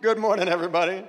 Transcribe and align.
Good 0.00 0.16
morning, 0.16 0.46
everybody. 0.46 1.02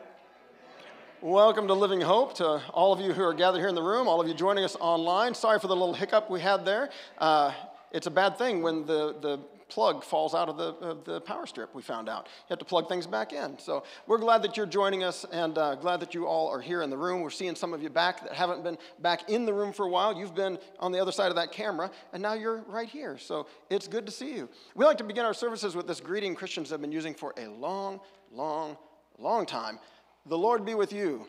Welcome 1.21 1.67
to 1.67 1.75
Living 1.75 2.01
Hope 2.01 2.33
to 2.37 2.59
all 2.73 2.91
of 2.91 2.99
you 2.99 3.13
who 3.13 3.21
are 3.21 3.35
gathered 3.35 3.59
here 3.59 3.67
in 3.67 3.75
the 3.75 3.83
room, 3.83 4.07
all 4.07 4.19
of 4.19 4.27
you 4.27 4.33
joining 4.33 4.63
us 4.63 4.75
online. 4.79 5.35
Sorry 5.35 5.59
for 5.59 5.67
the 5.67 5.75
little 5.75 5.93
hiccup 5.93 6.27
we 6.27 6.41
had 6.41 6.65
there. 6.65 6.89
Uh, 7.19 7.53
it's 7.91 8.07
a 8.07 8.11
bad 8.11 8.39
thing 8.39 8.63
when 8.63 8.87
the, 8.87 9.15
the 9.21 9.39
plug 9.69 10.03
falls 10.03 10.35
out 10.35 10.49
of 10.49 10.57
the, 10.57 10.73
of 10.85 11.05
the 11.05 11.21
power 11.21 11.45
strip, 11.45 11.73
we 11.73 11.81
found 11.81 12.09
out. 12.09 12.25
You 12.25 12.49
have 12.49 12.59
to 12.59 12.65
plug 12.65 12.89
things 12.89 13.07
back 13.07 13.31
in. 13.33 13.57
So 13.59 13.83
we're 14.07 14.17
glad 14.17 14.41
that 14.43 14.57
you're 14.57 14.65
joining 14.65 15.03
us 15.03 15.25
and 15.31 15.57
uh, 15.57 15.75
glad 15.75 15.99
that 16.01 16.13
you 16.13 16.25
all 16.25 16.49
are 16.49 16.59
here 16.59 16.81
in 16.81 16.89
the 16.89 16.97
room. 16.97 17.21
We're 17.21 17.29
seeing 17.29 17.55
some 17.55 17.73
of 17.73 17.81
you 17.81 17.89
back 17.89 18.23
that 18.23 18.33
haven't 18.33 18.63
been 18.63 18.77
back 18.99 19.29
in 19.29 19.45
the 19.45 19.53
room 19.53 19.71
for 19.71 19.85
a 19.85 19.89
while. 19.89 20.17
You've 20.17 20.35
been 20.35 20.57
on 20.79 20.91
the 20.91 20.99
other 20.99 21.11
side 21.11 21.29
of 21.29 21.35
that 21.35 21.51
camera, 21.51 21.91
and 22.11 22.21
now 22.21 22.33
you're 22.33 22.63
right 22.63 22.89
here. 22.89 23.17
So 23.17 23.47
it's 23.69 23.87
good 23.87 24.05
to 24.05 24.11
see 24.11 24.35
you. 24.35 24.49
We 24.75 24.85
like 24.85 24.97
to 24.97 25.03
begin 25.03 25.25
our 25.25 25.33
services 25.33 25.75
with 25.75 25.87
this 25.87 25.99
greeting 25.99 26.35
Christians 26.35 26.69
have 26.71 26.81
been 26.81 26.91
using 26.91 27.13
for 27.13 27.33
a 27.37 27.47
long, 27.47 27.99
long, 28.31 28.77
long 29.17 29.45
time. 29.45 29.79
The 30.25 30.37
Lord 30.37 30.65
be 30.65 30.75
with 30.75 30.91
you. 30.91 31.25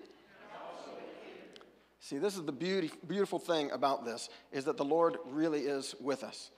See, 2.02 2.16
this 2.16 2.36
is 2.36 2.44
the 2.44 2.52
beauty, 2.52 2.90
beautiful 3.06 3.38
thing 3.38 3.70
about 3.72 4.06
this 4.06 4.30
is 4.52 4.64
that 4.64 4.78
the 4.78 4.84
Lord 4.84 5.18
really 5.26 5.60
is 5.60 5.94
with 6.00 6.24
us. 6.24 6.50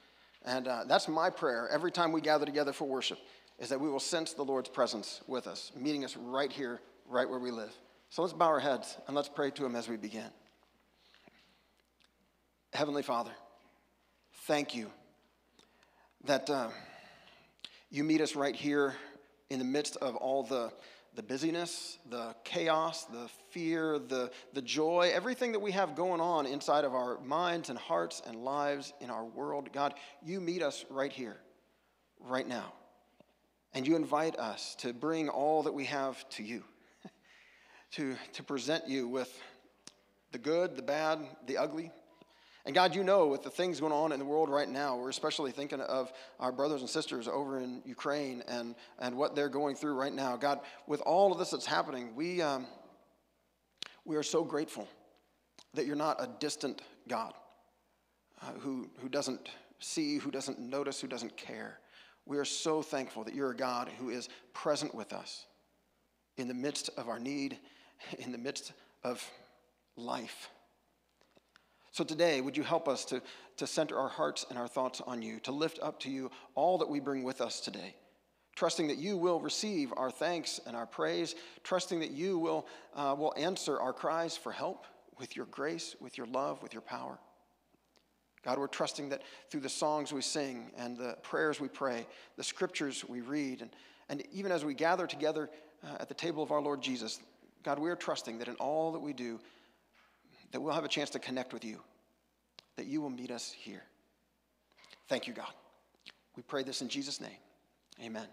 And 0.45 0.67
uh, 0.67 0.85
that's 0.87 1.09
my 1.09 1.31
prayer 1.31 1.69
every 1.71 1.93
time 1.93 2.13
we 2.13 2.21
gather 2.21 2.45
together 2.45 2.73
for 2.73 2.87
worship, 2.87 3.19
is 3.59 3.69
that 3.69 3.81
we 3.81 3.89
will 3.89 4.01
sense 4.01 4.33
the 4.33 4.43
Lord's 4.43 4.69
presence 4.69 5.21
with 5.27 5.47
us, 5.47 5.73
meeting 5.77 6.05
us 6.05 6.17
right 6.17 6.51
here, 6.51 6.81
right 7.09 7.29
where 7.29 7.39
we 7.39 7.51
live. 7.51 7.73
So 8.11 8.23
let's 8.23 8.35
bow 8.35 8.47
our 8.47 8.61
heads 8.61 8.97
and 9.07 9.17
let's 9.17 9.29
pray 9.29 9.51
to 9.53 9.65
Him 9.65 9.77
as 9.77 9.89
we 9.89 9.97
begin. 9.97 10.31
Heavenly 12.73 13.03
Father, 13.03 13.33
thank 14.47 14.75
you 14.75 14.91
that 16.25 16.49
uh, 16.49 16.69
you 17.91 18.05
meet 18.05 18.21
us 18.21 18.35
right 18.35 18.57
here 18.57 18.95
in 19.51 19.59
the 19.59 19.65
midst 19.65 19.97
of 19.97 20.17
all 20.17 20.43
the 20.43 20.73
the 21.15 21.23
busyness, 21.23 21.99
the 22.09 22.35
chaos, 22.45 23.05
the 23.05 23.29
fear, 23.51 23.99
the, 23.99 24.31
the 24.55 24.63
joy, 24.63 25.11
everything 25.13 25.53
that 25.53 25.61
we 25.61 25.73
have 25.73 25.95
going 25.95 26.21
on 26.21 26.47
inside 26.47 26.85
of 26.85 26.95
our 26.95 27.21
minds 27.21 27.69
and 27.69 27.79
hearts 27.79 28.23
and 28.27 28.37
lives 28.37 28.93
in 29.01 29.11
our 29.11 29.25
world. 29.25 29.71
God, 29.73 29.95
you 30.25 30.41
meet 30.41 30.63
us 30.63 30.85
right 30.89 31.13
here, 31.13 31.37
right 32.21 32.47
now. 32.47 32.73
And 33.75 33.87
you 33.87 33.97
invite 33.97 34.39
us 34.39 34.75
to 34.81 34.93
bring 34.93 35.29
all 35.29 35.63
that 35.65 35.73
we 35.73 35.87
have 35.87 36.29
to 36.31 36.43
you, 36.43 36.63
to, 37.93 38.17
to 38.35 38.43
present 38.43 38.89
you 38.89 39.09
with 39.09 39.35
the 40.31 40.39
good, 40.39 40.77
the 40.77 40.83
bad, 40.83 41.19
the 41.47 41.59
ugly, 41.59 41.91
and 42.65 42.75
God, 42.75 42.95
you 42.95 43.03
know, 43.03 43.27
with 43.27 43.43
the 43.43 43.51
things 43.51 43.81
going 43.81 43.93
on 43.93 44.13
in 44.13 44.21
the 44.21 44.25
world 44.25 44.49
right 44.49 44.69
now, 44.69 44.97
we're 44.97 45.09
especially 45.09 45.51
thinking 45.51 45.81
of 45.81 46.13
our 46.39 46.53
brothers 46.53 46.81
and 46.81 46.89
sisters 46.89 47.27
over 47.27 47.59
in 47.59 47.83
Ukraine 47.85 48.43
and, 48.47 48.77
and 49.01 49.17
what 49.17 49.35
they're 49.35 49.49
going 49.49 49.75
through 49.75 49.95
right 49.95 50.13
now. 50.13 50.37
God, 50.37 50.61
with 50.87 51.01
all 51.01 51.33
of 51.33 51.39
this 51.39 51.51
that's 51.51 51.67
happening, 51.67 52.15
we, 52.15 52.41
um, 52.41 52.67
we 54.05 54.15
are 54.15 54.23
so 54.23 54.45
grateful 54.45 54.87
that 55.75 55.87
you're 55.87 55.97
not 55.97 56.23
a 56.23 56.29
distant 56.39 56.83
God 57.09 57.35
uh, 58.41 58.53
who, 58.61 58.89
who 59.01 59.09
doesn't 59.09 59.49
see, 59.81 60.19
who 60.19 60.31
doesn't 60.31 60.61
notice, 60.61 61.01
who 61.01 61.09
doesn't 61.09 61.37
care. 61.37 61.81
We 62.27 62.39
are 62.39 62.45
so 62.45 62.81
thankful 62.81 63.25
that 63.25 63.35
you're 63.35 63.51
a 63.51 63.57
God 63.57 63.91
who 63.99 64.11
is 64.11 64.29
present 64.53 64.95
with 64.95 65.13
us 65.13 65.47
in 66.37 66.47
the 66.47 66.55
midst 66.55 66.91
of 66.97 67.09
our 67.09 67.19
need, 67.19 67.59
in 68.21 68.31
the 68.31 68.39
midst 68.39 68.73
of 69.03 69.29
life. 69.97 70.49
So 71.93 72.05
today, 72.05 72.41
would 72.41 72.57
you 72.57 72.63
help 72.63 72.89
us 72.89 73.05
to, 73.07 73.21
to 73.59 73.67
center 73.67 73.99
our 73.99 74.09
hearts 74.09 74.47
and 74.49 74.59
our 74.59 74.67
thoughts 74.67 75.03
on 75.07 75.21
you, 75.21 75.39
to 75.41 75.53
lift 75.53 75.79
up 75.83 76.01
to 76.01 76.11
you 76.11 76.31
all 76.55 76.79
that 76.79 76.89
we 76.89 77.01
bring 77.01 77.23
with 77.23 77.43
us 77.43 77.61
today? 77.61 77.95
Trusting 78.57 78.89
that 78.89 78.97
you 78.97 79.19
will 79.19 79.41
receive 79.41 79.93
our 79.99 80.11
thanks 80.11 80.59
and 80.67 80.75
our 80.75 80.87
praise, 80.87 81.35
trusting 81.63 82.01
that 82.01 82.11
you 82.11 82.39
will, 82.39 82.67
uh, 82.97 83.15
will 83.17 83.35
answer 83.37 83.79
our 83.79 83.93
cries 83.93 84.39
for 84.39 84.53
help 84.53 84.87
with 85.19 85.37
your 85.37 85.45
grace, 85.47 85.95
with 86.01 86.17
your 86.17 86.27
love, 86.29 86.63
with 86.63 86.73
your 86.73 86.83
power. 86.83 87.19
God, 88.43 88.59
we're 88.59 88.69
trusting 88.69 89.11
that 89.11 89.23
through 89.51 89.61
the 89.61 89.69
songs 89.69 90.15
we 90.15 90.23
sing 90.23 90.71
and 90.79 90.97
the 90.97 91.17
prayers 91.23 91.61
we 91.61 91.69
pray, 91.69 92.07
the 92.37 92.43
scriptures 92.43 93.05
we 93.07 93.21
read, 93.21 93.61
and, 93.61 93.71
and 94.09 94.23
even 94.33 94.51
as 94.51 94.65
we 94.65 94.73
gather 94.73 95.07
together 95.07 95.51
uh, 95.85 95.99
at 96.01 96.09
the 96.09 96.15
table 96.15 96.43
of 96.43 96.53
our 96.53 96.61
Lord 96.61 96.83
Jesus, 96.83 97.21
God, 97.63 97.79
we 97.79 97.91
are 97.91 97.97
trusting 97.97 98.39
that 98.39 98.49
in 98.49 98.55
all 98.55 98.93
that 98.93 98.99
we 98.99 99.13
do, 99.13 99.39
that 100.53 100.61
we'll 100.61 100.75
have 100.75 100.85
a 100.85 100.89
chance 100.89 101.11
to 101.11 101.19
connect 101.19 101.53
with 101.53 101.65
you, 101.65 101.81
that 102.77 102.87
you 102.87 103.01
will 103.01 103.11
meet 103.11 103.31
us 103.31 103.53
here. 103.53 103.83
Thank 105.09 105.27
you, 105.27 105.33
God. 105.35 105.53
We 106.37 106.43
pray 106.43 106.63
this 106.63 106.81
in 106.81 106.89
Jesus' 106.89 107.21
name. 107.21 107.31
Amen. 108.03 108.27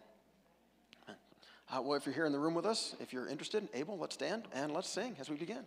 Uh, 1.72 1.82
well, 1.84 1.96
if 1.96 2.06
you're 2.06 2.16
here 2.16 2.26
in 2.26 2.32
the 2.32 2.40
room 2.40 2.56
with 2.56 2.66
us, 2.66 2.96
if 3.00 3.14
you're 3.14 3.28
interested, 3.28 3.68
able, 3.74 3.98
let's 3.98 4.16
stand 4.16 4.44
and 4.54 4.74
let's 4.74 4.90
sing 4.90 5.16
as 5.20 5.30
we 5.30 5.36
begin. 5.36 5.66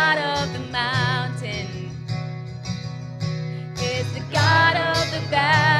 God 0.00 0.18
of 0.40 0.52
the 0.54 0.72
mountain, 0.72 1.68
is 3.76 4.10
the 4.14 4.22
God 4.32 4.74
of 4.76 5.10
the 5.12 5.20
valley. 5.28 5.79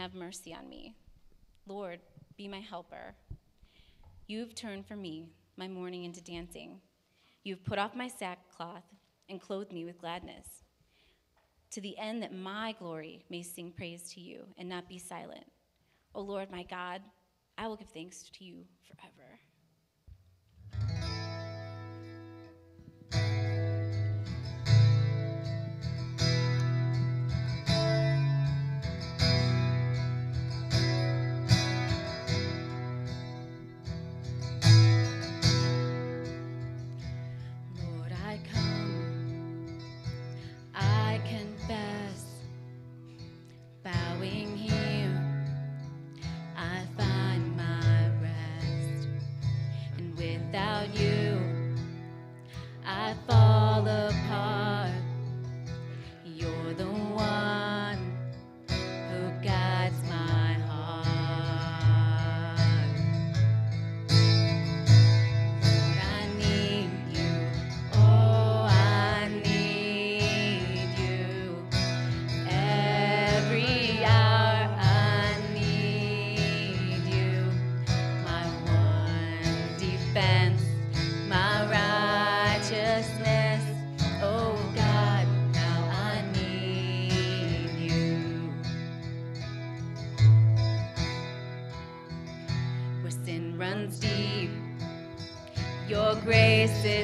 have 0.00 0.14
mercy 0.14 0.54
on 0.54 0.66
me. 0.66 0.94
Lord, 1.66 2.00
be 2.38 2.48
my 2.48 2.60
helper. 2.60 3.14
You 4.26 4.40
have 4.40 4.54
turned 4.54 4.86
for 4.86 4.96
me 4.96 5.28
my 5.58 5.68
mourning 5.68 6.04
into 6.04 6.22
dancing. 6.22 6.80
You 7.44 7.54
have 7.54 7.64
put 7.64 7.78
off 7.78 7.94
my 7.94 8.08
sackcloth 8.08 8.84
and 9.28 9.42
clothed 9.42 9.72
me 9.72 9.84
with 9.84 10.00
gladness, 10.00 10.64
to 11.72 11.82
the 11.82 11.98
end 11.98 12.22
that 12.22 12.34
my 12.34 12.74
glory 12.78 13.24
may 13.28 13.42
sing 13.42 13.72
praise 13.76 14.10
to 14.14 14.20
you 14.20 14.46
and 14.56 14.68
not 14.68 14.88
be 14.88 14.98
silent. 14.98 15.44
O 16.14 16.22
Lord 16.22 16.50
my 16.50 16.62
God, 16.62 17.02
I 17.58 17.68
will 17.68 17.76
give 17.76 17.90
thanks 17.90 18.22
to 18.38 18.44
you 18.44 18.64
forever. 18.88 19.38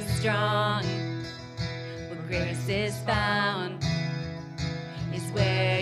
and 0.06 0.16
strong. 0.18 0.82
Where 2.08 2.26
grace 2.28 2.68
is 2.68 2.98
found 3.00 3.84
is 5.12 5.22
where 5.30 5.80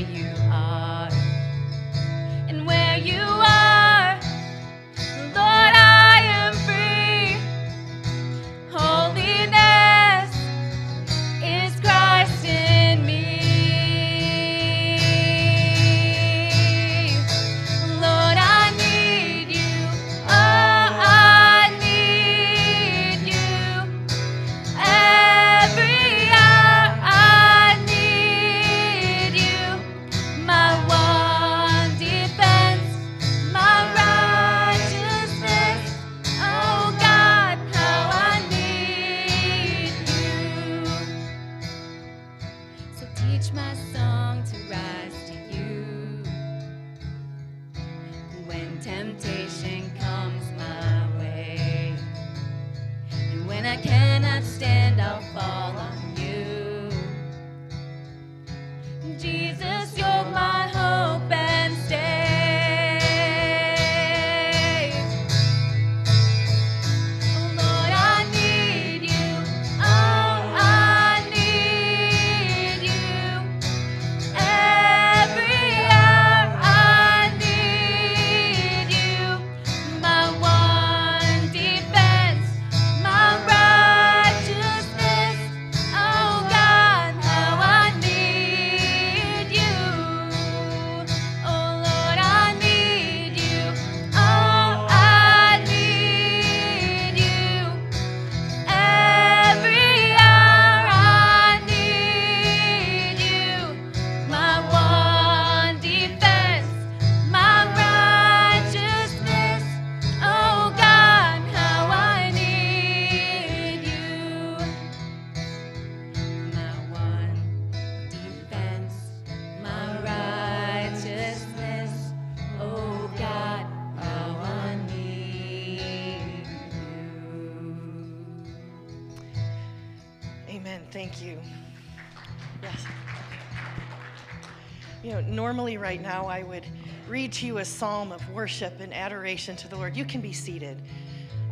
right 135.94 136.02
now 136.02 136.26
I 136.26 136.42
would 136.42 136.66
read 137.08 137.32
to 137.34 137.46
you 137.46 137.58
a 137.58 137.64
psalm 137.64 138.10
of 138.10 138.28
worship 138.30 138.80
and 138.80 138.92
adoration 138.92 139.54
to 139.54 139.68
the 139.68 139.76
Lord. 139.76 139.96
You 139.96 140.04
can 140.04 140.20
be 140.20 140.32
seated. 140.32 140.82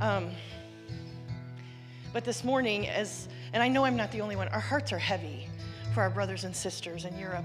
Um, 0.01 0.33
but 2.13 2.25
this 2.25 2.43
morning, 2.43 2.89
as 2.89 3.29
and 3.53 3.63
I 3.63 3.69
know 3.69 3.85
I'm 3.85 3.97
not 3.97 4.11
the 4.11 4.21
only 4.21 4.35
one, 4.35 4.49
our 4.49 4.59
hearts 4.59 4.93
are 4.93 4.99
heavy 4.99 5.47
for 5.95 6.01
our 6.01 6.11
brothers 6.11 6.43
and 6.43 6.57
sisters 6.57 7.05
in 7.05 7.17
Europe, 7.17 7.45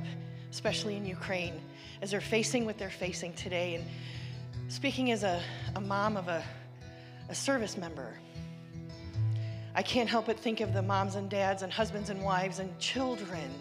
especially 0.50 0.96
in 0.96 1.06
Ukraine, 1.06 1.62
as 2.02 2.10
they're 2.10 2.20
facing 2.20 2.66
what 2.66 2.80
they're 2.80 2.90
facing 2.90 3.32
today. 3.34 3.76
And 3.76 3.86
speaking 4.68 5.12
as 5.12 5.22
a, 5.22 5.40
a 5.76 5.82
mom 5.82 6.18
of 6.18 6.28
a, 6.28 6.44
a 7.30 7.36
service 7.36 7.78
member, 7.78 8.18
I 9.76 9.84
can't 9.84 10.10
help 10.10 10.26
but 10.26 10.40
think 10.40 10.62
of 10.62 10.74
the 10.74 10.82
moms 10.82 11.14
and 11.14 11.30
dads 11.30 11.62
and 11.62 11.72
husbands 11.72 12.10
and 12.10 12.24
wives 12.24 12.58
and 12.58 12.76
children 12.80 13.54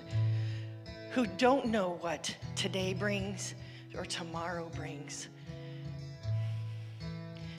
who 1.17 1.27
don't 1.39 1.65
know 1.65 1.97
what 2.03 2.37
today 2.57 2.93
brings 2.93 3.55
or 3.97 4.05
tomorrow 4.05 4.71
brings. 4.77 5.29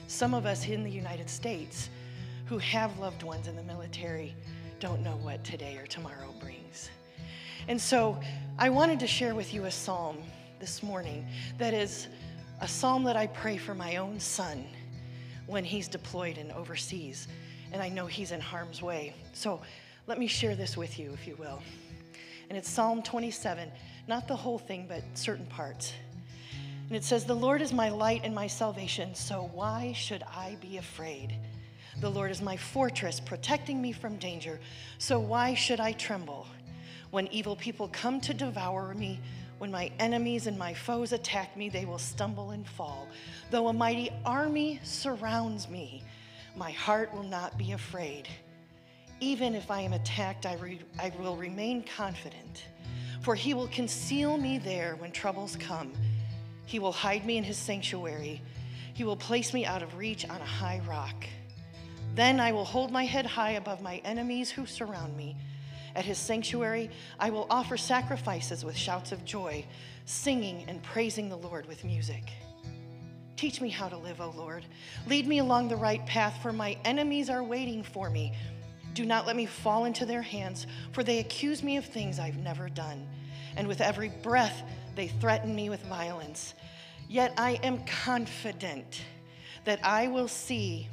Some 0.06 0.32
of 0.32 0.46
us 0.46 0.68
in 0.68 0.84
the 0.84 0.90
United 0.90 1.28
States 1.28 1.90
who 2.46 2.58
have 2.58 2.96
loved 3.00 3.24
ones 3.24 3.48
in 3.48 3.56
the 3.56 3.62
military 3.64 4.36
don't 4.78 5.02
know 5.02 5.16
what 5.22 5.42
today 5.42 5.76
or 5.76 5.88
tomorrow 5.88 6.32
brings. 6.38 6.90
And 7.66 7.80
so 7.80 8.20
I 8.60 8.70
wanted 8.70 9.00
to 9.00 9.08
share 9.08 9.34
with 9.34 9.52
you 9.52 9.64
a 9.64 9.72
psalm 9.72 10.18
this 10.60 10.80
morning 10.80 11.26
that 11.58 11.74
is 11.74 12.06
a 12.60 12.68
psalm 12.68 13.02
that 13.02 13.16
I 13.16 13.26
pray 13.26 13.56
for 13.56 13.74
my 13.74 13.96
own 13.96 14.20
son 14.20 14.66
when 15.48 15.64
he's 15.64 15.88
deployed 15.88 16.38
and 16.38 16.52
overseas, 16.52 17.26
and 17.72 17.82
I 17.82 17.88
know 17.88 18.06
he's 18.06 18.30
in 18.30 18.40
harm's 18.40 18.82
way. 18.82 19.16
So 19.32 19.60
let 20.06 20.16
me 20.16 20.28
share 20.28 20.54
this 20.54 20.76
with 20.76 20.96
you, 20.96 21.12
if 21.12 21.26
you 21.26 21.34
will. 21.40 21.60
And 22.48 22.56
it's 22.56 22.70
Psalm 22.70 23.02
27, 23.02 23.70
not 24.06 24.26
the 24.26 24.36
whole 24.36 24.58
thing, 24.58 24.86
but 24.88 25.02
certain 25.14 25.46
parts. 25.46 25.92
And 26.88 26.96
it 26.96 27.04
says, 27.04 27.24
The 27.24 27.34
Lord 27.34 27.60
is 27.60 27.72
my 27.72 27.90
light 27.90 28.22
and 28.24 28.34
my 28.34 28.46
salvation, 28.46 29.14
so 29.14 29.50
why 29.52 29.92
should 29.92 30.22
I 30.22 30.56
be 30.60 30.78
afraid? 30.78 31.36
The 32.00 32.10
Lord 32.10 32.30
is 32.30 32.40
my 32.40 32.56
fortress, 32.56 33.20
protecting 33.20 33.82
me 33.82 33.92
from 33.92 34.16
danger. 34.16 34.58
So 34.98 35.18
why 35.18 35.54
should 35.54 35.80
I 35.80 35.92
tremble? 35.92 36.46
When 37.10 37.26
evil 37.28 37.56
people 37.56 37.88
come 37.88 38.20
to 38.22 38.32
devour 38.32 38.94
me, 38.94 39.20
when 39.58 39.70
my 39.70 39.90
enemies 39.98 40.46
and 40.46 40.56
my 40.56 40.72
foes 40.72 41.12
attack 41.12 41.56
me, 41.56 41.68
they 41.68 41.84
will 41.84 41.98
stumble 41.98 42.52
and 42.52 42.66
fall. 42.66 43.08
Though 43.50 43.68
a 43.68 43.72
mighty 43.72 44.10
army 44.24 44.80
surrounds 44.84 45.68
me, 45.68 46.04
my 46.56 46.70
heart 46.70 47.12
will 47.12 47.24
not 47.24 47.58
be 47.58 47.72
afraid. 47.72 48.28
Even 49.20 49.54
if 49.54 49.70
I 49.70 49.80
am 49.80 49.92
attacked, 49.92 50.46
I, 50.46 50.54
re- 50.54 50.80
I 50.98 51.12
will 51.18 51.36
remain 51.36 51.82
confident, 51.82 52.64
for 53.22 53.34
he 53.34 53.52
will 53.52 53.68
conceal 53.68 54.36
me 54.36 54.58
there 54.58 54.94
when 54.96 55.10
troubles 55.10 55.56
come. 55.56 55.92
He 56.66 56.78
will 56.78 56.92
hide 56.92 57.26
me 57.26 57.36
in 57.36 57.44
his 57.44 57.56
sanctuary. 57.56 58.42
He 58.94 59.04
will 59.04 59.16
place 59.16 59.52
me 59.52 59.66
out 59.66 59.82
of 59.82 59.96
reach 59.96 60.28
on 60.28 60.40
a 60.40 60.44
high 60.44 60.80
rock. 60.86 61.26
Then 62.14 62.40
I 62.40 62.52
will 62.52 62.64
hold 62.64 62.92
my 62.92 63.04
head 63.04 63.26
high 63.26 63.52
above 63.52 63.80
my 63.80 63.96
enemies 64.04 64.50
who 64.50 64.66
surround 64.66 65.16
me. 65.16 65.36
At 65.96 66.04
his 66.04 66.18
sanctuary, 66.18 66.90
I 67.18 67.30
will 67.30 67.46
offer 67.50 67.76
sacrifices 67.76 68.64
with 68.64 68.76
shouts 68.76 69.10
of 69.10 69.24
joy, 69.24 69.64
singing 70.04 70.64
and 70.68 70.82
praising 70.82 71.28
the 71.28 71.36
Lord 71.36 71.66
with 71.66 71.84
music. 71.84 72.24
Teach 73.36 73.60
me 73.60 73.68
how 73.68 73.88
to 73.88 73.96
live, 73.96 74.20
O 74.20 74.32
Lord. 74.36 74.64
Lead 75.06 75.26
me 75.26 75.38
along 75.38 75.68
the 75.68 75.76
right 75.76 76.04
path, 76.06 76.40
for 76.42 76.52
my 76.52 76.76
enemies 76.84 77.30
are 77.30 77.42
waiting 77.42 77.82
for 77.82 78.10
me. 78.10 78.32
Do 78.94 79.04
not 79.04 79.26
let 79.26 79.36
me 79.36 79.46
fall 79.46 79.84
into 79.84 80.04
their 80.04 80.22
hands, 80.22 80.66
for 80.92 81.04
they 81.04 81.18
accuse 81.18 81.62
me 81.62 81.76
of 81.76 81.84
things 81.84 82.18
I've 82.18 82.38
never 82.38 82.68
done. 82.68 83.06
And 83.56 83.66
with 83.68 83.80
every 83.80 84.08
breath, 84.08 84.62
they 84.94 85.08
threaten 85.08 85.54
me 85.54 85.70
with 85.70 85.82
violence. 85.82 86.54
Yet 87.08 87.32
I 87.36 87.52
am 87.62 87.84
confident 87.84 89.02
that 89.64 89.80
I 89.84 90.08
will 90.08 90.28
see 90.28 90.88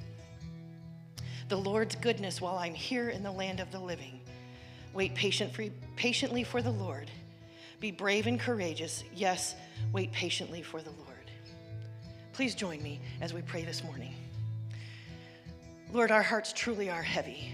the 1.49 1.57
Lord's 1.57 1.95
goodness 1.95 2.41
while 2.41 2.57
I'm 2.57 2.73
here 2.73 3.09
in 3.09 3.23
the 3.23 3.31
land 3.31 3.59
of 3.59 3.71
the 3.71 3.79
living. 3.79 4.19
Wait 4.93 5.13
patiently 5.15 6.43
for 6.43 6.61
the 6.61 6.71
Lord. 6.71 7.11
Be 7.79 7.91
brave 7.91 8.27
and 8.27 8.39
courageous. 8.39 9.03
Yes, 9.13 9.55
wait 9.91 10.11
patiently 10.11 10.61
for 10.61 10.81
the 10.81 10.91
Lord. 10.91 11.31
Please 12.33 12.55
join 12.55 12.81
me 12.81 12.99
as 13.21 13.33
we 13.33 13.41
pray 13.41 13.63
this 13.63 13.83
morning. 13.83 14.13
Lord, 15.91 16.11
our 16.11 16.23
hearts 16.23 16.53
truly 16.53 16.89
are 16.89 17.03
heavy. 17.03 17.51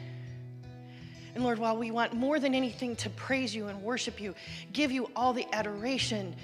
And 1.34 1.44
Lord, 1.44 1.60
while 1.60 1.78
we 1.78 1.92
want 1.92 2.14
more 2.14 2.40
than 2.40 2.54
anything 2.54 2.96
to 2.98 3.10
praise 3.12 3.56
you 3.56 3.68
and 3.68 3.82
worship 3.82 4.20
you, 4.20 4.36
give 4.74 4.92
you 4.92 5.10
all 5.16 5.34
the 5.34 5.46
adoration 5.54 6.36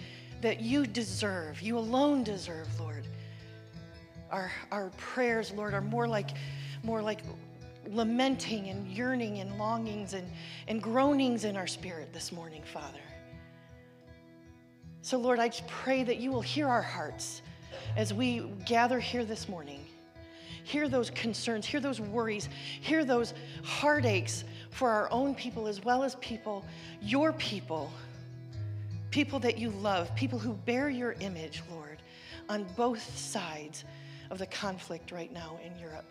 that 0.41 0.61
you 0.61 0.85
deserve, 0.85 1.61
you 1.61 1.77
alone 1.77 2.23
deserve, 2.23 2.67
Lord. 2.79 3.05
Our, 4.31 4.51
our 4.71 4.89
prayers, 4.97 5.51
Lord, 5.51 5.73
are 5.73 5.81
more 5.81 6.07
like 6.07 6.31
more 6.83 7.01
like 7.01 7.21
lamenting 7.89 8.67
and 8.67 8.87
yearning 8.87 9.39
and 9.39 9.57
longings 9.57 10.13
and, 10.13 10.29
and 10.67 10.81
groanings 10.81 11.43
in 11.43 11.55
our 11.57 11.67
spirit 11.67 12.13
this 12.13 12.31
morning, 12.31 12.61
Father. 12.63 12.99
So, 15.01 15.17
Lord, 15.17 15.39
I 15.39 15.47
just 15.47 15.67
pray 15.67 16.03
that 16.03 16.17
you 16.17 16.31
will 16.31 16.41
hear 16.41 16.67
our 16.67 16.81
hearts 16.81 17.41
as 17.95 18.13
we 18.13 18.41
gather 18.65 18.99
here 18.99 19.23
this 19.23 19.47
morning. 19.47 19.85
Hear 20.63 20.89
those 20.89 21.09
concerns, 21.11 21.65
hear 21.65 21.79
those 21.79 22.01
worries, 22.01 22.49
hear 22.81 23.05
those 23.05 23.33
heartaches 23.63 24.43
for 24.69 24.89
our 24.89 25.11
own 25.11 25.35
people 25.35 25.67
as 25.67 25.83
well 25.83 26.03
as 26.03 26.15
people, 26.15 26.65
your 27.01 27.33
people, 27.33 27.91
people 29.11 29.39
that 29.39 29.57
you 29.57 29.69
love, 29.71 30.13
people 30.15 30.39
who 30.39 30.53
bear 30.53 30.89
your 30.89 31.13
image, 31.19 31.63
Lord, 31.71 32.01
on 32.49 32.65
both 32.75 33.17
sides 33.17 33.83
of 34.29 34.37
the 34.37 34.45
conflict 34.45 35.11
right 35.11 35.31
now 35.31 35.59
in 35.65 35.77
Europe. 35.79 36.09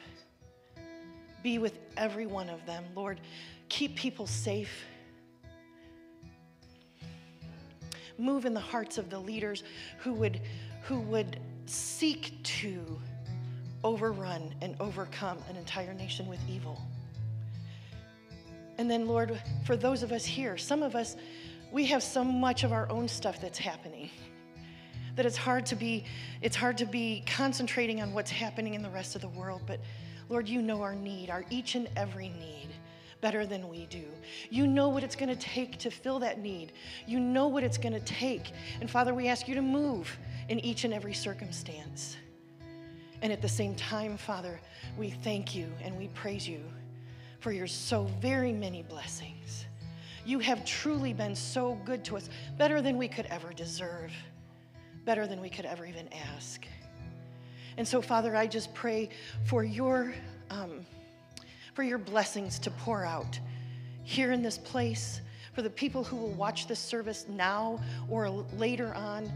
Be 1.43 1.59
with 1.59 1.79
every 1.97 2.27
one 2.27 2.49
of 2.49 2.65
them. 2.67 2.85
Lord, 2.95 3.21
keep 3.69 3.95
people 3.95 4.27
safe. 4.27 4.85
Move 8.19 8.47
in 8.47 8.55
the 8.55 8.61
hearts 8.61 8.99
of 8.99 9.11
the 9.11 9.19
leaders 9.19 9.63
who 9.99 10.15
would, 10.15 10.41
who 10.83 11.01
would 11.01 11.39
seek 11.67 12.43
to 12.43 12.99
overrun 13.85 14.55
and 14.63 14.75
overcome 14.81 15.39
an 15.51 15.57
entire 15.57 15.93
nation 15.95 16.27
with 16.27 16.41
evil. 16.49 16.81
And 18.79 18.91
then, 18.91 19.07
Lord, 19.07 19.41
for 19.65 19.77
those 19.77 20.03
of 20.03 20.13
us 20.13 20.25
here, 20.25 20.57
some 20.59 20.83
of 20.83 20.95
us, 20.95 21.17
we 21.73 21.87
have 21.87 22.03
so 22.03 22.23
much 22.23 22.65
of 22.65 22.73
our 22.73 22.89
own 22.91 23.09
stuff 23.09 23.41
that's 23.41 23.59
happening 23.59 24.11
that 25.17 25.25
it's 25.25 25.37
hard 25.37 25.65
to 25.65 25.75
be 25.75 26.05
it's 26.43 26.57
hard 26.57 26.77
to 26.77 26.85
be 26.85 27.25
concentrating 27.27 28.03
on 28.03 28.13
what's 28.13 28.31
happening 28.31 28.75
in 28.75 28.83
the 28.83 28.91
rest 28.91 29.15
of 29.15 29.23
the 29.23 29.29
world 29.29 29.63
but 29.67 29.81
Lord, 30.29 30.49
you 30.49 30.61
know 30.61 30.83
our 30.83 30.95
need, 30.95 31.31
our 31.31 31.45
each 31.51 31.75
and 31.75 31.89
every 31.97 32.29
need 32.29 32.69
better 33.21 33.47
than 33.47 33.69
we 33.69 33.87
do. 33.87 34.05
You 34.51 34.67
know 34.67 34.89
what 34.89 35.03
it's 35.03 35.17
going 35.17 35.29
to 35.29 35.37
take 35.37 35.79
to 35.79 35.91
fill 35.91 36.19
that 36.21 36.41
need. 36.41 36.73
You 37.07 37.19
know 37.21 37.49
what 37.49 37.63
it's 37.63 37.79
going 37.79 37.93
to 37.93 38.01
take. 38.01 38.53
And 38.81 38.91
Father, 38.91 39.15
we 39.15 39.29
ask 39.29 39.49
you 39.49 39.55
to 39.55 39.63
move 39.63 40.17
in 40.49 40.61
each 40.61 40.85
and 40.85 40.93
every 40.93 41.15
circumstance. 41.15 42.17
And 43.23 43.33
at 43.33 43.41
the 43.41 43.49
same 43.49 43.75
time, 43.75 44.17
Father, 44.17 44.61
we 44.99 45.11
thank 45.11 45.55
you 45.55 45.73
and 45.83 45.97
we 45.97 46.09
praise 46.09 46.47
you 46.47 46.61
for 47.47 47.53
your 47.53 47.69
so 47.69 48.11
very 48.21 48.53
many 48.53 48.83
blessings. 48.83 49.67
You 50.25 50.41
have 50.41 50.65
truly 50.65 51.13
been 51.13 51.37
so 51.37 51.79
good 51.85 52.05
to 52.07 52.17
us, 52.17 52.29
better 52.59 52.83
than 52.83 52.97
we 52.97 53.07
could 53.07 53.27
ever 53.27 53.53
deserve, 53.53 54.11
better 55.05 55.29
than 55.29 55.41
we 55.41 55.49
could 55.49 55.65
ever 55.65 55.87
even 55.87 56.09
ask. 56.35 56.67
And 57.77 57.87
so, 57.87 58.03
Father, 58.03 58.35
I 58.35 58.49
just 58.49 58.75
pray 58.75 59.11
for 59.45 59.63
your, 59.63 60.13
um, 60.51 60.85
for 61.73 61.85
your 61.85 61.99
blessings 61.99 62.59
to 62.59 62.71
pour 62.73 63.05
out 63.05 63.39
here 64.03 64.33
in 64.33 64.43
this 64.43 64.59
place, 64.59 65.21
for 65.53 65.63
the 65.63 65.71
people 65.71 66.03
who 66.03 66.17
will 66.17 66.33
watch 66.33 66.67
this 66.67 66.81
service 66.81 67.27
now 67.29 67.79
or 68.11 68.29
later 68.29 68.93
on. 68.97 69.31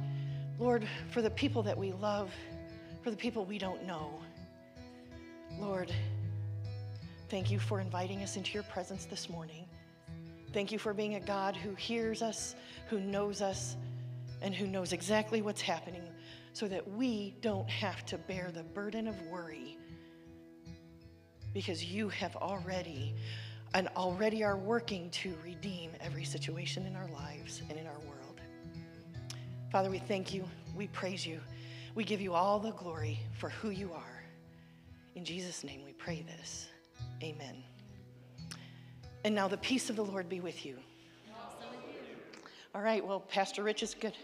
Lord, 0.59 0.85
for 1.13 1.23
the 1.23 1.31
people 1.31 1.63
that 1.63 1.79
we 1.79 1.93
love, 1.93 2.33
for 3.05 3.13
the 3.13 3.17
people 3.17 3.45
we 3.45 3.57
don't 3.57 3.87
know. 3.87 4.11
Lord, 5.61 5.93
thank 7.31 7.49
you 7.49 7.61
for 7.61 7.81
inviting 7.81 8.23
us 8.25 8.37
into 8.37 8.53
your 8.53 8.65
presence 8.65 9.05
this 9.05 9.31
morning. 9.31 9.65
Thank 10.53 10.73
you 10.73 10.81
for 10.81 10.93
being 10.93 11.15
a 11.15 11.21
God 11.21 11.55
who 11.55 11.77
hears 11.77 12.23
us, 12.23 12.57
who 12.89 12.99
knows 12.99 13.41
us, 13.41 13.77
and 14.43 14.53
who 14.53 14.67
knows 14.67 14.93
exactly 14.93 15.41
what's 15.41 15.61
happening 15.61 16.03
so 16.53 16.67
that 16.67 16.87
we 16.91 17.37
don't 17.41 17.71
have 17.71 18.05
to 18.07 18.19
bear 18.19 18.51
the 18.53 18.65
burden 18.65 19.07
of 19.07 19.15
worry 19.29 19.79
because 21.55 21.85
you 21.85 22.09
have 22.09 22.35
already 22.35 23.15
and 23.75 23.87
already 23.97 24.43
are 24.43 24.57
working 24.57 25.09
to 25.11 25.33
redeem 25.45 25.93
every 26.01 26.25
situation 26.25 26.85
in 26.85 26.97
our 26.97 27.09
lives 27.11 27.63
and 27.71 27.79
in 27.79 27.87
our 27.87 28.01
world. 28.01 28.41
Father, 29.71 29.89
we 29.89 29.99
thank 29.99 30.35
you. 30.35 30.45
We 30.75 30.89
praise 30.89 31.25
you. 31.25 31.41
We 31.95 32.03
give 32.03 32.21
you 32.21 32.35
all 32.35 32.59
the 32.59 32.73
glory 32.73 33.21
for 33.39 33.51
who 33.51 33.71
you 33.71 33.93
are. 33.93 34.25
In 35.15 35.25
Jesus' 35.25 35.63
name 35.63 35.83
we 35.85 35.93
pray 35.93 36.23
this. 36.23 36.70
Amen. 37.23 37.63
And 39.25 39.35
now 39.35 39.49
the 39.49 39.59
peace 39.59 39.91
of 39.91 39.97
the 39.97 40.05
Lord 40.05 40.29
be 40.29 40.41
with 40.41 40.65
you. 40.65 40.79
All 42.75 42.81
right, 42.81 43.05
well, 43.05 43.21
Pastor 43.21 43.63
Rich 43.63 43.83
is 43.83 43.95
good. 43.95 44.15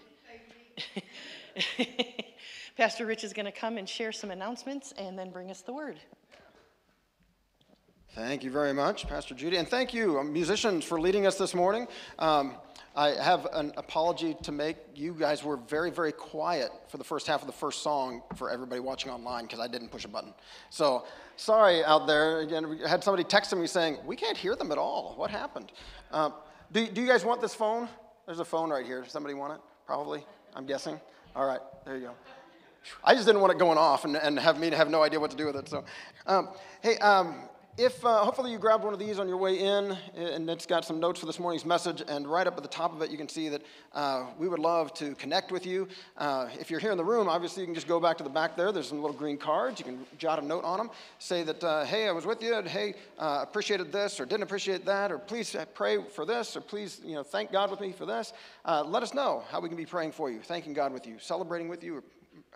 Pastor 2.77 3.07
Rich 3.07 3.25
is 3.25 3.33
going 3.33 3.47
to 3.47 3.53
come 3.53 3.77
and 3.77 3.89
share 3.89 4.13
some 4.13 4.31
announcements 4.31 4.93
and 4.97 5.19
then 5.19 5.31
bring 5.31 5.51
us 5.51 5.63
the 5.63 5.73
word. 5.73 5.99
Thank 8.17 8.45
you 8.45 8.51
very 8.51 8.73
much, 8.73 9.07
Pastor 9.07 9.35
Judy. 9.35 9.59
And 9.59 9.69
thank 9.69 9.93
you, 9.93 10.19
um, 10.19 10.33
musicians, 10.33 10.87
for 10.87 10.99
leading 10.99 11.27
us 11.27 11.37
this 11.37 11.55
morning. 11.55 11.87
Um, 12.19 12.55
I 12.97 13.11
have 13.11 13.47
an 13.53 13.75
apology 13.77 14.35
to 14.45 14.53
make. 14.53 14.79
You 14.95 15.13
guys 15.13 15.45
were 15.45 15.59
very, 15.59 15.91
very 15.91 16.13
quiet 16.13 16.71
for 16.89 16.97
the 16.97 17.05
first 17.05 17.27
half 17.27 17.43
of 17.43 17.47
the 17.47 17.53
first 17.53 17.83
song 17.83 18.23
for 18.37 18.51
everybody 18.51 18.81
watching 18.81 19.13
online 19.13 19.45
because 19.45 19.61
I 19.61 19.69
didn't 19.69 19.91
push 19.91 20.07
a 20.07 20.09
button. 20.09 20.33
So 20.71 21.05
sorry 21.37 21.85
out 21.85 22.07
there. 22.07 22.41
Again, 22.41 22.71
we 22.71 22.79
had 22.79 23.05
somebody 23.05 23.23
texting 23.23 23.61
me 23.61 23.67
saying, 23.67 23.99
We 24.07 24.17
can't 24.17 24.39
hear 24.39 24.57
them 24.57 24.73
at 24.73 24.79
all. 24.79 25.13
What 25.19 25.31
happened? 25.31 25.71
Um, 26.11 26.33
do, 26.73 26.87
do 26.87 27.03
you 27.03 27.07
guys 27.07 27.23
want 27.23 27.43
this 27.43 27.55
phone? 27.55 27.87
There's 28.25 28.41
a 28.41 28.47
phone 28.47 28.71
right 28.71 28.87
here. 28.87 29.03
Does 29.03 29.13
somebody 29.13 29.35
want 29.35 29.53
it? 29.53 29.61
Probably, 29.85 30.25
I'm 30.55 30.65
guessing. 30.65 30.99
All 31.35 31.45
right, 31.45 31.61
there 31.85 31.97
you 31.97 32.07
go. 32.07 32.13
I 33.05 33.13
just 33.15 33.27
didn't 33.27 33.43
want 33.43 33.53
it 33.53 33.59
going 33.59 33.77
off 33.77 34.07
and, 34.07 34.17
and 34.17 34.39
have 34.39 34.59
me 34.59 34.71
to 34.71 34.77
have 34.77 34.89
no 34.89 35.03
idea 35.03 35.21
what 35.21 35.33
to 35.33 35.37
do 35.37 35.45
with 35.45 35.57
it. 35.57 35.69
So, 35.69 35.85
um, 36.27 36.49
hey, 36.81 36.97
um, 36.99 37.49
if 37.79 38.03
uh, 38.07 38.25
hopefully 38.25 38.51
you 38.51 38.59
grabbed 38.59 38.85
one 38.85 38.95
of 38.95 38.99
these 38.99 39.19
on 39.19 39.29
your 39.29 39.37
way 39.37 39.59
in, 39.59 39.97
and 40.15 40.49
it's 40.49 40.65
got 40.65 40.85
some 40.85 40.99
notes 40.99 41.21
for 41.21 41.27
this 41.27 41.39
morning's 41.39 41.67
message, 41.67 42.03
and 42.09 42.27
right 42.27 42.47
up 42.47 42.57
at 42.57 42.63
the 42.63 42.69
top 42.69 42.95
of 42.95 43.03
it, 43.03 43.11
you 43.11 43.19
can 43.19 43.29
see 43.29 43.51
that 43.51 43.63
uh, 43.93 44.27
we 44.39 44.49
would 44.49 44.59
love 44.59 44.95
to 44.95 45.15
connect 45.17 45.53
with 45.53 45.67
you. 45.67 45.87
Uh, 46.17 46.49
if 46.59 46.71
you're 46.71 46.81
here 46.81 46.91
in 46.91 46.97
the 46.97 47.05
room, 47.05 47.29
obviously 47.29 47.63
you 47.63 47.67
can 47.67 47.75
just 47.75 47.87
go 47.87 48.01
back 48.01 48.17
to 48.17 48.25
the 48.25 48.31
back 48.31 48.57
there. 48.57 48.73
There's 48.73 48.89
some 48.89 49.03
little 49.03 49.17
green 49.17 49.37
cards. 49.37 49.79
You 49.79 49.85
can 49.85 50.07
jot 50.17 50.43
a 50.43 50.47
note 50.47 50.65
on 50.65 50.79
them. 50.79 50.91
Say 51.19 51.43
that, 51.43 51.63
uh, 51.63 51.85
hey, 51.85 52.09
I 52.09 52.13
was 52.13 52.25
with 52.25 52.43
you. 52.43 52.55
And, 52.55 52.67
hey, 52.67 52.95
uh, 53.19 53.41
appreciated 53.43 53.93
this, 53.93 54.21
or 54.21 54.25
didn't 54.25 54.45
appreciate 54.45 54.87
that, 54.87 55.13
or 55.13 55.19
please 55.19 55.55
pray 55.75 55.99
for 56.03 56.25
this, 56.25 56.57
or 56.57 56.63
please, 56.63 57.03
you 57.05 57.15
know, 57.15 57.23
thank 57.23 57.53
God 57.53 57.71
with 57.71 57.81
me 57.81 57.93
for 57.93 58.07
this. 58.07 58.33
Uh, 58.65 58.85
let 58.87 59.03
us 59.03 59.13
know 59.13 59.45
how 59.51 59.61
we 59.61 59.69
can 59.69 59.77
be 59.77 59.87
praying 59.87 60.13
for 60.13 60.31
you, 60.31 60.41
thanking 60.41 60.73
God 60.73 60.95
with 60.95 61.07
you, 61.07 61.19
celebrating 61.19 61.69
with 61.69 61.85
you, 61.85 62.03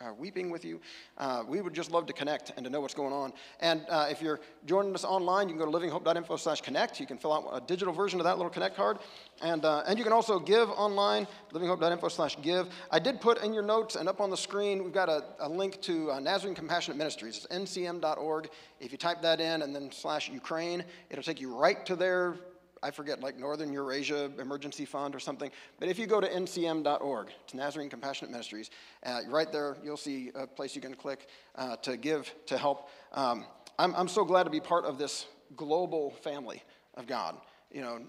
uh, 0.01 0.13
weeping 0.15 0.51
with 0.51 0.65
you. 0.65 0.81
Uh, 1.19 1.43
we 1.47 1.61
would 1.61 1.75
just 1.75 1.91
love 1.91 2.07
to 2.07 2.13
connect 2.13 2.53
and 2.57 2.65
to 2.65 2.71
know 2.71 2.81
what's 2.81 2.95
going 2.95 3.13
on. 3.13 3.33
And 3.61 3.85
uh, 3.89 4.07
if 4.11 4.23
you're 4.23 4.41
joining 4.67 4.95
us 4.95 5.05
online, 5.05 5.49
you 5.49 5.57
can 5.57 5.65
go 5.65 5.71
to 5.71 5.79
livinghope.info 5.79 6.37
slash 6.37 6.61
connect. 6.61 7.01
You 7.01 7.07
can 7.07 7.19
fill 7.19 7.33
out 7.33 7.49
a 7.53 7.61
digital 7.61 7.93
version 7.93 8.19
of 8.21 8.25
that 8.25 8.37
little 8.37 8.51
connect 8.51 8.77
card. 8.77 8.99
And, 9.43 9.65
uh, 9.65 9.83
and 9.87 9.99
you 9.99 10.05
can 10.05 10.13
also 10.13 10.39
give 10.39 10.71
online, 10.71 11.27
livinghope.info 11.53 12.09
slash 12.09 12.37
give. 12.43 12.69
I 12.91 12.99
did 12.99 13.21
put 13.21 13.43
in 13.43 13.53
your 13.53 13.63
notes 13.63 13.97
and 13.97 14.09
up 14.09 14.21
on 14.21 14.31
the 14.31 14.37
screen, 14.37 14.83
we've 14.85 14.93
got 14.93 15.09
a, 15.09 15.25
a 15.41 15.49
link 15.49 15.81
to 15.83 16.13
uh, 16.13 16.21
Nazarene 16.21 16.55
Compassionate 16.55 16.97
Ministries. 16.97 17.37
It's 17.37 17.47
ncm.org. 17.47 18.51
If 18.81 18.93
you 18.93 18.99
type 18.99 19.21
that 19.23 19.41
in 19.41 19.63
and 19.63 19.75
then 19.75 19.93
slash 19.93 20.31
Ukraine, 20.31 20.85
it'll 21.11 21.25
take 21.25 21.41
you 21.41 21.55
right 21.55 21.85
to 21.87 21.97
their 21.97 22.37
I 22.83 22.91
forget, 22.91 23.21
like 23.21 23.39
Northern 23.39 23.73
Eurasia 23.73 24.31
Emergency 24.39 24.85
Fund 24.85 25.15
or 25.15 25.21
something. 25.21 25.51
But 25.79 25.89
if 25.89 25.99
you 25.99 26.07
go 26.07 26.21
to 26.21 26.29
ncm.org, 26.29 27.29
it's 27.45 27.55
Nazarene 27.55 27.91
Compassionate 27.91 28.31
Ministries, 28.31 28.71
uh, 29.05 29.21
right 29.29 29.51
there 29.53 29.77
you'll 29.85 29.97
see 29.97 30.31
a 30.35 30.47
place 30.47 30.75
you 30.75 30.81
can 30.81 30.95
click 30.95 31.29
uh, 31.57 31.77
to 31.77 31.97
give, 31.97 32.33
to 32.47 32.57
help. 32.57 32.89
Um, 33.13 33.45
I'm, 33.79 33.95
I'm 33.95 34.09
so 34.09 34.25
glad 34.25 34.45
to 34.45 34.51
be 34.51 34.61
part 34.61 34.85
of 34.85 34.99
this 34.99 35.27
global 35.57 36.11
family 36.23 36.63
of 36.95 37.07
God 37.07 37.37
you 37.73 37.83
know, 37.83 38.01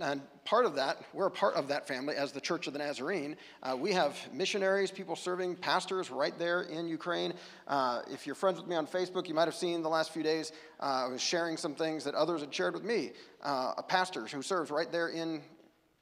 and 0.00 0.22
part 0.44 0.64
of 0.64 0.76
that, 0.76 1.02
we're 1.12 1.26
a 1.26 1.30
part 1.30 1.54
of 1.56 1.68
that 1.68 1.88
family 1.88 2.14
as 2.14 2.30
the 2.30 2.40
Church 2.40 2.68
of 2.68 2.72
the 2.72 2.78
Nazarene. 2.78 3.36
Uh, 3.64 3.76
we 3.76 3.92
have 3.92 4.16
missionaries, 4.32 4.92
people 4.92 5.16
serving, 5.16 5.56
pastors 5.56 6.08
right 6.08 6.38
there 6.38 6.62
in 6.62 6.86
Ukraine. 6.86 7.34
Uh, 7.66 8.02
if 8.12 8.26
you're 8.26 8.36
friends 8.36 8.58
with 8.60 8.68
me 8.68 8.76
on 8.76 8.86
Facebook, 8.86 9.26
you 9.26 9.34
might 9.34 9.46
have 9.46 9.56
seen 9.56 9.82
the 9.82 9.88
last 9.88 10.12
few 10.12 10.22
days, 10.22 10.52
uh, 10.78 11.06
I 11.06 11.08
was 11.08 11.20
sharing 11.20 11.56
some 11.56 11.74
things 11.74 12.04
that 12.04 12.14
others 12.14 12.42
had 12.42 12.54
shared 12.54 12.74
with 12.74 12.84
me. 12.84 13.10
Uh, 13.42 13.74
a 13.76 13.82
pastor 13.82 14.26
who 14.26 14.40
serves 14.40 14.70
right 14.70 14.90
there 14.92 15.08
in, 15.08 15.42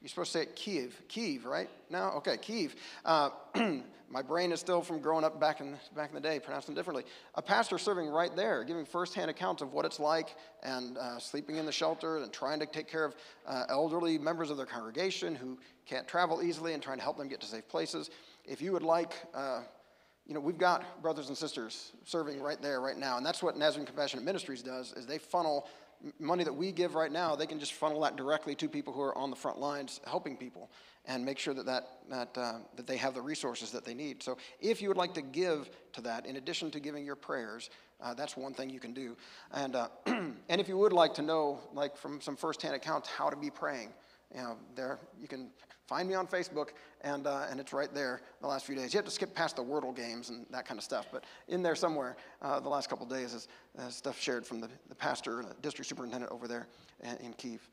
you're 0.06 0.10
supposed 0.10 0.30
to 0.34 0.38
say 0.38 0.42
it 0.42 0.54
Kiev, 0.54 1.02
Kiev, 1.08 1.44
right? 1.46 1.68
No? 1.90 2.12
Okay, 2.18 2.36
Kiev. 2.36 2.76
Uh, 3.04 3.30
my 4.08 4.22
brain 4.22 4.52
is 4.52 4.60
still 4.60 4.80
from 4.80 5.00
growing 5.00 5.24
up 5.24 5.40
back 5.40 5.60
in, 5.60 5.76
back 5.96 6.10
in 6.10 6.14
the 6.14 6.20
day, 6.20 6.38
pronouncing 6.38 6.76
differently. 6.76 7.02
A 7.34 7.42
pastor 7.42 7.76
serving 7.76 8.06
right 8.06 8.30
there, 8.36 8.62
giving 8.62 8.84
firsthand 8.84 9.32
accounts 9.32 9.62
of 9.62 9.72
what 9.72 9.84
it's 9.84 9.98
like 9.98 10.36
and 10.62 10.96
uh, 10.96 11.18
sleeping 11.18 11.56
in 11.56 11.66
the 11.66 11.72
shelter 11.72 12.18
and 12.18 12.32
trying 12.32 12.60
to 12.60 12.66
take 12.66 12.86
care 12.86 13.04
of 13.04 13.16
uh, 13.48 13.64
elderly 13.68 14.16
members 14.16 14.48
of 14.48 14.56
their 14.56 14.64
congregation 14.64 15.34
who 15.34 15.58
can't 15.86 16.06
travel 16.06 16.40
easily 16.40 16.72
and 16.72 16.80
trying 16.80 16.98
to 16.98 17.02
help 17.02 17.18
them 17.18 17.26
get 17.26 17.40
to 17.40 17.46
safe 17.48 17.66
places. 17.66 18.10
If 18.44 18.62
you 18.62 18.70
would 18.74 18.84
like, 18.84 19.12
uh, 19.34 19.62
you 20.24 20.34
know, 20.34 20.40
we've 20.40 20.56
got 20.56 21.02
brothers 21.02 21.30
and 21.30 21.36
sisters 21.36 21.94
serving 22.04 22.40
right 22.40 22.62
there, 22.62 22.80
right 22.80 22.96
now, 22.96 23.16
and 23.16 23.26
that's 23.26 23.42
what 23.42 23.56
Nazarene 23.56 23.86
Compassionate 23.86 24.24
Ministries 24.24 24.62
does, 24.62 24.92
is 24.92 25.04
they 25.04 25.18
funnel 25.18 25.68
money 26.18 26.44
that 26.44 26.52
we 26.52 26.72
give 26.72 26.94
right 26.94 27.10
now, 27.10 27.36
they 27.36 27.46
can 27.46 27.58
just 27.58 27.72
funnel 27.72 28.00
that 28.02 28.16
directly 28.16 28.54
to 28.56 28.68
people 28.68 28.92
who 28.92 29.00
are 29.00 29.16
on 29.16 29.30
the 29.30 29.36
front 29.36 29.58
lines 29.58 30.00
helping 30.06 30.36
people 30.36 30.70
and 31.06 31.24
make 31.24 31.38
sure 31.38 31.54
that, 31.54 31.66
that, 31.66 31.88
that, 32.10 32.38
uh, 32.38 32.58
that 32.74 32.86
they 32.86 32.96
have 32.96 33.14
the 33.14 33.22
resources 33.22 33.70
that 33.70 33.84
they 33.84 33.94
need. 33.94 34.22
So 34.22 34.36
if 34.60 34.82
you 34.82 34.88
would 34.88 34.96
like 34.96 35.14
to 35.14 35.22
give 35.22 35.70
to 35.92 36.00
that, 36.02 36.26
in 36.26 36.36
addition 36.36 36.70
to 36.72 36.80
giving 36.80 37.04
your 37.04 37.16
prayers, 37.16 37.70
uh, 38.00 38.14
that's 38.14 38.36
one 38.36 38.52
thing 38.52 38.70
you 38.70 38.80
can 38.80 38.92
do. 38.92 39.16
And, 39.52 39.76
uh, 39.76 39.88
and 40.06 40.36
if 40.48 40.68
you 40.68 40.76
would 40.76 40.92
like 40.92 41.14
to 41.14 41.22
know, 41.22 41.60
like 41.72 41.96
from 41.96 42.20
some 42.20 42.36
firsthand 42.36 42.74
accounts, 42.74 43.08
how 43.08 43.30
to 43.30 43.36
be 43.36 43.50
praying, 43.50 43.92
you 44.34 44.42
know, 44.42 44.56
there 44.74 44.98
you 45.20 45.28
can 45.28 45.50
find 45.86 46.08
me 46.08 46.14
on 46.14 46.26
Facebook, 46.26 46.70
and, 47.02 47.26
uh, 47.26 47.46
and 47.48 47.60
it's 47.60 47.72
right 47.72 47.92
there 47.94 48.22
the 48.40 48.46
last 48.46 48.66
few 48.66 48.74
days. 48.74 48.92
You 48.92 48.98
have 48.98 49.04
to 49.04 49.10
skip 49.10 49.34
past 49.34 49.56
the 49.56 49.62
Wordle 49.62 49.94
games 49.94 50.30
and 50.30 50.44
that 50.50 50.66
kind 50.66 50.78
of 50.78 50.84
stuff, 50.84 51.06
but 51.12 51.24
in 51.48 51.62
there 51.62 51.76
somewhere, 51.76 52.16
uh, 52.42 52.58
the 52.60 52.68
last 52.68 52.88
couple 52.88 53.06
days 53.06 53.34
is 53.34 53.48
uh, 53.78 53.88
stuff 53.88 54.20
shared 54.20 54.44
from 54.44 54.60
the, 54.60 54.68
the 54.88 54.94
pastor, 54.94 55.42
the 55.42 55.54
district 55.62 55.88
superintendent 55.88 56.32
over 56.32 56.48
there 56.48 56.66
in, 57.02 57.16
in 57.26 57.32
Kiev. 57.34 57.68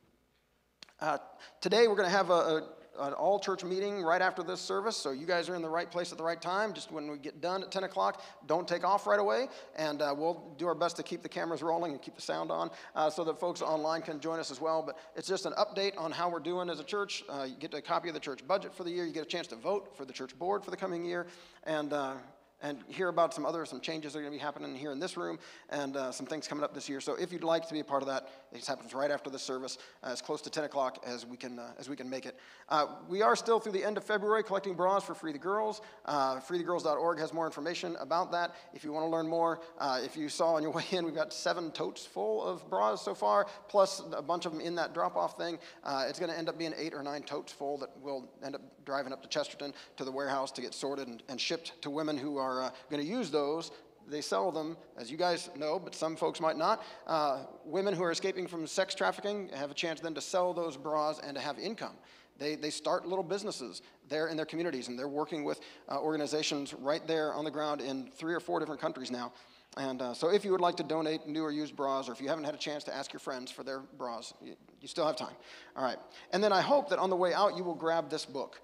Uh, 0.99 1.17
today 1.59 1.87
we're 1.87 1.95
going 1.95 2.09
to 2.09 2.15
have 2.15 2.29
a, 2.29 2.33
a 2.33 2.63
an 2.99 3.13
all 3.13 3.39
church 3.39 3.63
meeting 3.63 4.01
right 4.01 4.21
after 4.21 4.43
this 4.43 4.62
service, 4.62 4.95
so 4.95 5.12
you 5.12 5.25
guys 5.25 5.49
are 5.49 5.56
in 5.56 5.62
the 5.62 5.69
right 5.69 5.89
place 5.89 6.12
at 6.12 6.17
the 6.17 6.23
right 6.23 6.41
time. 6.41 6.73
Just 6.73 6.91
when 6.91 7.10
we 7.10 7.17
get 7.17 7.41
done 7.41 7.63
at 7.63 7.71
10 7.71 7.84
o'clock, 7.84 8.21
don't 8.47 8.67
take 8.67 8.84
off 8.84 9.08
right 9.08 9.19
away, 9.19 9.47
and 9.75 10.01
uh, 10.01 10.13
we'll 10.15 10.53
do 10.58 10.67
our 10.67 10.75
best 10.75 10.95
to 10.97 11.03
keep 11.03 11.23
the 11.23 11.29
cameras 11.29 11.62
rolling 11.62 11.91
and 11.91 12.01
keep 12.01 12.15
the 12.15 12.21
sound 12.21 12.51
on 12.51 12.69
uh, 12.95 13.10
so 13.10 13.23
that 13.23 13.39
folks 13.39 13.62
online 13.62 14.01
can 14.01 14.19
join 14.19 14.39
us 14.39 14.51
as 14.51 14.62
well. 14.62 14.82
But 14.82 14.97
it's 15.15 15.27
just 15.27 15.45
an 15.45 15.53
update 15.53 15.97
on 15.97 16.12
how 16.12 16.29
we're 16.29 16.39
doing 16.39 16.69
as 16.69 16.79
a 16.79 16.84
church. 16.84 17.23
Uh, 17.29 17.43
you 17.43 17.56
get 17.56 17.73
a 17.73 17.82
copy 17.82 18.10
of 18.10 18.13
the 18.13 18.19
church 18.19 18.45
budget 18.47 18.73
for 18.73 18.84
the 18.84 18.91
year, 18.91 19.06
you 19.06 19.13
get 19.13 19.23
a 19.23 19.27
chance 19.27 19.47
to 19.47 19.56
vote 19.56 19.95
for 19.97 20.06
the 20.06 20.13
church 20.13 20.38
board 20.38 20.63
for 20.63 20.71
the 20.71 20.77
coming 20.77 21.03
year, 21.03 21.27
and 21.63 21.93
uh, 21.93 22.13
and 22.63 22.80
hear 22.88 23.10
about 23.10 23.34
some 23.34 23.45
other 23.45 23.65
some 23.65 23.82
changes 23.82 24.13
that 24.13 24.19
are 24.19 24.21
going 24.23 24.34
to 24.34 24.39
be 24.39 24.43
happening 24.43 24.73
here 24.73 24.91
in 24.91 24.99
this 24.99 25.17
room 25.17 25.38
and 25.69 25.95
uh, 25.95 26.12
some 26.12 26.26
things 26.26 26.47
coming 26.47 26.63
up 26.63 26.73
this 26.73 26.89
year. 26.89 27.02
So 27.02 27.15
if 27.15 27.32
you'd 27.32 27.43
like 27.43 27.67
to 27.67 27.73
be 27.73 27.82
a 27.82 27.84
part 27.84 28.02
of 28.02 28.08
that, 28.08 28.30
it 28.52 28.65
happens 28.65 28.93
right 28.93 29.12
after 29.12 29.30
the 29.30 29.38
service, 29.38 29.78
uh, 30.04 30.08
as 30.08 30.21
close 30.21 30.41
to 30.41 30.49
10 30.49 30.63
o'clock 30.63 31.04
as 31.06 31.26
we 31.26 31.38
can 31.38 31.60
uh, 31.60 31.73
as 31.78 31.89
we 31.89 31.95
can 31.95 32.10
make 32.10 32.26
it. 32.26 32.39
Uh, 32.69 32.88
we 33.08 33.21
are 33.21 33.36
still 33.36 33.60
through 33.60 33.73
the 33.73 33.84
end 33.84 33.97
of 33.97 34.04
February 34.04 34.43
collecting 34.43 34.73
bras 34.73 35.04
for 35.04 35.13
Free 35.13 35.34
the 35.34 35.38
Girls. 35.38 35.82
Uh, 36.06 36.39
FreeTheGirls.org 36.39 37.19
has 37.19 37.34
more 37.34 37.45
information 37.45 37.97
about 37.99 38.32
that. 38.32 38.56
If 38.73 38.84
you 38.84 38.93
want 38.93 39.06
to 39.06 39.10
learn 39.10 39.28
more, 39.28 39.60
if 39.82 40.15
you 40.15 40.30
saw 40.30 40.54
on 40.54 40.63
your 40.63 40.71
way 40.80 40.86
in, 40.91 41.06
we've 41.06 41.13
got 41.13 41.34
seven 41.34 41.71
totes 41.71 42.06
full 42.06 42.43
of 42.43 42.67
bras 42.69 43.04
so 43.04 43.13
far, 43.13 43.45
plus 43.67 44.02
a 44.15 44.21
bunch 44.21 44.45
of 44.45 44.54
them 44.54 44.62
in 44.62 44.76
that 44.76 44.93
drop-off 44.93 45.38
thing. 45.38 45.60
it's 45.86 46.19
going 46.19 46.32
to 46.32 46.38
end 46.38 46.47
up 46.47 46.58
being 46.58 46.73
eight 46.78 46.93
or 46.93 47.04
nine 47.04 47.23
totes 47.23 47.52
full 47.52 47.78
that 47.80 47.89
will 48.02 48.30
end 48.43 48.56
up 48.56 48.62
driving 48.86 49.13
up 49.13 49.22
to 49.24 49.30
Chesterton 49.30 49.74
to 49.98 50.06
the 50.06 50.12
warehouse 50.12 50.52
to 50.52 50.62
get 50.62 50.74
sorted 50.74 51.08
and, 51.08 51.24
and 51.30 51.39
shipped 51.39 51.82
to 51.82 51.89
women 51.89 52.17
who 52.17 52.38
are 52.38 52.63
uh, 52.63 52.69
going 52.89 53.02
to 53.02 53.08
use 53.08 53.30
those. 53.32 53.72
They 54.08 54.22
sell 54.22 54.52
them, 54.52 54.76
as 54.98 55.10
you 55.10 55.17
guys 55.17 55.50
know, 55.56 55.80
but 55.80 55.96
some 55.96 56.15
folks 56.15 56.41
might 56.41 56.58
not. 56.58 56.84
Uh, 57.08 57.43
women 57.63 57.93
who 57.93 58.04
are 58.04 58.12
escaping 58.12 58.48
from 58.48 58.67
sex 58.67 58.93
trafficking 58.93 59.50
have 59.56 59.72
a 59.72 59.74
chance 59.74 60.02
then 60.02 60.13
to 60.15 60.22
sell 60.22 60.54
those 60.54 60.76
bras 60.76 61.19
and 61.19 61.36
to 61.36 61.41
have 61.41 61.58
income. 61.58 61.96
They, 62.38 62.56
they 62.56 62.69
start 62.69 63.06
little 63.06 63.24
businesses 63.24 63.82
there 64.10 64.28
in 64.28 64.36
their 64.36 64.46
communities, 64.46 64.88
and 64.88 64.98
they're 64.98 65.08
working 65.08 65.43
with 65.43 65.62
uh, 65.88 66.00
organizations 66.00 66.74
right 66.74 67.06
there 67.08 67.34
on 67.34 67.46
the 67.46 67.52
ground 67.52 67.82
in 67.82 68.10
three 68.15 68.34
or 68.34 68.39
four 68.39 68.60
different 68.60 68.82
countries 68.82 69.12
now. 69.12 69.32
And 69.78 70.02
uh, 70.02 70.13
so, 70.13 70.30
if 70.30 70.46
you 70.46 70.52
would 70.52 70.62
like 70.62 70.78
to 70.78 70.84
donate 70.84 71.28
new 71.28 71.43
or 71.43 71.52
used 71.52 71.76
bras, 71.76 72.08
or 72.08 72.12
if 72.12 72.22
you 72.22 72.28
haven't 72.28 72.43
had 72.43 72.54
a 72.54 72.60
chance 72.60 72.84
to 72.84 72.96
ask 72.96 73.12
your 73.12 73.19
friends 73.19 73.50
for 73.50 73.63
their 73.63 73.80
bras, 73.98 74.34
you, 74.41 74.56
you 74.82 74.88
still 74.88 75.06
have 75.06 75.15
time. 75.15 75.34
All 75.76 75.84
right. 75.84 75.98
And 76.32 76.43
then 76.43 76.54
I 76.54 76.62
hope 76.62 76.89
that 76.89 77.00
on 77.00 77.10
the 77.10 77.15
way 77.15 77.34
out, 77.34 77.58
you 77.58 77.63
will 77.63 77.74
grab 77.74 78.10
this 78.10 78.26
book. 78.26 78.62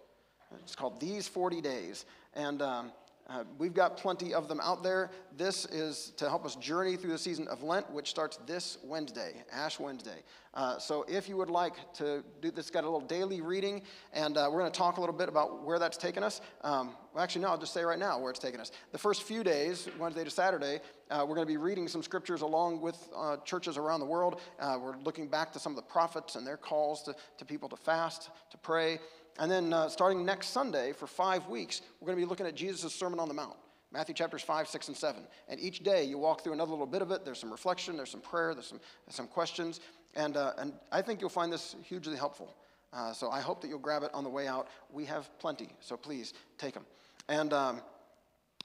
It's 0.58 0.76
called 0.76 1.00
These 1.00 1.28
40 1.28 1.62
Days. 1.62 2.06
And 2.34 2.62
um, 2.62 2.92
uh, 3.30 3.44
we've 3.60 3.76
got 3.76 3.96
plenty 3.96 4.34
of 4.34 4.48
them 4.48 4.60
out 4.60 4.82
there. 4.82 5.12
This 5.38 5.66
is 5.66 6.14
to 6.18 6.28
help 6.28 6.46
us 6.46 6.56
journey 6.56 6.96
through 6.96 7.12
the 7.12 7.18
season 7.18 7.48
of 7.48 7.62
Lent, 7.62 7.90
which 7.92 8.10
starts 8.10 8.38
this 8.48 8.80
Wednesday, 8.84 9.34
Ash 9.52 9.80
Wednesday. 9.80 10.24
Uh, 10.56 10.80
so 10.80 11.06
if 11.08 11.30
you 11.30 11.38
would 11.38 11.52
like 11.52 11.76
to 11.94 12.24
do 12.42 12.50
this, 12.50 12.72
got 12.72 12.84
a 12.84 12.90
little 12.90 13.08
daily 13.08 13.40
reading, 13.40 13.84
and 14.14 14.36
uh, 14.36 14.50
we're 14.52 14.60
going 14.60 14.72
to 14.72 14.78
talk 14.78 14.98
a 14.98 15.00
little 15.00 15.16
bit 15.16 15.30
about 15.30 15.64
where 15.64 15.78
that's 15.78 15.96
taken 15.96 16.24
us. 16.24 16.42
Um, 16.64 16.96
well, 17.14 17.24
actually, 17.24 17.44
no, 17.44 17.50
I'll 17.50 17.58
just 17.60 17.74
say 17.74 17.84
right 17.84 18.00
now 18.00 18.20
where 18.20 18.32
it's 18.32 18.40
taken 18.40 18.60
us. 18.60 18.72
The 18.92 18.98
first 18.98 19.22
few 19.22 19.44
days, 19.44 19.88
Wednesday 20.00 20.24
to 20.24 20.32
Saturday, 20.32 20.80
uh, 21.12 21.24
we're 21.28 21.36
going 21.36 21.48
to 21.48 21.54
be 21.54 21.58
reading 21.58 21.88
some 21.88 22.02
scriptures 22.02 22.42
along 22.42 22.82
with 22.82 22.98
uh, 23.16 23.38
churches 23.46 23.78
around 23.78 24.00
the 24.00 24.08
world. 24.08 24.42
Uh, 24.60 24.80
we're 24.82 24.98
looking 24.98 25.28
back 25.28 25.54
to 25.54 25.60
some 25.60 25.72
of 25.72 25.76
the 25.76 25.84
prophets 25.84 26.36
and 26.36 26.48
their 26.48 26.58
calls 26.58 27.04
to, 27.04 27.16
to 27.38 27.46
people 27.46 27.70
to 27.70 27.78
fast, 27.78 28.32
to 28.50 28.58
pray. 28.58 29.00
And 29.40 29.50
then 29.50 29.72
uh, 29.72 29.88
starting 29.88 30.26
next 30.26 30.50
Sunday 30.50 30.92
for 30.92 31.08
five 31.08 31.48
weeks, 31.48 31.82
we're 32.00 32.08
going 32.08 32.18
to 32.18 32.24
be 32.24 32.30
looking 32.30 32.46
at 32.46 32.56
Jesus' 32.56 32.94
Sermon 32.94 33.20
on 33.20 33.30
the 33.30 33.34
Mount. 33.34 33.56
Matthew 33.92 34.14
chapters 34.14 34.42
5, 34.42 34.68
6, 34.68 34.88
and 34.90 34.98
7. 34.98 35.24
And 35.48 35.60
each 35.60 35.80
day 35.80 36.04
you 36.04 36.18
walk 36.18 36.44
through 36.44 36.54
another 36.54 36.72
little 36.72 36.86
bit 36.86 37.02
of 37.02 37.12
it. 37.12 37.24
There's 37.24 37.40
some 37.40 37.50
reflection, 37.50 37.96
there's 37.96 38.12
some 38.12 38.20
prayer, 38.20 38.54
there's 38.54 38.68
some, 38.68 38.82
some 39.10 39.28
questions. 39.28 39.80
And, 40.16 40.36
uh, 40.36 40.52
and 40.58 40.74
I 40.92 41.02
think 41.02 41.22
you'll 41.22 41.30
find 41.30 41.52
this 41.52 41.76
hugely 41.84 42.18
helpful. 42.18 42.54
Uh, 42.92 43.14
so 43.14 43.32
I 43.32 43.40
hope 43.40 43.62
that 43.62 43.70
you'll 43.70 43.80
grab 43.80 44.04
it 44.04 44.12
on 44.14 44.26
the 44.26 44.30
way 44.30 44.46
out. 44.46 44.68
We 44.92 45.06
have 45.06 45.30
plenty, 45.40 45.70
so 45.80 45.96
please 45.96 46.34
take 46.58 46.74
them. 46.74 46.86
And, 47.30 47.54
um, 47.54 47.82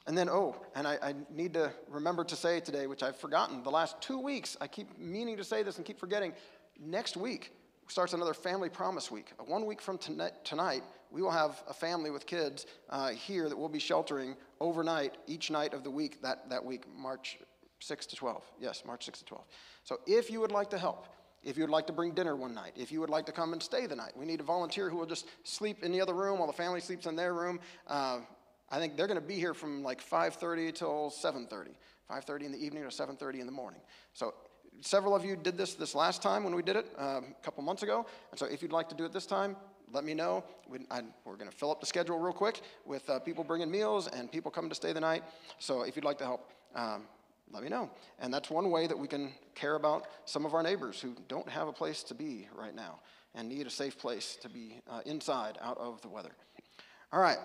and 0.06 0.18
then, 0.18 0.28
oh, 0.28 0.56
and 0.74 0.88
I, 0.88 0.98
I, 1.02 1.14
need 1.30 1.54
to 1.54 1.72
remember 1.88 2.24
to 2.24 2.37
say 2.37 2.60
today, 2.60 2.87
which 2.87 3.02
I've 3.02 3.16
forgotten, 3.16 3.62
the 3.62 3.70
last 3.70 4.00
two 4.00 4.18
weeks, 4.18 4.56
I 4.60 4.66
keep 4.66 4.98
meaning 4.98 5.37
to 5.37 5.44
say 5.44 5.62
this 5.62 5.76
and 5.76 5.87
keep 5.87 5.98
forgetting. 5.98 6.32
Next 6.78 7.16
week 7.16 7.52
starts 7.88 8.12
another 8.12 8.35
Family 8.35 8.68
Promise 8.68 9.11
Week. 9.11 9.33
One 9.47 9.66
week 9.66 9.81
from 9.81 9.99
tonight, 9.99 10.83
we 11.11 11.23
will 11.23 11.31
have 11.31 11.62
a 11.68 11.75
family 11.75 12.11
with 12.11 12.27
kids 12.27 12.66
uh, 12.90 13.11
here 13.11 13.49
that 13.49 13.57
we'll 13.57 13.68
be 13.68 13.79
sheltering 13.79 14.37
overnight 14.61 15.16
each 15.27 15.51
night 15.51 15.75
of 15.75 15.85
the 15.85 15.90
week 15.90 16.23
that, 16.23 16.49
that 16.51 16.64
week, 16.64 16.85
March 16.97 17.38
6 17.81 18.07
to 18.07 18.16
12. 18.16 18.42
Yes, 18.61 18.83
March 18.87 19.05
6 19.05 19.20
to 19.20 19.25
12. 19.25 19.44
So 19.85 20.01
if 20.07 20.31
you 20.31 20.40
would 20.40 20.53
like 20.53 20.70
to 20.70 20.79
help, 20.79 21.07
if 21.42 21.57
you 21.57 21.62
would 21.62 21.70
like 21.70 21.87
to 21.88 21.92
bring 21.92 22.12
dinner 22.12 22.35
one 22.35 22.55
night, 22.55 22.73
if 22.77 22.90
you 22.90 23.01
would 23.01 23.11
like 23.11 23.27
to 23.27 23.33
come 23.33 23.53
and 23.53 23.62
stay 23.62 23.87
the 23.87 23.97
night, 23.97 24.12
we 24.16 24.25
need 24.25 24.40
a 24.40 24.44
volunteer 24.44 24.88
who 24.88 24.97
will 24.97 25.07
just 25.07 25.27
sleep 25.44 25.85
in 25.85 25.92
the 25.92 26.01
other 26.01 26.14
room 26.14 26.38
while 26.38 26.47
the 26.47 26.55
family 26.55 26.81
sleeps 26.81 27.07
in 27.07 27.16
their 27.16 27.35
room. 27.35 27.61
Uh, 27.87 28.20
I 28.70 28.79
think 28.79 28.97
they're 28.97 29.07
going 29.07 29.20
to 29.20 29.27
be 29.27 29.35
here 29.35 29.55
from 29.55 29.83
like 29.83 30.03
5:30 30.03 30.75
till 30.75 31.11
7:30, 31.11 31.75
5:30 32.11 32.42
in 32.44 32.53
the 32.53 32.59
evening 32.59 32.83
or 32.83 32.88
7:30 32.88 33.40
in 33.40 33.47
the 33.47 33.53
morning. 33.53 33.81
So 34.14 34.35
several 34.80 35.14
of 35.14 35.24
you 35.24 35.37
did 35.37 35.56
this 35.56 35.74
this 35.74 35.94
last 35.94 36.22
time 36.22 36.44
when 36.44 36.54
we 36.54 36.62
did 36.62 36.76
it 36.76 36.87
um, 36.98 37.34
a 37.38 37.44
couple 37.44 37.62
months 37.62 37.82
ago, 37.82 38.06
and 38.30 38.38
so 38.38 38.46
if 38.46 38.62
you'd 38.62 38.72
like 38.72 38.88
to 38.88 38.94
do 38.94 39.04
it 39.04 39.12
this 39.12 39.26
time, 39.26 39.56
let 39.92 40.04
me 40.04 40.14
know. 40.14 40.44
We, 40.68 40.78
are 40.90 41.02
going 41.24 41.50
to 41.50 41.56
fill 41.56 41.70
up 41.70 41.80
the 41.80 41.87
schedule 41.87 42.18
real 42.18 42.32
quick 42.32 42.60
with 42.84 43.08
uh, 43.08 43.18
people 43.20 43.44
bringing 43.44 43.70
meals 43.70 44.08
and 44.08 44.30
people 44.30 44.50
coming 44.50 44.68
to 44.70 44.74
stay 44.74 44.92
the 44.92 45.00
night. 45.00 45.22
So 45.58 45.82
if 45.82 45.96
you'd 45.96 46.04
like 46.04 46.18
to 46.18 46.24
help, 46.24 46.50
um, 46.74 47.04
let 47.52 47.62
me 47.62 47.68
know. 47.68 47.90
And 48.18 48.32
that's 48.32 48.50
one 48.50 48.70
way 48.70 48.87
that 48.87 48.98
we 48.98 49.06
can 49.06 49.32
care 49.54 49.76
about 49.76 50.08
some 50.24 50.44
of 50.44 50.54
our 50.54 50.62
neighbors 50.62 51.00
who 51.00 51.14
don't 51.28 51.48
have 51.48 51.68
a 51.68 51.72
place 51.72 52.02
to 52.04 52.14
be 52.14 52.48
right 52.54 52.74
now 52.74 53.00
and 53.34 53.48
need 53.48 53.66
a 53.66 53.70
safe 53.70 53.98
place 53.98 54.37
to 54.42 54.48
be 54.48 54.80
uh, 54.90 55.00
inside 55.06 55.58
out 55.62 55.78
of 55.78 56.00
the 56.02 56.08
weather. 56.08 56.32
All 57.12 57.20
right. 57.20 57.38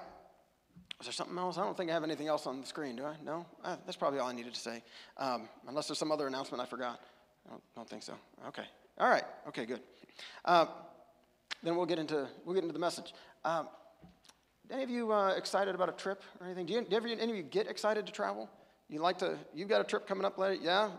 Was 0.98 1.06
there 1.06 1.14
something 1.14 1.38
else? 1.38 1.58
I 1.58 1.64
don't 1.64 1.78
think 1.78 1.90
I 1.92 1.94
have 1.94 2.04
anything 2.04 2.28
else 2.28 2.46
on 2.46 2.60
the 2.60 2.68
screen, 2.68 2.96
do 2.96 3.06
I? 3.06 3.16
No? 3.24 3.46
Uh, 3.64 3.78
that's 3.86 3.98
probably 3.98 4.20
all 4.20 4.28
I 4.28 4.34
needed 4.34 4.54
to 4.54 4.60
say. 4.60 4.84
Um, 5.18 5.48
unless 5.68 5.88
there's 5.88 6.00
some 6.00 6.12
other 6.12 6.28
announcement 6.28 6.62
I 6.62 6.66
forgot. 6.66 7.00
I 7.46 7.52
don't, 7.52 7.64
don't, 7.76 7.90
think 7.90 8.04
so. 8.04 8.14
Okay. 8.48 8.66
All 9.00 9.10
right. 9.10 9.24
Okay, 9.48 9.66
good. 9.66 9.82
Uh, 10.46 10.66
then 11.64 11.76
we'll 11.76 11.86
get 11.86 12.00
into, 12.00 12.28
we'll 12.46 12.56
get 12.56 12.64
into 12.64 12.74
the 12.74 12.80
message. 12.80 13.14
Um, 13.44 13.68
any 14.72 14.84
of 14.84 14.90
you 14.90 15.12
uh, 15.12 15.34
excited 15.36 15.74
about 15.74 15.90
a 15.90 15.94
trip 15.94 16.22
or 16.40 16.46
anything? 16.46 16.66
Do, 16.66 16.74
you, 16.74 16.82
do 16.82 16.96
ever, 16.96 17.08
any 17.08 17.32
of 17.32 17.36
you 17.36 17.44
get 17.44 17.68
excited 17.68 18.06
to 18.06 18.12
travel? 18.12 18.50
You 18.90 19.00
like 19.00 19.18
to, 19.20 19.38
you've 19.54 19.70
got 19.70 19.82
a 19.82 19.84
trip 19.84 20.08
coming 20.08 20.26
up 20.26 20.38
later? 20.38 20.62
Yeah? 20.64 20.90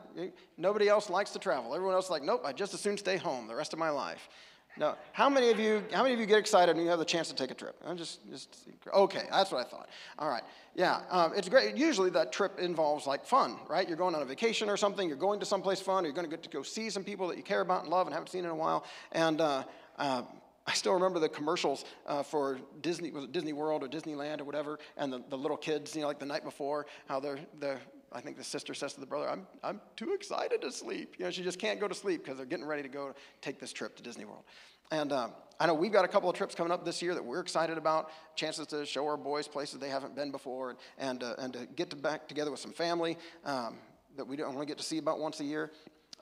Nobody 0.57 0.89
else 0.89 1.11
likes 1.11 1.31
to 1.33 1.39
travel. 1.39 1.75
Everyone 1.75 1.95
else 1.95 2.07
is 2.07 2.11
like, 2.11 2.23
nope, 2.23 2.43
I 2.45 2.53
just 2.53 2.73
as 2.75 2.81
soon 2.81 2.97
stay 2.97 3.17
home 3.17 3.49
the 3.49 3.55
rest 3.55 3.73
of 3.73 3.79
my 3.79 3.91
life. 3.91 4.29
No. 4.77 4.95
How 5.13 5.29
many 5.29 5.51
of 5.51 5.59
you, 5.59 5.83
how 5.93 6.03
many 6.03 6.15
of 6.15 6.21
you 6.21 6.27
get 6.27 6.39
excited 6.39 6.75
when 6.77 6.85
you 6.85 6.91
have 6.91 6.99
the 6.99 7.05
chance 7.05 7.29
to 7.29 7.35
take 7.35 7.51
a 7.51 7.55
trip? 7.55 7.77
I'm 7.85 7.97
just, 7.97 8.21
just, 8.31 8.69
okay, 8.95 9.25
that's 9.31 9.51
what 9.51 9.67
I 9.67 9.69
thought. 9.69 9.89
All 10.19 10.29
right. 10.29 10.43
Yeah, 10.75 11.03
um, 11.11 11.33
it's 11.37 11.49
great. 11.49 11.77
Usually 11.77 12.11
that 12.11 12.33
trip 12.33 12.59
involves 12.59 13.07
like 13.07 13.27
fun, 13.27 13.57
right? 13.69 13.87
You're 13.87 13.99
going 13.99 14.15
on 14.15 14.23
a 14.23 14.25
vacation 14.25 14.69
or 14.69 14.77
something, 14.77 15.09
you're 15.09 15.19
going 15.19 15.41
to 15.41 15.47
someplace 15.47 15.81
fun, 15.81 16.05
or 16.05 16.07
you're 16.07 16.15
going 16.15 16.29
to 16.29 16.31
get 16.31 16.43
to 16.45 16.49
go 16.49 16.63
see 16.63 16.89
some 16.89 17.05
people 17.05 17.27
that 17.29 17.37
you 17.37 17.43
care 17.43 17.61
about 17.61 17.83
and 17.83 17.91
love 17.91 18.07
and 18.07 18.15
haven't 18.15 18.29
seen 18.29 18.45
in 18.45 18.51
a 18.51 18.55
while. 18.55 18.85
And, 19.13 19.41
uh, 19.41 19.65
uh, 19.99 20.23
I 20.67 20.75
still 20.75 20.93
remember 20.93 21.19
the 21.19 21.29
commercials 21.29 21.85
uh, 22.07 22.23
for 22.23 22.61
Disney, 22.81 23.11
was 23.11 23.25
it 23.25 23.33
Disney 23.33 23.53
World 23.53 23.83
or 23.83 23.89
Disneyland 23.89 24.41
or 24.41 24.45
whatever, 24.45 24.79
and 24.97 25.13
the, 25.13 25.21
the 25.29 25.37
little 25.37 25.57
kids, 25.57 25.97
you 25.97 26.03
know, 26.03 26.07
like 26.07 26.21
the 26.21 26.27
night 26.27 26.45
before, 26.45 26.87
how 27.09 27.19
they're, 27.19 27.41
they're 27.59 27.81
I 28.13 28.21
think 28.21 28.37
the 28.37 28.45
sister 28.45 28.75
says 28.75 28.95
to 28.95 29.01
the 29.01 29.07
brother, 29.07 29.29
I'm, 29.29 29.47
I'm 29.63 29.81
too 29.97 30.13
excited 30.15 30.61
to 30.63 30.73
sleep. 30.73 31.15
You 31.19 31.27
know, 31.27 31.31
she 31.31 31.43
just 31.43 31.59
can't 31.59 31.79
go 31.79 31.87
to 31.87 31.95
sleep 31.95 32.25
because 32.25 32.39
they're 32.39 32.47
getting 32.47 32.67
ready 32.67 32.83
to 32.83 32.89
go 32.89 33.15
take 33.41 33.61
this 33.61 33.73
trip 33.73 33.97
to 33.97 34.03
Disney 34.03 34.25
World. 34.25 34.43
And 34.91 35.13
um, 35.13 35.33
I 35.61 35.67
know 35.67 35.75
we've 35.75 35.93
got 35.93 36.05
a 36.05 36.09
couple 36.09 36.29
of 36.29 36.35
trips 36.35 36.57
coming 36.57 36.73
up 36.73 36.85
this 36.85 37.01
year 37.01 37.15
that 37.15 37.25
we're 37.25 37.39
excited 37.39 37.79
about, 37.79 38.11
chances 38.35 38.67
to 38.69 38.85
show 38.85 39.07
our 39.07 39.17
boys 39.17 39.47
places 39.47 39.79
they 39.79 39.89
haven't 39.89 40.17
been 40.17 40.33
before, 40.33 40.71
and, 40.71 40.79
and, 40.99 41.23
uh, 41.23 41.35
and 41.39 41.53
to 41.53 41.67
get 41.77 41.91
to 41.91 41.97
back 41.97 42.27
together 42.27 42.51
with 42.51 42.59
some 42.59 42.73
family 42.73 43.17
um, 43.45 43.79
that 44.17 44.27
we 44.27 44.37
don't 44.37 44.53
only 44.53 44.67
get 44.67 44.79
to 44.79 44.85
see 44.85 44.99
about 44.99 45.21
once 45.21 45.39
a 45.39 45.45
year. 45.45 45.71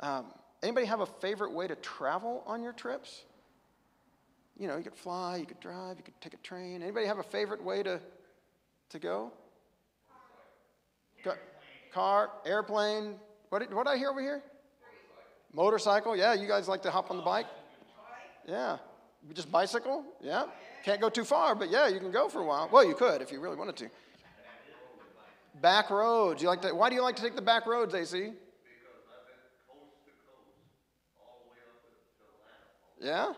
Um, 0.00 0.26
anybody 0.62 0.84
have 0.86 1.00
a 1.00 1.06
favorite 1.06 1.52
way 1.52 1.66
to 1.66 1.76
travel 1.76 2.42
on 2.46 2.62
your 2.62 2.74
trips? 2.74 3.24
You 4.58 4.68
know, 4.68 4.76
you 4.76 4.82
could 4.82 4.96
fly, 4.96 5.36
you 5.36 5.46
could 5.46 5.60
drive, 5.60 5.96
you 5.96 6.02
could 6.02 6.20
take 6.20 6.34
a 6.34 6.38
train. 6.38 6.82
Anybody 6.82 7.06
have 7.06 7.18
a 7.18 7.22
favorite 7.22 7.62
way 7.62 7.82
to, 7.82 8.00
to 8.90 8.98
go? 8.98 9.32
go 9.32 9.47
car, 11.92 12.30
airplane. 12.44 13.16
What 13.50 13.60
did, 13.60 13.72
what 13.72 13.86
did 13.86 13.92
I 13.92 13.96
hear 13.96 14.10
over 14.10 14.20
here? 14.20 14.42
Motorcycle. 15.52 16.16
Yeah, 16.16 16.34
you 16.34 16.46
guys 16.46 16.68
like 16.68 16.82
to 16.82 16.90
hop 16.90 17.10
on 17.10 17.16
the 17.16 17.22
bike? 17.22 17.46
Yeah. 18.46 18.78
Just 19.32 19.50
bicycle? 19.50 20.04
Yeah. 20.20 20.44
Can't 20.84 21.00
go 21.00 21.08
too 21.08 21.24
far, 21.24 21.54
but 21.54 21.70
yeah, 21.70 21.88
you 21.88 21.98
can 21.98 22.10
go 22.10 22.28
for 22.28 22.40
a 22.40 22.44
while. 22.44 22.68
Well, 22.70 22.84
you 22.84 22.94
could 22.94 23.20
if 23.20 23.32
you 23.32 23.40
really 23.40 23.56
wanted 23.56 23.76
to. 23.76 23.90
Back 25.60 25.90
roads. 25.90 26.40
You 26.42 26.48
like 26.48 26.62
to, 26.62 26.72
why 26.72 26.88
do 26.88 26.94
you 26.94 27.02
like 27.02 27.16
to 27.16 27.22
take 27.22 27.34
the 27.34 27.42
back 27.42 27.66
roads, 27.66 27.94
AC? 27.94 28.10
Because 28.10 28.22
I've 28.22 28.36
coast 29.66 30.04
to 30.04 30.10
coast, 30.22 30.54
all 31.18 31.42
the 31.44 31.50
way 31.50 31.58
up 31.66 31.82
to 33.00 33.02
Atlanta. 33.02 33.28
Yeah? 33.28 33.34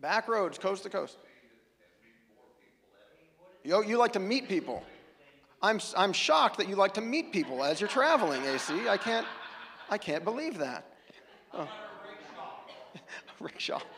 Back 0.00 0.28
roads, 0.28 0.58
coast 0.58 0.82
to 0.82 0.90
coast. 0.90 1.16
Yo, 3.62 3.80
you 3.80 3.96
like 3.96 4.12
to 4.12 4.20
meet 4.20 4.48
people. 4.48 4.82
I'm, 5.62 5.80
I'm 5.96 6.12
shocked 6.12 6.58
that 6.58 6.68
you 6.68 6.76
like 6.76 6.94
to 6.94 7.00
meet 7.00 7.32
people 7.32 7.64
as 7.64 7.80
you're 7.80 7.88
traveling, 7.88 8.42
AC. 8.44 8.88
I 8.88 8.96
can't, 8.96 9.26
I 9.90 9.98
can't 9.98 10.24
believe 10.24 10.58
that. 10.58 10.84
Oh. 11.52 11.68
Rickshaw. 13.40 13.80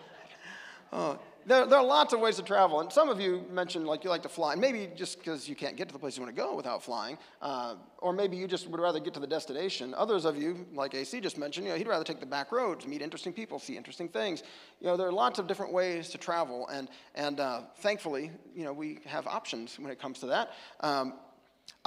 Oh, 0.91 1.19
there, 1.45 1.67
there, 1.67 1.79
are 1.79 1.85
lots 1.85 2.15
of 2.15 2.21
ways 2.21 2.37
to 2.37 2.43
travel, 2.43 2.81
and 2.81 2.91
some 2.91 3.11
of 3.11 3.21
you 3.21 3.45
mentioned 3.51 3.87
like 3.87 4.05
you 4.05 4.11
like 4.11 4.23
to 4.23 4.29
fly, 4.29 4.55
maybe 4.55 4.91
just 4.95 5.19
because 5.19 5.49
you 5.49 5.55
can't 5.55 5.77
get 5.77 5.87
to 5.89 5.93
the 5.93 5.99
place 5.99 6.17
you 6.17 6.23
want 6.23 6.35
to 6.35 6.43
go 6.43 6.55
without 6.55 6.83
flying, 6.83 7.19
uh, 7.43 7.75
or 7.99 8.15
maybe 8.15 8.39
you 8.39 8.47
just 8.47 8.69
would 8.69 8.81
rather 8.81 8.99
get 8.99 9.13
to 9.15 9.21
the 9.21 9.27
destination. 9.27 9.93
Others 9.95 10.25
of 10.25 10.37
you, 10.37 10.67
like 10.73 10.95
AC 10.95 11.21
just 11.21 11.37
mentioned, 11.37 11.67
you 11.67 11.73
know, 11.73 11.79
he'd 11.79 11.89
rather 11.89 12.05
take 12.05 12.21
the 12.21 12.27
back 12.27 12.53
roads, 12.53 12.87
meet 12.87 13.03
interesting 13.03 13.35
people, 13.35 13.59
see 13.59 13.77
interesting 13.77 14.09
things. 14.09 14.43
You 14.81 14.87
know, 14.87 14.97
there 14.97 15.07
are 15.07 15.13
lots 15.13 15.39
of 15.39 15.47
different 15.47 15.73
ways 15.73 16.09
to 16.11 16.19
travel, 16.19 16.69
and 16.69 16.89
and 17.15 17.41
uh, 17.41 17.63
thankfully, 17.77 18.31
you 18.55 18.65
know, 18.65 18.73
we 18.73 19.01
have 19.05 19.27
options 19.27 19.79
when 19.79 19.91
it 19.91 19.99
comes 19.99 20.21
to 20.21 20.27
that. 20.27 20.53
Um, 20.81 21.15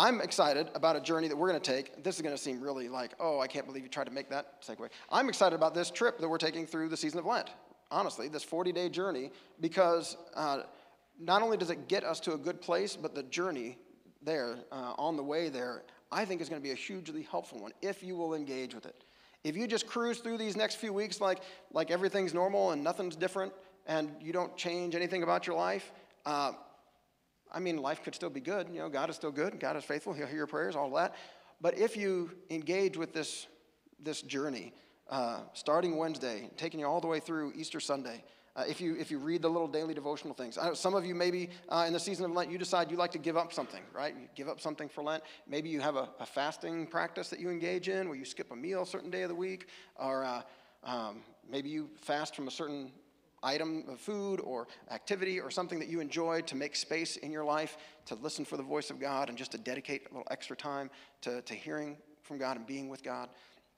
I'm 0.01 0.19
excited 0.19 0.67
about 0.73 0.95
a 0.95 0.99
journey 0.99 1.27
that 1.27 1.35
we're 1.35 1.49
going 1.49 1.61
to 1.61 1.71
take. 1.71 2.03
This 2.03 2.15
is 2.15 2.23
going 2.23 2.35
to 2.35 2.41
seem 2.41 2.59
really 2.59 2.89
like, 2.89 3.13
oh, 3.19 3.39
I 3.39 3.45
can't 3.45 3.67
believe 3.67 3.83
you 3.83 3.87
tried 3.87 4.05
to 4.05 4.11
make 4.11 4.31
that 4.31 4.59
segue. 4.63 4.89
I'm 5.11 5.29
excited 5.29 5.55
about 5.55 5.75
this 5.75 5.91
trip 5.91 6.17
that 6.17 6.27
we're 6.27 6.39
taking 6.39 6.65
through 6.65 6.89
the 6.89 6.97
season 6.97 7.19
of 7.19 7.27
Lent. 7.27 7.51
Honestly, 7.91 8.27
this 8.27 8.43
40 8.43 8.71
day 8.71 8.89
journey, 8.89 9.29
because 9.59 10.17
uh, 10.33 10.63
not 11.19 11.43
only 11.43 11.55
does 11.55 11.69
it 11.69 11.87
get 11.87 12.03
us 12.03 12.19
to 12.21 12.33
a 12.33 12.37
good 12.37 12.61
place, 12.61 12.95
but 12.95 13.13
the 13.13 13.21
journey 13.21 13.77
there, 14.23 14.55
uh, 14.71 14.95
on 14.97 15.17
the 15.17 15.23
way 15.23 15.49
there, 15.49 15.83
I 16.11 16.25
think 16.25 16.41
is 16.41 16.49
going 16.49 16.59
to 16.59 16.67
be 16.67 16.71
a 16.71 16.75
hugely 16.75 17.21
helpful 17.21 17.59
one 17.59 17.71
if 17.83 18.01
you 18.01 18.15
will 18.15 18.33
engage 18.33 18.73
with 18.73 18.87
it. 18.87 19.03
If 19.43 19.55
you 19.55 19.67
just 19.67 19.85
cruise 19.85 20.17
through 20.17 20.39
these 20.39 20.55
next 20.55 20.77
few 20.77 20.93
weeks 20.93 21.21
like, 21.21 21.43
like 21.73 21.91
everything's 21.91 22.33
normal 22.33 22.71
and 22.71 22.83
nothing's 22.83 23.15
different 23.15 23.53
and 23.85 24.09
you 24.19 24.33
don't 24.33 24.57
change 24.57 24.95
anything 24.95 25.21
about 25.21 25.45
your 25.45 25.55
life, 25.55 25.91
uh, 26.25 26.53
I 27.51 27.59
mean, 27.59 27.77
life 27.77 28.03
could 28.03 28.15
still 28.15 28.29
be 28.29 28.39
good. 28.39 28.67
You 28.69 28.79
know, 28.79 28.89
God 28.89 29.09
is 29.09 29.15
still 29.15 29.31
good. 29.31 29.59
God 29.59 29.75
is 29.75 29.83
faithful. 29.83 30.13
He'll 30.13 30.27
hear 30.27 30.37
your 30.37 30.47
prayers, 30.47 30.75
all 30.75 30.89
that. 30.91 31.15
But 31.59 31.77
if 31.77 31.95
you 31.97 32.31
engage 32.49 32.97
with 32.97 33.13
this, 33.13 33.47
this 33.99 34.21
journey, 34.21 34.73
uh, 35.09 35.41
starting 35.53 35.97
Wednesday, 35.97 36.49
taking 36.57 36.79
you 36.79 36.87
all 36.87 37.01
the 37.01 37.07
way 37.07 37.19
through 37.19 37.53
Easter 37.55 37.79
Sunday, 37.79 38.23
uh, 38.55 38.63
if, 38.67 38.81
you, 38.81 38.95
if 38.97 39.09
you 39.09 39.17
read 39.17 39.41
the 39.41 39.49
little 39.49 39.67
daily 39.67 39.93
devotional 39.93 40.33
things, 40.33 40.57
some 40.73 40.93
of 40.93 41.05
you 41.05 41.15
maybe 41.15 41.49
uh, 41.69 41.85
in 41.87 41.93
the 41.93 41.99
season 41.99 42.25
of 42.25 42.31
Lent, 42.31 42.51
you 42.51 42.57
decide 42.57 42.91
you 42.91 42.97
like 42.97 43.11
to 43.11 43.17
give 43.17 43.37
up 43.37 43.53
something, 43.53 43.81
right? 43.93 44.13
You 44.13 44.27
give 44.35 44.49
up 44.49 44.59
something 44.59 44.89
for 44.89 45.03
Lent. 45.03 45.23
Maybe 45.47 45.69
you 45.69 45.79
have 45.79 45.95
a, 45.95 46.09
a 46.19 46.25
fasting 46.25 46.87
practice 46.87 47.29
that 47.29 47.39
you 47.39 47.49
engage 47.49 47.87
in 47.87 48.09
where 48.09 48.17
you 48.17 48.25
skip 48.25 48.51
a 48.51 48.55
meal 48.55 48.81
a 48.81 48.85
certain 48.85 49.09
day 49.09 49.21
of 49.21 49.29
the 49.29 49.35
week, 49.35 49.67
or 49.95 50.25
uh, 50.25 50.41
um, 50.83 51.21
maybe 51.49 51.69
you 51.69 51.89
fast 51.95 52.35
from 52.35 52.47
a 52.47 52.51
certain 52.51 52.91
item 53.43 53.83
of 53.87 53.99
food 53.99 54.39
or 54.41 54.67
activity 54.91 55.39
or 55.39 55.49
something 55.49 55.79
that 55.79 55.87
you 55.87 55.99
enjoy 55.99 56.41
to 56.41 56.55
make 56.55 56.75
space 56.75 57.17
in 57.17 57.31
your 57.31 57.43
life 57.43 57.77
to 58.05 58.15
listen 58.15 58.45
for 58.45 58.57
the 58.57 58.63
voice 58.63 58.89
of 58.89 58.99
God 58.99 59.29
and 59.29 59.37
just 59.37 59.51
to 59.51 59.57
dedicate 59.57 60.07
a 60.09 60.13
little 60.13 60.27
extra 60.31 60.55
time 60.55 60.89
to, 61.21 61.41
to 61.41 61.53
hearing 61.53 61.97
from 62.23 62.37
God 62.37 62.57
and 62.57 62.67
being 62.67 62.89
with 62.89 63.03
God. 63.03 63.29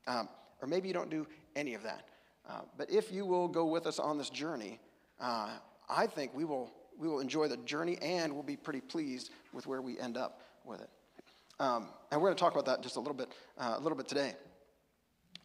Um, 0.07 0.27
or 0.61 0.67
maybe 0.67 0.87
you 0.87 0.93
don't 0.93 1.09
do 1.09 1.25
any 1.55 1.73
of 1.73 1.83
that. 1.83 2.07
Uh, 2.49 2.61
but 2.77 2.89
if 2.91 3.11
you 3.11 3.25
will 3.25 3.47
go 3.47 3.65
with 3.65 3.87
us 3.87 3.99
on 3.99 4.17
this 4.17 4.29
journey, 4.29 4.79
uh, 5.19 5.49
I 5.89 6.07
think 6.07 6.33
we 6.33 6.43
will, 6.43 6.71
we 6.97 7.07
will 7.07 7.19
enjoy 7.19 7.47
the 7.47 7.57
journey 7.57 7.97
and 8.01 8.33
we'll 8.33 8.43
be 8.43 8.57
pretty 8.57 8.81
pleased 8.81 9.31
with 9.53 9.65
where 9.65 9.81
we 9.81 9.99
end 9.99 10.17
up 10.17 10.41
with 10.65 10.81
it. 10.81 10.89
Um, 11.59 11.87
and 12.11 12.21
we're 12.21 12.27
going 12.27 12.35
to 12.35 12.39
talk 12.39 12.53
about 12.53 12.65
that 12.65 12.81
just 12.81 12.97
a 12.97 12.99
little 12.99 13.13
bit, 13.13 13.29
uh, 13.57 13.75
a 13.77 13.79
little 13.79 13.97
bit 13.97 14.07
today. 14.07 14.33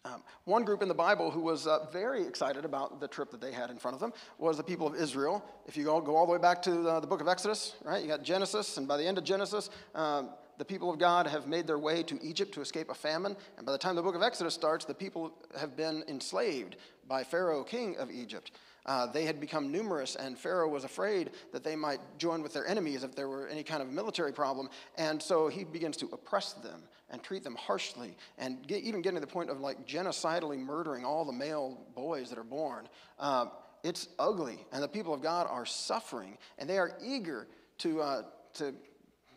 Um, 0.08 0.22
one 0.44 0.64
group 0.64 0.80
in 0.80 0.88
the 0.88 0.94
Bible 0.94 1.30
who 1.30 1.40
was 1.40 1.66
uh, 1.66 1.86
very 1.92 2.26
excited 2.26 2.64
about 2.64 2.98
the 2.98 3.08
trip 3.08 3.30
that 3.30 3.40
they 3.40 3.52
had 3.52 3.68
in 3.70 3.78
front 3.78 3.94
of 3.94 4.00
them 4.00 4.12
was 4.38 4.56
the 4.56 4.62
people 4.62 4.86
of 4.86 4.94
Israel. 4.94 5.44
If 5.66 5.76
you 5.76 5.84
go, 5.84 6.00
go 6.00 6.16
all 6.16 6.24
the 6.24 6.32
way 6.32 6.38
back 6.38 6.62
to 6.62 6.70
the, 6.70 7.00
the 7.00 7.06
book 7.06 7.20
of 7.20 7.28
Exodus, 7.28 7.74
right, 7.84 8.02
you 8.02 8.08
got 8.08 8.22
Genesis, 8.22 8.78
and 8.78 8.88
by 8.88 8.96
the 8.96 9.04
end 9.04 9.18
of 9.18 9.24
Genesis, 9.24 9.68
um, 9.94 10.30
the 10.56 10.64
people 10.64 10.90
of 10.90 10.98
God 10.98 11.26
have 11.26 11.46
made 11.46 11.66
their 11.66 11.78
way 11.78 12.02
to 12.04 12.18
Egypt 12.22 12.54
to 12.54 12.60
escape 12.62 12.88
a 12.90 12.94
famine. 12.94 13.36
And 13.58 13.66
by 13.66 13.72
the 13.72 13.78
time 13.78 13.96
the 13.96 14.02
book 14.02 14.14
of 14.14 14.22
Exodus 14.22 14.54
starts, 14.54 14.84
the 14.84 14.94
people 14.94 15.32
have 15.58 15.76
been 15.76 16.02
enslaved 16.08 16.76
by 17.06 17.22
Pharaoh, 17.22 17.62
king 17.62 17.96
of 17.98 18.10
Egypt. 18.10 18.52
Uh, 18.88 19.06
they 19.06 19.26
had 19.26 19.38
become 19.38 19.70
numerous, 19.70 20.16
and 20.16 20.38
Pharaoh 20.38 20.68
was 20.68 20.82
afraid 20.82 21.30
that 21.52 21.62
they 21.62 21.76
might 21.76 22.00
join 22.16 22.42
with 22.42 22.54
their 22.54 22.66
enemies 22.66 23.04
if 23.04 23.14
there 23.14 23.28
were 23.28 23.46
any 23.46 23.62
kind 23.62 23.82
of 23.82 23.88
military 23.90 24.32
problem. 24.32 24.70
And 24.96 25.22
so 25.22 25.48
he 25.48 25.62
begins 25.62 25.98
to 25.98 26.06
oppress 26.10 26.54
them 26.54 26.82
and 27.10 27.22
treat 27.22 27.44
them 27.44 27.54
harshly, 27.54 28.16
and 28.38 28.66
get, 28.66 28.82
even 28.82 29.02
getting 29.02 29.20
to 29.20 29.26
the 29.26 29.30
point 29.30 29.50
of 29.50 29.60
like 29.60 29.86
genocidally 29.86 30.58
murdering 30.58 31.04
all 31.04 31.26
the 31.26 31.32
male 31.32 31.78
boys 31.94 32.30
that 32.30 32.38
are 32.38 32.44
born. 32.44 32.88
Um, 33.18 33.50
it's 33.82 34.08
ugly, 34.18 34.64
and 34.72 34.82
the 34.82 34.88
people 34.88 35.12
of 35.12 35.22
God 35.22 35.46
are 35.50 35.66
suffering, 35.66 36.38
and 36.58 36.68
they 36.68 36.78
are 36.78 36.92
eager 37.04 37.46
to, 37.78 38.00
uh, 38.00 38.22
to, 38.54 38.74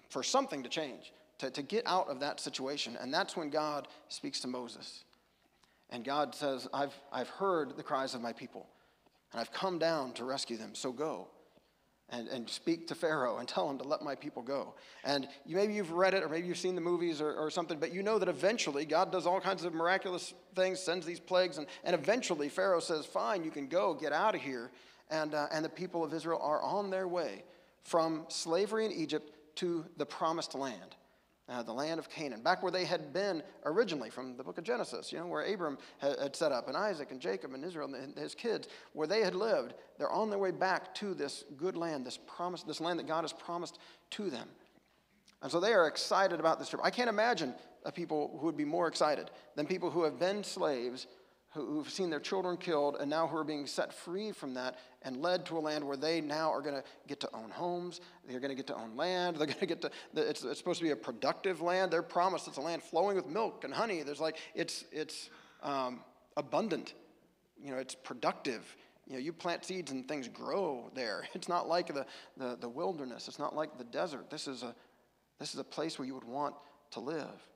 for 0.09 0.23
something 0.23 0.63
to 0.63 0.69
change, 0.69 1.11
to, 1.39 1.49
to 1.51 1.61
get 1.61 1.83
out 1.85 2.07
of 2.07 2.21
that 2.21 2.39
situation. 2.39 2.97
And 3.01 3.13
that's 3.13 3.35
when 3.35 3.49
God 3.49 3.89
speaks 4.07 4.39
to 4.41 4.47
Moses. 4.47 5.03
And 5.89 6.05
God 6.05 6.33
says, 6.33 6.69
I've, 6.73 6.95
I've 7.11 7.29
heard 7.29 7.75
the 7.75 7.83
cries 7.83 8.15
of 8.15 8.21
my 8.21 8.31
people, 8.31 8.65
and 9.31 9.39
I've 9.39 9.51
come 9.51 9.79
down 9.79 10.13
to 10.13 10.25
rescue 10.25 10.57
them, 10.57 10.75
so 10.75 10.91
go. 10.91 11.27
And, 12.09 12.27
and 12.27 12.49
speak 12.49 12.87
to 12.87 12.95
Pharaoh 12.95 13.37
and 13.37 13.47
tell 13.47 13.69
him 13.69 13.77
to 13.77 13.85
let 13.85 14.01
my 14.01 14.15
people 14.15 14.43
go. 14.43 14.73
And 15.05 15.29
you, 15.45 15.55
maybe 15.55 15.73
you've 15.73 15.93
read 15.93 16.13
it 16.13 16.23
or 16.23 16.27
maybe 16.27 16.45
you've 16.45 16.57
seen 16.57 16.75
the 16.75 16.81
movies 16.81 17.21
or, 17.21 17.33
or 17.33 17.49
something, 17.49 17.79
but 17.79 17.93
you 17.93 18.03
know 18.03 18.19
that 18.19 18.27
eventually 18.27 18.83
God 18.83 19.13
does 19.13 19.25
all 19.25 19.39
kinds 19.39 19.63
of 19.63 19.73
miraculous 19.73 20.33
things, 20.53 20.81
sends 20.81 21.05
these 21.05 21.21
plagues, 21.21 21.57
and, 21.57 21.67
and 21.85 21.95
eventually 21.95 22.49
Pharaoh 22.49 22.81
says, 22.81 23.05
Fine, 23.05 23.45
you 23.45 23.49
can 23.51 23.67
go, 23.67 23.93
get 23.93 24.11
out 24.11 24.35
of 24.35 24.41
here. 24.41 24.71
And, 25.09 25.33
uh, 25.33 25.47
and 25.53 25.63
the 25.63 25.69
people 25.69 26.03
of 26.03 26.13
Israel 26.13 26.39
are 26.41 26.61
on 26.61 26.89
their 26.89 27.07
way 27.07 27.45
from 27.83 28.25
slavery 28.27 28.85
in 28.85 28.91
Egypt 28.91 29.31
to 29.55 29.85
the 29.95 30.05
promised 30.05 30.53
land 30.53 30.95
uh, 31.51 31.61
the 31.63 31.73
land 31.73 31.99
of 31.99 32.09
Canaan, 32.09 32.41
back 32.41 32.63
where 32.63 32.71
they 32.71 32.85
had 32.85 33.11
been 33.11 33.43
originally 33.65 34.09
from 34.09 34.37
the 34.37 34.43
book 34.43 34.57
of 34.57 34.63
Genesis, 34.63 35.11
you 35.11 35.19
know, 35.19 35.27
where 35.27 35.43
Abram 35.43 35.77
had, 35.97 36.17
had 36.19 36.35
set 36.35 36.51
up, 36.51 36.67
and 36.67 36.77
Isaac 36.77 37.11
and 37.11 37.19
Jacob 37.19 37.53
and 37.53 37.63
Israel 37.65 37.93
and 37.93 38.17
his 38.17 38.33
kids, 38.33 38.67
where 38.93 39.07
they 39.07 39.21
had 39.21 39.35
lived. 39.35 39.73
They're 39.97 40.11
on 40.11 40.29
their 40.29 40.39
way 40.39 40.51
back 40.51 40.95
to 40.95 41.13
this 41.13 41.43
good 41.57 41.75
land, 41.75 42.05
this 42.05 42.17
promise, 42.17 42.63
this 42.63 42.79
land 42.79 42.99
that 42.99 43.07
God 43.07 43.21
has 43.21 43.33
promised 43.33 43.79
to 44.11 44.29
them. 44.29 44.47
And 45.41 45.51
so 45.51 45.59
they 45.59 45.73
are 45.73 45.87
excited 45.87 46.39
about 46.39 46.59
this 46.59 46.69
trip. 46.69 46.81
I 46.83 46.91
can't 46.91 47.09
imagine 47.09 47.53
a 47.83 47.91
people 47.91 48.37
who 48.39 48.45
would 48.45 48.57
be 48.57 48.65
more 48.65 48.87
excited 48.87 49.31
than 49.55 49.65
people 49.65 49.89
who 49.89 50.03
have 50.03 50.19
been 50.19 50.43
slaves 50.43 51.07
who've 51.53 51.89
seen 51.89 52.09
their 52.09 52.19
children 52.19 52.55
killed 52.55 52.95
and 52.99 53.09
now 53.09 53.27
who 53.27 53.35
are 53.35 53.43
being 53.43 53.67
set 53.67 53.93
free 53.93 54.31
from 54.31 54.53
that 54.53 54.79
and 55.01 55.17
led 55.17 55.45
to 55.45 55.57
a 55.57 55.59
land 55.59 55.85
where 55.85 55.97
they 55.97 56.21
now 56.21 56.49
are 56.51 56.61
going 56.61 56.75
to 56.75 56.83
get 57.07 57.19
to 57.19 57.29
own 57.33 57.49
homes. 57.49 57.99
They're 58.27 58.39
going 58.39 58.51
to 58.51 58.55
get 58.55 58.67
to 58.67 58.75
own 58.75 58.95
land. 58.95 59.35
They're 59.37 59.47
going 59.47 59.59
to 59.59 59.65
get 59.65 59.81
to 59.81 59.91
it's, 60.15 60.43
it's 60.43 60.57
supposed 60.57 60.79
to 60.79 60.85
be 60.85 60.91
a 60.91 60.95
productive 60.95 61.61
land. 61.61 61.91
They're 61.91 62.01
promised 62.01 62.47
it's 62.47 62.57
a 62.57 62.61
land 62.61 62.81
flowing 62.81 63.17
with 63.17 63.27
milk 63.27 63.63
and 63.65 63.73
honey. 63.73 64.01
There's 64.03 64.21
like 64.21 64.37
it's 64.55 64.85
it's 64.91 65.29
um, 65.61 66.01
abundant. 66.37 66.93
You 67.61 67.71
know 67.71 67.77
it's 67.77 67.95
productive. 67.95 68.75
You 69.05 69.13
know 69.13 69.19
you 69.19 69.33
plant 69.33 69.65
seeds 69.65 69.91
and 69.91 70.07
things 70.07 70.29
grow 70.29 70.89
there. 70.95 71.25
It's 71.33 71.49
not 71.49 71.67
like 71.67 71.93
the, 71.93 72.05
the, 72.37 72.57
the 72.61 72.69
wilderness. 72.69 73.27
It's 73.27 73.39
not 73.39 73.55
like 73.55 73.77
the 73.77 73.83
desert. 73.83 74.29
This 74.29 74.47
is 74.47 74.63
a 74.63 74.73
this 75.37 75.53
is 75.53 75.59
a 75.59 75.65
place 75.65 75.99
where 75.99 76.05
you 76.05 76.13
would 76.13 76.23
want 76.23 76.55
to 76.91 77.01
live. 77.01 77.47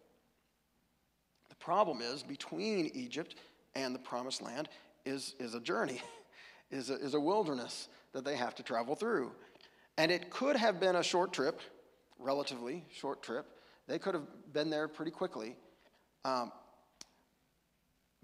The 1.47 1.55
problem 1.55 2.01
is 2.01 2.23
between 2.23 2.91
egypt 2.93 3.35
and 3.75 3.93
the 3.93 3.99
promised 3.99 4.41
land 4.41 4.69
is, 5.05 5.35
is 5.39 5.53
a 5.53 5.59
journey, 5.59 6.01
is 6.71 6.89
a, 6.89 6.95
is 6.95 7.13
a 7.13 7.19
wilderness 7.19 7.87
that 8.13 8.25
they 8.25 8.35
have 8.35 8.55
to 8.55 8.63
travel 8.63 8.95
through. 8.95 9.31
And 9.97 10.11
it 10.11 10.29
could 10.29 10.55
have 10.55 10.79
been 10.79 10.95
a 10.95 11.03
short 11.03 11.33
trip, 11.33 11.61
relatively 12.19 12.85
short 12.93 13.21
trip. 13.21 13.45
They 13.87 13.99
could 13.99 14.13
have 14.13 14.25
been 14.51 14.69
there 14.69 14.87
pretty 14.87 15.11
quickly, 15.11 15.55
um, 16.23 16.51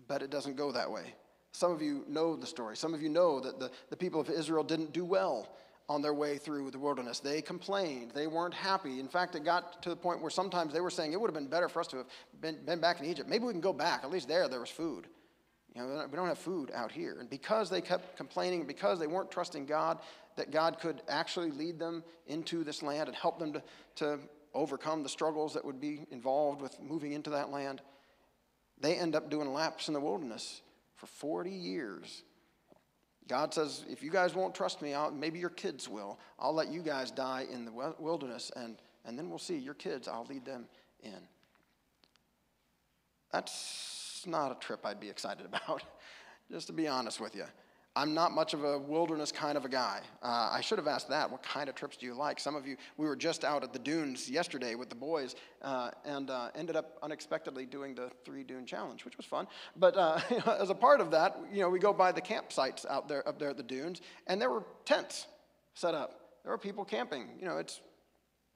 but 0.08 0.22
it 0.22 0.30
doesn't 0.30 0.56
go 0.56 0.72
that 0.72 0.90
way. 0.90 1.14
Some 1.54 1.72
of 1.72 1.82
you 1.82 2.06
know 2.08 2.36
the 2.36 2.48
story. 2.48 2.76
Some 2.78 2.94
of 2.94 3.02
you 3.02 3.10
know 3.10 3.40
that 3.42 3.60
the, 3.60 3.70
the 3.90 3.98
people 3.98 4.22
of 4.22 4.30
Israel 4.30 4.64
didn't 4.64 4.94
do 4.94 5.06
well 5.06 5.50
on 5.90 6.02
their 6.02 6.14
way 6.14 6.38
through 6.38 6.72
the 6.72 6.80
wilderness. 6.80 7.20
They 7.20 7.42
complained. 7.42 8.12
They 8.12 8.28
weren't 8.28 8.54
happy. 8.54 9.00
In 9.00 9.10
fact, 9.10 9.36
it 9.36 9.44
got 9.44 9.84
to 9.84 9.90
the 9.90 9.96
point 9.96 10.22
where 10.22 10.30
sometimes 10.30 10.74
they 10.74 10.80
were 10.80 10.90
saying 10.90 11.12
it 11.12 11.20
would 11.20 11.28
have 11.28 11.36
been 11.36 11.48
better 11.50 11.68
for 11.68 11.82
us 11.82 11.88
to 11.88 11.98
have 11.98 12.06
been, 12.40 12.58
been 12.66 12.80
back 12.80 13.02
in 13.02 13.06
Egypt. 13.06 13.30
Maybe 13.30 13.44
we 13.44 13.52
can 13.52 13.62
go 13.62 13.74
back. 13.74 14.04
At 14.04 14.10
least 14.10 14.30
there, 14.30 14.48
there 14.48 14.62
was 14.62 14.70
food. 14.70 15.08
You 15.75 15.81
know, 15.81 16.05
we 16.10 16.15
don't 16.15 16.27
have 16.27 16.38
food 16.38 16.71
out 16.73 16.91
here. 16.91 17.17
And 17.19 17.29
because 17.29 17.69
they 17.69 17.81
kept 17.81 18.17
complaining, 18.17 18.65
because 18.65 18.99
they 18.99 19.07
weren't 19.07 19.31
trusting 19.31 19.65
God, 19.65 19.99
that 20.36 20.51
God 20.51 20.79
could 20.79 21.01
actually 21.07 21.51
lead 21.51 21.79
them 21.79 22.03
into 22.27 22.63
this 22.63 22.81
land 22.84 23.07
and 23.07 23.15
help 23.15 23.39
them 23.39 23.53
to, 23.53 23.63
to 23.95 24.19
overcome 24.53 25.03
the 25.03 25.10
struggles 25.10 25.53
that 25.53 25.63
would 25.63 25.79
be 25.79 26.05
involved 26.12 26.62
with 26.62 26.77
moving 26.81 27.13
into 27.13 27.29
that 27.29 27.49
land, 27.49 27.81
they 28.79 28.95
end 28.95 29.15
up 29.15 29.29
doing 29.29 29.53
laps 29.53 29.88
in 29.88 29.93
the 29.93 29.99
wilderness 29.99 30.62
for 30.95 31.07
40 31.07 31.51
years. 31.51 32.23
God 33.27 33.53
says, 33.53 33.86
if 33.89 34.03
you 34.03 34.12
guys 34.12 34.36
won't 34.36 34.53
trust 34.53 34.81
me, 34.81 34.93
I'll, 34.93 35.12
maybe 35.12 35.39
your 35.39 35.49
kids 35.49 35.88
will. 35.88 36.19
I'll 36.38 36.53
let 36.53 36.69
you 36.69 36.81
guys 36.81 37.12
die 37.12 37.45
in 37.51 37.65
the 37.65 37.93
wilderness, 37.99 38.51
and, 38.55 38.77
and 39.05 39.17
then 39.17 39.29
we'll 39.29 39.39
see. 39.39 39.57
Your 39.57 39.73
kids, 39.73 40.07
I'll 40.07 40.25
lead 40.25 40.43
them 40.43 40.65
in. 41.01 41.19
That's 43.31 44.11
not 44.27 44.51
a 44.51 44.55
trip 44.55 44.86
I'd 44.86 44.99
be 44.99 45.10
excited 45.10 45.45
about, 45.53 45.84
just 46.51 46.67
to 46.67 46.73
be 46.73 46.88
honest 46.88 47.19
with 47.19 47.36
you. 47.36 47.45
I'm 47.93 48.13
not 48.13 48.31
much 48.31 48.53
of 48.53 48.63
a 48.63 48.79
wilderness 48.79 49.34
kind 49.34 49.57
of 49.57 49.65
a 49.65 49.69
guy. 49.69 49.99
Uh, 50.23 50.49
I 50.53 50.62
should 50.62 50.77
have 50.77 50.88
asked 50.88 51.10
that. 51.10 51.29
What 51.29 51.43
kind 51.43 51.67
of 51.67 51.75
trips 51.75 51.97
do 51.97 52.05
you 52.05 52.13
like? 52.13 52.39
Some 52.39 52.55
of 52.55 52.65
you, 52.65 52.77
we 52.95 53.05
were 53.05 53.17
just 53.17 53.43
out 53.43 53.63
at 53.63 53.73
the 53.73 53.79
dunes 53.79 54.29
yesterday 54.29 54.75
with 54.75 54.88
the 54.88 54.95
boys 54.95 55.36
uh, 55.62 55.91
and 56.05 56.29
uh, 56.29 56.51
ended 56.55 56.77
up 56.77 56.97
unexpectedly 57.03 57.65
doing 57.65 57.93
the 57.93 58.10
three 58.23 58.43
dune 58.43 58.65
challenge, 58.65 59.03
which 59.03 59.17
was 59.17 59.25
fun. 59.25 59.45
But 59.75 59.97
uh, 59.97 60.21
as 60.60 60.69
a 60.69 60.75
part 60.75 61.01
of 61.01 61.12
that, 61.12 61.38
you 61.51 61.60
know, 61.60 61.69
we 61.69 61.79
go 61.79 61.91
by 61.91 62.13
the 62.13 62.21
campsites 62.21 62.86
out 62.86 63.10
there, 63.10 63.27
up 63.27 63.38
there 63.39 63.49
at 63.49 63.57
the 63.57 63.63
dunes, 63.63 63.99
and 64.27 64.41
there 64.41 64.49
were 64.49 64.63
tents 64.86 65.27
set 65.73 65.93
up. 65.93 66.38
There 66.43 66.53
were 66.53 66.57
people 66.57 66.86
camping. 66.86 67.27
You 67.39 67.45
know, 67.45 67.57
it's 67.57 67.81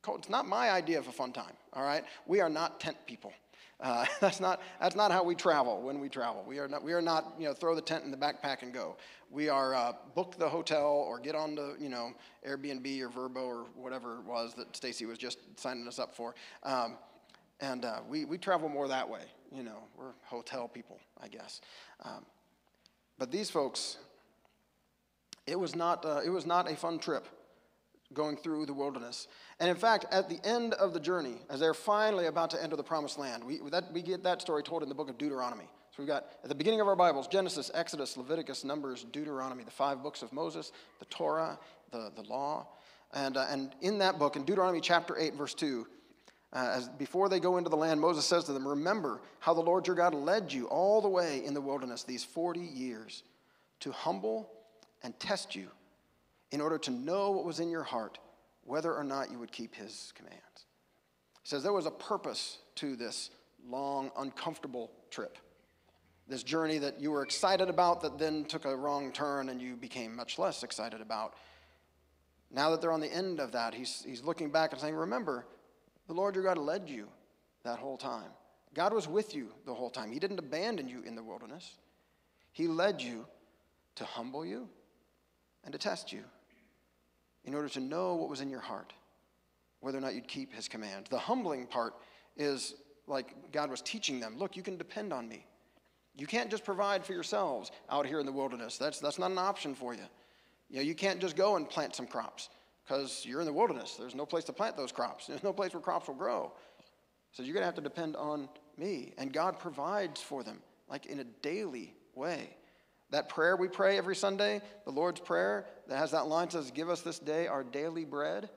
it's 0.08 0.30
not 0.30 0.48
my 0.48 0.70
idea 0.70 1.00
of 1.00 1.08
a 1.08 1.12
fun 1.12 1.34
time, 1.34 1.54
all 1.74 1.84
right? 1.84 2.04
We 2.28 2.40
are 2.40 2.50
not 2.50 2.80
tent 2.80 2.98
people. 3.08 3.34
Uh, 3.80 4.06
that's, 4.22 4.40
not, 4.40 4.62
that's 4.80 4.96
not 4.96 5.12
how 5.12 5.24
we 5.24 5.36
travel 5.36 5.82
when 5.82 6.00
we 6.00 6.10
travel. 6.10 6.44
We 6.48 6.60
are 6.60 6.68
not, 6.68 6.84
we 6.84 6.94
are 6.94 7.02
not 7.02 7.34
you 7.40 7.46
know, 7.46 7.54
throw 7.54 7.76
the 7.76 7.82
tent 7.82 8.06
in 8.06 8.12
the 8.12 8.18
backpack 8.18 8.62
and 8.62 8.74
go. 8.74 8.98
We 9.30 9.50
are 9.50 9.76
uh, 9.76 9.94
book 10.14 10.36
the 10.38 10.48
hotel 10.48 10.86
or 10.86 11.20
get 11.20 11.36
on 11.36 11.56
to, 11.56 11.74
you 11.80 11.90
know, 11.90 12.14
Airbnb 12.48 13.02
or 13.02 13.10
Vrbo 13.10 13.38
or 13.38 13.66
whatever 13.76 14.16
it 14.20 14.24
was 14.24 14.54
that 14.56 14.76
Stacy 14.76 15.06
was 15.06 15.18
just 15.18 15.40
signing 15.60 15.88
us 15.88 16.00
up 16.00 16.16
for. 16.16 16.36
Um, 16.64 16.98
and 17.60 17.86
uh, 17.86 18.00
we, 18.08 18.26
we 18.26 18.38
travel 18.38 18.70
more 18.70 18.88
that 18.88 19.10
way. 19.10 19.24
You 19.52 19.64
know, 19.64 19.80
we're 19.98 20.12
hotel 20.24 20.68
people, 20.68 21.00
I 21.22 21.28
guess. 21.28 21.62
Um, 22.04 22.26
but 23.18 23.32
these 23.32 23.50
folks, 23.50 23.98
it 25.48 25.60
was 25.60 25.76
not, 25.76 26.06
uh, 26.06 26.22
it 26.26 26.30
was 26.30 26.46
not 26.46 26.70
a 26.70 26.76
fun 26.76 27.00
trip 27.00 27.28
going 28.14 28.38
through 28.38 28.66
the 28.66 28.74
wilderness. 28.74 29.28
And 29.60 29.70
in 29.70 29.76
fact, 29.76 30.06
at 30.12 30.28
the 30.28 30.40
end 30.46 30.74
of 30.74 30.94
the 30.94 31.00
journey, 31.00 31.38
as 31.50 31.60
they're 31.60 31.74
finally 31.74 32.26
about 32.26 32.50
to 32.52 32.62
enter 32.62 32.76
the 32.76 32.84
promised 32.84 33.18
land, 33.18 33.44
we, 33.44 33.60
that, 33.72 33.92
we 33.94 34.02
get 34.02 34.24
that 34.24 34.42
story 34.42 34.64
told 34.64 34.84
in 34.84 34.90
the 34.90 34.96
book 34.96 35.10
of 35.10 35.18
Deuteronomy. 35.18 35.70
So 35.92 36.04
we've 36.04 36.08
got 36.08 36.26
at 36.44 36.50
the 36.50 36.56
beginning 36.56 36.82
of 36.82 36.88
our 36.90 36.96
Bibles 36.96 37.28
Genesis, 37.28 37.72
Exodus, 37.74 38.18
Leviticus, 38.18 38.66
Numbers, 38.66 39.06
Deuteronomy, 39.14 39.64
the 39.64 39.72
five 39.72 40.04
books 40.04 40.22
of 40.22 40.34
Moses, 40.34 40.74
the 41.00 41.06
Torah, 41.06 41.58
the, 41.92 42.12
the 42.16 42.24
law. 42.24 42.68
And, 43.14 43.38
uh, 43.38 43.48
and 43.50 43.74
in 43.80 44.00
that 44.00 44.20
book, 44.20 44.36
in 44.36 44.44
Deuteronomy 44.44 44.82
chapter 44.82 45.18
8, 45.18 45.36
verse 45.36 45.54
2, 45.54 45.88
uh, 46.52 46.72
as 46.74 46.90
before 46.90 47.30
they 47.30 47.40
go 47.40 47.58
into 47.58 47.70
the 47.70 47.78
land, 47.78 48.02
Moses 48.02 48.26
says 48.26 48.44
to 48.46 48.54
them, 48.54 48.68
Remember 48.68 49.22
how 49.40 49.54
the 49.54 49.62
Lord 49.62 49.88
your 49.88 49.96
God 49.96 50.14
led 50.14 50.52
you 50.52 50.68
all 50.68 51.02
the 51.02 51.10
way 51.10 51.44
in 51.46 51.54
the 51.54 51.62
wilderness 51.62 52.04
these 52.04 52.26
40 52.26 52.60
years 52.60 53.24
to 53.82 53.92
humble 53.92 54.50
and 55.04 55.18
test 55.20 55.56
you 55.56 55.68
in 56.52 56.62
order 56.62 56.78
to 56.78 56.92
know 56.92 57.32
what 57.32 57.46
was 57.46 57.60
in 57.60 57.70
your 57.70 57.84
heart, 57.84 58.18
whether 58.66 58.94
or 58.94 59.04
not 59.04 59.32
you 59.32 59.40
would 59.40 59.52
keep 59.52 59.76
his 59.76 60.12
commands. 60.16 60.66
He 61.44 61.50
says 61.50 61.64
there 61.64 61.72
was 61.72 61.86
a 61.86 61.92
purpose 61.92 62.58
to 62.76 62.96
this 62.96 63.30
long, 63.68 64.12
uncomfortable 64.18 64.92
trip. 65.10 65.38
This 66.28 66.44
journey 66.44 66.80
that 66.80 67.00
you 67.00 67.12
were 67.12 67.22
excited 67.22 67.70
about 67.70 68.02
that 68.02 68.18
then 68.18 68.46
took 68.46 68.66
a 68.66 68.76
wrong 68.76 69.12
turn 69.12 69.50
and 69.50 69.62
you 69.62 69.76
became 69.76 70.16
much 70.16 70.40
less 70.40 70.64
excited 70.64 71.00
about. 71.00 71.36
Now 72.50 72.72
that 72.72 72.82
they're 72.82 72.92
on 72.92 73.00
the 73.00 73.14
end 73.14 73.40
of 73.40 73.52
that, 73.52 73.76
he's, 73.76 74.04
he's 74.06 74.24
looking 74.24 74.50
back 74.50 74.72
and 74.72 74.82
saying, 74.82 74.96
Remember, 74.96 75.46
the 76.08 76.14
Lord 76.14 76.36
your 76.36 76.44
God 76.44 76.58
led 76.58 76.90
you 76.90 77.08
that 77.64 77.78
whole 77.78 77.98
time. 77.98 78.30
God 78.74 78.94
was 78.94 79.08
with 79.08 79.36
you 79.36 79.52
the 79.66 79.74
whole 79.74 79.90
time. 79.90 80.12
He 80.12 80.20
didn't 80.20 80.40
abandon 80.40 80.88
you 80.88 81.02
in 81.04 81.16
the 81.16 81.24
wilderness, 81.24 81.78
He 82.52 82.68
led 82.68 83.02
you 83.02 83.28
to 83.96 84.06
humble 84.06 84.46
you 84.46 84.68
and 85.64 85.72
to 85.72 85.78
test 85.80 86.12
you 86.12 86.24
in 87.46 87.54
order 87.54 87.70
to 87.70 87.80
know 87.80 88.16
what 88.16 88.30
was 88.30 88.42
in 88.42 88.50
your 88.50 88.60
heart, 88.60 88.94
whether 89.80 89.98
or 89.98 90.02
not 90.02 90.14
you'd 90.14 90.28
keep 90.28 90.54
his 90.54 90.68
command. 90.68 91.08
The 91.10 91.18
humbling 91.18 91.68
part 91.68 91.94
is 92.36 92.76
like 93.08 93.52
God 93.52 93.70
was 93.70 93.82
teaching 93.82 94.20
them 94.20 94.38
look, 94.38 94.58
you 94.58 94.64
can 94.64 94.78
depend 94.78 95.14
on 95.14 95.28
me. 95.28 95.46
You 96.18 96.28
can't 96.28 96.50
just 96.50 96.64
provide 96.64 97.06
for 97.06 97.14
yourselves 97.14 97.72
out 97.90 98.06
here 98.06 98.20
in 98.20 98.26
the 98.26 98.32
wilderness. 98.32 98.78
That's, 98.78 99.00
that's 99.00 99.20
not 99.20 99.32
an 99.32 99.38
option 99.38 99.76
for 99.76 99.94
you. 99.94 100.02
You 100.70 100.78
know, 100.78 100.82
you 100.82 100.96
can't 100.96 101.20
just 101.20 101.36
go 101.36 101.58
and 101.58 101.70
plant 101.70 101.96
some 101.96 102.08
crops 102.08 102.50
because 102.86 103.26
you're 103.26 103.42
in 103.42 103.46
the 103.46 103.54
wilderness. 103.54 103.96
There's 104.00 104.16
no 104.16 104.26
place 104.26 104.46
to 104.46 104.54
plant 104.54 104.78
those 104.78 104.92
crops. 104.92 105.28
There's 105.28 105.44
no 105.44 105.52
place 105.52 105.74
where 105.74 105.82
crops 105.82 106.08
will 106.08 106.16
grow. 106.16 106.54
So 107.32 107.44
you're 107.44 107.54
going 107.54 107.64
to 107.64 107.68
have 107.68 107.76
to 107.76 107.82
depend 107.82 108.16
on 108.16 108.48
me. 108.78 109.14
And 109.18 109.34
God 109.34 109.60
provides 109.60 110.22
for 110.22 110.42
them, 110.42 110.62
like 110.90 111.06
in 111.06 111.20
a 111.20 111.26
daily 111.42 111.94
way. 112.16 112.56
That 113.16 113.30
prayer 113.30 113.56
we 113.56 113.70
pray 113.70 113.98
every 113.98 114.14
Sunday, 114.14 114.62
the 114.84 114.92
Lord's 114.92 115.22
Prayer, 115.22 115.68
that 115.88 115.98
has 115.98 116.12
that 116.12 116.28
line 116.28 116.50
says, 116.50 116.70
Give 116.70 116.90
us 116.90 117.00
this 117.00 117.18
day 117.18 117.48
our 117.48 117.64
daily 117.64 118.04
bread, 118.04 118.50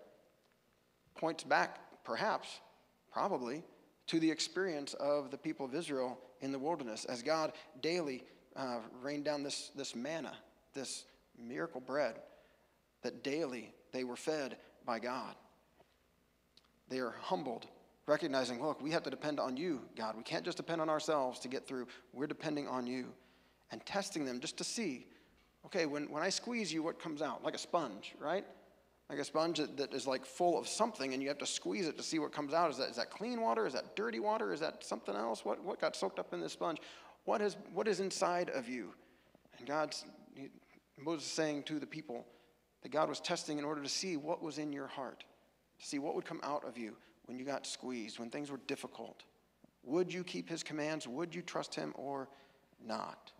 points 1.14 1.44
back, 1.44 1.78
perhaps, 2.02 2.58
probably, 3.12 3.62
to 4.08 4.18
the 4.18 4.28
experience 4.28 4.94
of 4.94 5.30
the 5.30 5.38
people 5.38 5.64
of 5.64 5.76
Israel 5.76 6.18
in 6.40 6.50
the 6.50 6.58
wilderness 6.58 7.04
as 7.04 7.22
God 7.22 7.52
daily 7.82 8.24
uh, 8.56 8.78
rained 9.00 9.24
down 9.24 9.44
this, 9.44 9.70
this 9.76 9.94
manna, 9.94 10.32
this 10.74 11.04
miracle 11.40 11.80
bread, 11.80 12.16
that 13.02 13.22
daily 13.22 13.72
they 13.92 14.02
were 14.02 14.16
fed 14.16 14.56
by 14.84 14.98
God. 14.98 15.36
They 16.88 16.98
are 16.98 17.14
humbled, 17.20 17.68
recognizing, 18.06 18.60
look, 18.60 18.82
we 18.82 18.90
have 18.90 19.04
to 19.04 19.10
depend 19.10 19.38
on 19.38 19.56
you, 19.56 19.82
God. 19.96 20.16
We 20.16 20.24
can't 20.24 20.44
just 20.44 20.56
depend 20.56 20.80
on 20.80 20.88
ourselves 20.88 21.38
to 21.38 21.48
get 21.48 21.68
through. 21.68 21.86
We're 22.12 22.26
depending 22.26 22.66
on 22.66 22.88
you. 22.88 23.12
And 23.70 23.84
testing 23.84 24.24
them 24.24 24.40
just 24.40 24.56
to 24.58 24.64
see, 24.64 25.06
okay, 25.66 25.86
when, 25.86 26.10
when 26.10 26.22
I 26.22 26.30
squeeze 26.30 26.72
you, 26.72 26.82
what 26.82 27.00
comes 27.00 27.20
out? 27.20 27.44
Like 27.44 27.54
a 27.54 27.58
sponge, 27.58 28.14
right? 28.20 28.44
Like 29.10 29.18
a 29.18 29.24
sponge 29.24 29.58
that, 29.58 29.76
that 29.76 29.92
is 29.94 30.06
like 30.06 30.24
full 30.24 30.58
of 30.58 30.68
something, 30.68 31.12
and 31.14 31.22
you 31.22 31.28
have 31.28 31.38
to 31.38 31.46
squeeze 31.46 31.86
it 31.86 31.96
to 31.96 32.02
see 32.02 32.18
what 32.18 32.32
comes 32.32 32.52
out. 32.52 32.70
Is 32.70 32.78
that, 32.78 32.90
is 32.90 32.96
that 32.96 33.10
clean 33.10 33.40
water? 33.40 33.66
Is 33.66 33.72
that 33.74 33.96
dirty 33.96 34.20
water? 34.20 34.52
Is 34.52 34.60
that 34.60 34.84
something 34.84 35.14
else? 35.14 35.44
What, 35.44 35.62
what 35.64 35.80
got 35.80 35.96
soaked 35.96 36.18
up 36.18 36.32
in 36.32 36.40
this 36.40 36.52
sponge? 36.52 36.78
What 37.24 37.42
is, 37.42 37.56
what 37.72 37.88
is 37.88 38.00
inside 38.00 38.50
of 38.50 38.68
you? 38.68 38.92
And 39.58 39.66
God's, 39.66 40.04
he, 40.34 40.48
Moses 40.98 41.26
is 41.26 41.32
saying 41.32 41.64
to 41.64 41.78
the 41.78 41.86
people 41.86 42.26
that 42.82 42.92
God 42.92 43.08
was 43.08 43.20
testing 43.20 43.58
in 43.58 43.64
order 43.64 43.82
to 43.82 43.88
see 43.88 44.16
what 44.16 44.42
was 44.42 44.58
in 44.58 44.72
your 44.72 44.86
heart, 44.86 45.24
to 45.80 45.86
see 45.86 45.98
what 45.98 46.14
would 46.14 46.24
come 46.24 46.40
out 46.42 46.66
of 46.66 46.78
you 46.78 46.94
when 47.26 47.38
you 47.38 47.44
got 47.44 47.66
squeezed, 47.66 48.18
when 48.18 48.30
things 48.30 48.50
were 48.50 48.60
difficult. 48.66 49.24
Would 49.84 50.12
you 50.12 50.24
keep 50.24 50.48
his 50.48 50.62
commands? 50.62 51.06
Would 51.06 51.34
you 51.34 51.42
trust 51.42 51.74
him 51.74 51.92
or 51.96 52.28
not? 52.84 53.32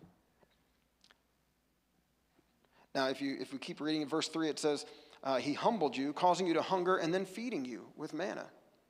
Now, 2.95 3.07
if, 3.07 3.21
you, 3.21 3.37
if 3.39 3.53
we 3.53 3.59
keep 3.59 3.81
reading 3.81 4.01
in 4.01 4.07
verse 4.07 4.27
3, 4.27 4.49
it 4.49 4.59
says, 4.59 4.85
uh, 5.23 5.37
He 5.37 5.53
humbled 5.53 5.95
you, 5.95 6.13
causing 6.13 6.47
you 6.47 6.53
to 6.55 6.61
hunger, 6.61 6.97
and 6.97 7.13
then 7.13 7.25
feeding 7.25 7.65
you 7.65 7.85
with 7.95 8.13
manna, 8.13 8.45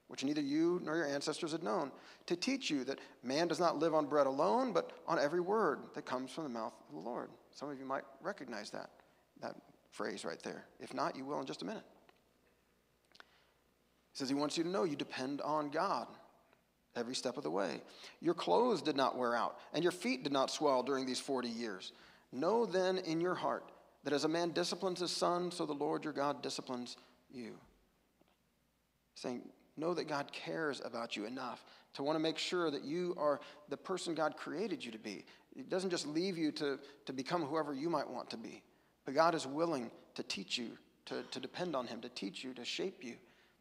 which 0.08 0.24
neither 0.24 0.41
you 0.41 0.80
nor 0.84 0.95
your 0.95 1.08
ancestors 1.08 1.52
had 1.52 1.64
known, 1.64 1.91
to 2.28 2.36
teach 2.36 2.70
you 2.70 2.84
that 2.86 3.00
man 3.24 3.47
does 3.47 3.60
not 3.60 3.78
live 3.78 3.93
on 3.93 4.06
bread 4.06 4.28
alone, 4.28 4.72
but 4.72 4.91
on 5.08 5.20
every 5.20 5.41
word 5.41 5.80
that 5.95 6.06
comes 6.06 6.32
from 6.32 6.45
the 6.45 6.50
mouth 6.50 6.74
of 6.88 6.95
the 6.95 7.10
Lord. 7.10 7.30
Some 7.52 7.70
of 7.70 7.78
you 7.78 7.86
might 7.86 8.04
recognize 8.22 8.70
that, 8.72 8.89
that 9.41 9.56
phrase 9.91 10.24
right 10.24 10.41
there. 10.43 10.66
If 10.80 10.93
not, 10.93 11.16
you 11.16 11.26
will 11.26 11.39
in 11.39 11.45
just 11.45 11.62
a 11.62 11.66
minute. 11.66 11.84
He 14.12 14.18
says 14.18 14.30
he 14.30 14.36
wants 14.36 14.58
you 14.58 14.64
to 14.64 14.70
know 14.70 14.86
you 14.86 14.95
depend 14.95 15.41
on 15.41 15.70
God 15.70 16.08
every 16.95 17.16
step 17.16 17.38
of 17.38 17.43
the 17.43 17.52
way. 17.52 17.82
Your 18.22 18.34
clothes 18.34 18.82
did 18.82 18.95
not 18.95 19.18
wear 19.18 19.36
out, 19.36 19.60
and 19.74 19.84
your 19.84 19.91
feet 19.91 20.24
did 20.24 20.34
not 20.34 20.52
swell 20.52 20.84
during 20.84 21.06
these 21.06 21.20
40 21.20 21.50
years. 21.50 21.91
Know 22.32 22.66
then 22.66 22.97
in 23.00 23.20
your 23.20 23.36
heart 23.36 23.64
that 24.04 24.14
as 24.14 24.24
a 24.24 24.30
man 24.30 24.52
disciplines 24.52 25.00
his 25.00 25.12
son, 25.12 25.52
so 25.52 25.66
the 25.66 25.74
Lord 25.74 26.04
your 26.04 26.14
God 26.14 26.41
disciplines 26.41 26.97
you. 27.32 27.56
Saying, 29.16 29.41
know 29.80 29.93
that 29.93 30.08
God 30.08 30.32
cares 30.32 30.82
about 30.84 31.16
you 31.16 31.26
enough 31.26 31.64
to 31.93 32.04
want 32.04 32.16
to 32.16 32.20
make 32.20 32.38
sure 32.38 32.70
that 32.70 32.84
you 32.84 33.16
are 33.18 33.39
the 33.70 33.78
person 33.78 34.14
God 34.14 34.38
created 34.38 34.84
you 34.84 34.91
to 34.91 35.00
be. 35.00 35.26
He 35.56 35.64
doesn't 35.64 35.89
just 35.89 36.08
leave 36.08 36.38
you 36.38 36.52
to, 36.54 36.80
to 37.06 37.14
become 37.14 37.43
whoever 37.43 37.74
you 37.74 37.89
might 37.89 38.10
want 38.10 38.30
to 38.32 38.38
be, 38.38 38.62
but 39.06 39.16
God 39.16 39.34
is 39.34 39.47
willing 39.47 39.89
to 40.16 40.24
teach 40.24 40.58
you, 40.58 40.78
to, 41.06 41.24
to 41.24 41.39
depend 41.39 41.76
on 41.76 41.88
Him, 41.88 42.02
to 42.02 42.10
teach 42.10 42.43
you, 42.43 42.54
to 42.54 42.66
shape 42.66 43.04
you, 43.04 43.16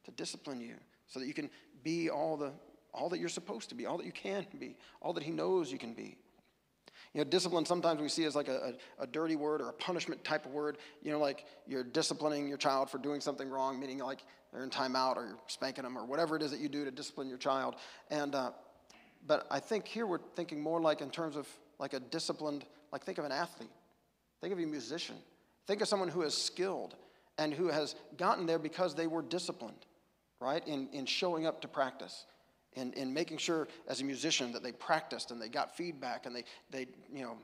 to 0.05 0.11
discipline 0.13 0.61
you, 0.61 0.75
so 1.07 1.19
that 1.21 1.27
you 1.27 1.35
can 1.35 1.49
be 1.83 2.11
all, 2.11 2.37
the, 2.37 2.53
all 2.93 3.09
that 3.09 3.19
you're 3.19 3.29
supposed 3.29 3.69
to 3.71 3.75
be, 3.75 3.87
all 3.87 3.97
that 3.97 4.07
you 4.07 4.13
can 4.13 4.47
be, 4.59 4.77
all 5.01 5.13
that 5.15 5.23
He 5.23 5.31
knows 5.31 5.73
you 5.73 5.79
can 5.79 5.95
be. 5.95 6.19
You 7.19 7.25
know, 7.25 7.31
discipline 7.31 7.67
sometimes 7.67 8.01
we 8.01 8.09
see 8.09 8.27
as 8.27 8.37
like 8.37 8.47
a, 8.47 8.75
a, 9.01 9.03
a, 9.03 9.07
dirty 9.09 9.35
word 9.35 9.61
or 9.61 9.71
a 9.71 9.73
punishment 9.73 10.23
type 10.23 10.47
of 10.47 10.53
word. 10.53 10.79
You 11.03 11.11
know, 11.11 11.19
like 11.19 11.47
you're 11.67 11.83
disciplining 11.83 12.47
your 12.47 12.59
child 12.59 12.89
for 12.91 12.99
doing 12.99 13.21
something 13.21 13.51
wrong, 13.51 13.81
meaning 13.81 13.99
like 13.99 14.21
they're 14.53 14.63
in 14.63 14.71
timeout 14.71 15.17
or 15.17 15.27
you're 15.27 15.39
spanking 15.49 15.83
them 15.83 15.99
or 15.99 16.05
whatever 16.05 16.37
it 16.37 16.43
is 16.43 16.53
that 16.53 16.61
you 16.61 16.69
do 16.69 16.85
to 16.85 16.93
discipline 16.93 17.29
your 17.29 17.37
child. 17.37 17.75
And, 18.09 18.37
uh, 18.37 18.53
but 19.27 19.49
I 19.51 19.59
think 19.59 19.89
here 19.89 20.07
we're 20.07 20.21
thinking 20.37 20.61
more 20.61 20.81
like 20.81 21.01
in 21.01 21.11
terms 21.11 21.35
of 21.35 21.49
like 21.81 21.93
a 21.93 21.99
disciplined, 21.99 22.65
like 22.93 23.03
think 23.03 23.19
of 23.19 23.25
an 23.25 23.33
athlete, 23.33 23.73
think 24.41 24.53
of 24.53 24.61
a 24.61 24.65
musician, 24.65 25.17
think 25.67 25.83
of 25.83 25.89
someone 25.89 26.11
who 26.11 26.23
is 26.23 26.35
skilled 26.35 26.95
and 27.37 27.53
who 27.53 27.67
has 27.67 27.97
gotten 28.17 28.47
there 28.47 28.61
because 28.61 28.95
they 28.95 29.09
were 29.09 29.23
disciplined, 29.23 29.87
right, 30.41 30.65
in, 30.69 30.89
in 30.93 31.05
showing 31.05 31.47
up 31.47 31.61
to 31.63 31.67
practice 31.67 32.27
in, 32.79 32.93
in 32.93 33.13
making 33.13 33.39
sure 33.39 33.69
as 33.89 34.01
a 34.01 34.05
musician 34.05 34.53
that 34.53 34.63
they 34.63 34.73
practiced 34.73 35.31
and 35.31 35.41
they 35.41 35.49
got 35.49 35.77
feedback 35.77 36.27
and 36.27 36.35
they, 36.35 36.45
they 36.71 36.87
you 37.13 37.23
know, 37.23 37.37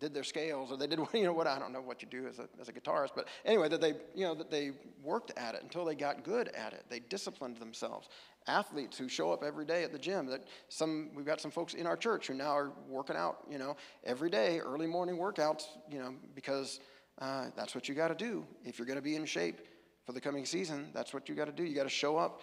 did 0.00 0.12
their 0.12 0.24
scales 0.24 0.70
or 0.70 0.76
they 0.76 0.86
did, 0.86 0.98
you 1.14 1.24
know, 1.24 1.32
what, 1.32 1.46
I 1.46 1.58
don't 1.58 1.72
know 1.72 1.80
what 1.80 2.02
you 2.02 2.08
do 2.08 2.26
as 2.26 2.38
a, 2.38 2.48
as 2.60 2.68
a 2.68 2.72
guitarist, 2.72 3.10
but 3.14 3.28
anyway, 3.44 3.68
that 3.68 3.80
they, 3.80 3.94
you 4.14 4.24
know, 4.24 4.34
that 4.34 4.50
they 4.50 4.72
worked 5.02 5.32
at 5.36 5.54
it 5.54 5.62
until 5.62 5.84
they 5.84 5.94
got 5.94 6.24
good 6.24 6.48
at 6.48 6.72
it. 6.72 6.84
They 6.88 7.00
disciplined 7.00 7.56
themselves. 7.56 8.08
Athletes 8.46 8.98
who 8.98 9.08
show 9.08 9.32
up 9.32 9.42
every 9.42 9.64
day 9.64 9.84
at 9.84 9.92
the 9.92 9.98
gym, 9.98 10.26
that 10.26 10.44
some, 10.68 11.10
we've 11.14 11.24
got 11.24 11.40
some 11.40 11.50
folks 11.50 11.72
in 11.74 11.86
our 11.86 11.96
church 11.96 12.26
who 12.26 12.34
now 12.34 12.50
are 12.50 12.72
working 12.88 13.16
out, 13.16 13.38
you 13.50 13.58
know, 13.58 13.76
every 14.04 14.28
day, 14.28 14.60
early 14.60 14.86
morning 14.86 15.16
workouts, 15.16 15.64
you 15.90 15.98
know, 15.98 16.14
because 16.34 16.80
uh, 17.20 17.46
that's 17.56 17.74
what 17.74 17.88
you 17.88 17.94
got 17.94 18.08
to 18.08 18.14
do. 18.14 18.44
If 18.64 18.78
you're 18.78 18.86
going 18.86 18.98
to 18.98 19.02
be 19.02 19.16
in 19.16 19.24
shape 19.24 19.60
for 20.04 20.12
the 20.12 20.20
coming 20.20 20.44
season, 20.44 20.90
that's 20.92 21.14
what 21.14 21.28
you 21.28 21.34
got 21.34 21.46
to 21.46 21.52
do. 21.52 21.64
You 21.64 21.74
got 21.74 21.84
to 21.84 21.88
show 21.88 22.18
up 22.18 22.42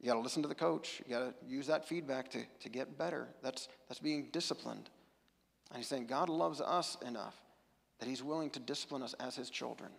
you 0.00 0.06
got 0.06 0.14
to 0.14 0.20
listen 0.20 0.42
to 0.42 0.48
the 0.48 0.54
coach. 0.54 1.02
You 1.06 1.14
got 1.14 1.40
to 1.40 1.46
use 1.46 1.66
that 1.66 1.86
feedback 1.86 2.30
to, 2.30 2.40
to 2.60 2.68
get 2.68 2.96
better. 2.96 3.28
That's, 3.42 3.68
that's 3.88 4.00
being 4.00 4.28
disciplined. 4.32 4.88
And 5.70 5.78
he's 5.78 5.88
saying 5.88 6.06
God 6.06 6.28
loves 6.28 6.60
us 6.60 6.96
enough 7.06 7.36
that 7.98 8.08
he's 8.08 8.22
willing 8.22 8.50
to 8.50 8.60
discipline 8.60 9.02
us 9.02 9.14
as 9.20 9.36
his 9.36 9.50
children, 9.50 9.90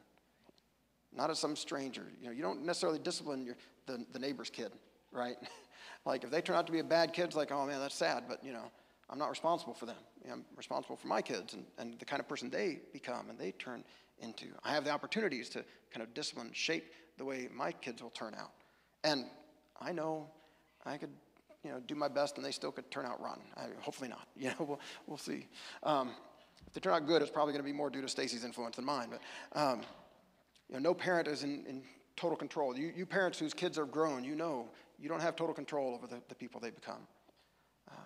not 1.15 1.29
as 1.29 1.37
some 1.37 1.55
stranger. 1.55 2.07
You 2.19 2.27
know, 2.27 2.31
you 2.33 2.41
don't 2.41 2.65
necessarily 2.65 2.97
discipline 2.97 3.45
your, 3.45 3.55
the, 3.85 4.03
the 4.11 4.17
neighbor's 4.17 4.49
kid, 4.49 4.71
right? 5.11 5.35
like 6.05 6.23
if 6.23 6.31
they 6.31 6.41
turn 6.41 6.55
out 6.55 6.65
to 6.65 6.73
be 6.73 6.79
a 6.79 6.83
bad 6.83 7.13
kid, 7.13 7.25
it's 7.25 7.35
like, 7.35 7.51
oh 7.51 7.65
man, 7.67 7.79
that's 7.79 7.95
sad, 7.95 8.23
but 8.27 8.43
you 8.43 8.53
know, 8.53 8.71
I'm 9.07 9.19
not 9.19 9.29
responsible 9.29 9.75
for 9.75 9.85
them. 9.85 9.97
You 10.23 10.29
know, 10.29 10.35
I'm 10.35 10.45
responsible 10.57 10.95
for 10.95 11.07
my 11.07 11.21
kids 11.21 11.53
and, 11.53 11.63
and 11.77 11.99
the 11.99 12.05
kind 12.05 12.19
of 12.19 12.27
person 12.27 12.49
they 12.49 12.79
become 12.91 13.29
and 13.29 13.37
they 13.37 13.51
turn 13.51 13.83
into. 14.19 14.47
I 14.63 14.71
have 14.71 14.83
the 14.83 14.91
opportunities 14.91 15.47
to 15.49 15.63
kind 15.91 16.01
of 16.01 16.13
discipline, 16.15 16.49
shape 16.53 16.91
the 17.17 17.25
way 17.25 17.49
my 17.53 17.71
kids 17.71 18.01
will 18.01 18.09
turn 18.09 18.33
out. 18.33 18.51
And 19.03 19.25
I 19.81 19.91
know 19.91 20.27
I 20.85 20.97
could, 20.97 21.09
you 21.63 21.71
know, 21.71 21.79
do 21.87 21.95
my 21.95 22.07
best 22.07 22.37
and 22.37 22.45
they 22.45 22.51
still 22.51 22.71
could 22.71 22.89
turn 22.91 23.05
out 23.05 23.21
rotten. 23.21 23.43
I, 23.57 23.67
hopefully 23.81 24.09
not. 24.09 24.27
You 24.35 24.49
know, 24.49 24.55
we'll, 24.59 24.79
we'll 25.07 25.17
see. 25.17 25.47
Um, 25.83 26.11
if 26.67 26.73
they 26.73 26.79
turn 26.79 26.93
out 26.93 27.07
good, 27.07 27.21
it's 27.21 27.31
probably 27.31 27.53
going 27.53 27.63
to 27.63 27.69
be 27.69 27.75
more 27.75 27.89
due 27.89 28.01
to 28.01 28.07
Stacy's 28.07 28.43
influence 28.43 28.75
than 28.75 28.85
mine. 28.85 29.09
But, 29.09 29.59
um, 29.59 29.81
you 30.69 30.75
know, 30.75 30.79
no 30.79 30.93
parent 30.93 31.27
is 31.27 31.43
in, 31.43 31.65
in 31.65 31.81
total 32.15 32.37
control. 32.37 32.77
You, 32.77 32.93
you 32.95 33.05
parents 33.05 33.39
whose 33.39 33.53
kids 33.53 33.77
are 33.77 33.85
grown, 33.85 34.23
you 34.23 34.35
know 34.35 34.69
you 34.99 35.09
don't 35.09 35.21
have 35.21 35.35
total 35.35 35.53
control 35.53 35.95
over 35.95 36.07
the, 36.07 36.21
the 36.29 36.35
people 36.35 36.61
they 36.61 36.69
become. 36.69 37.01
Um, 37.89 37.97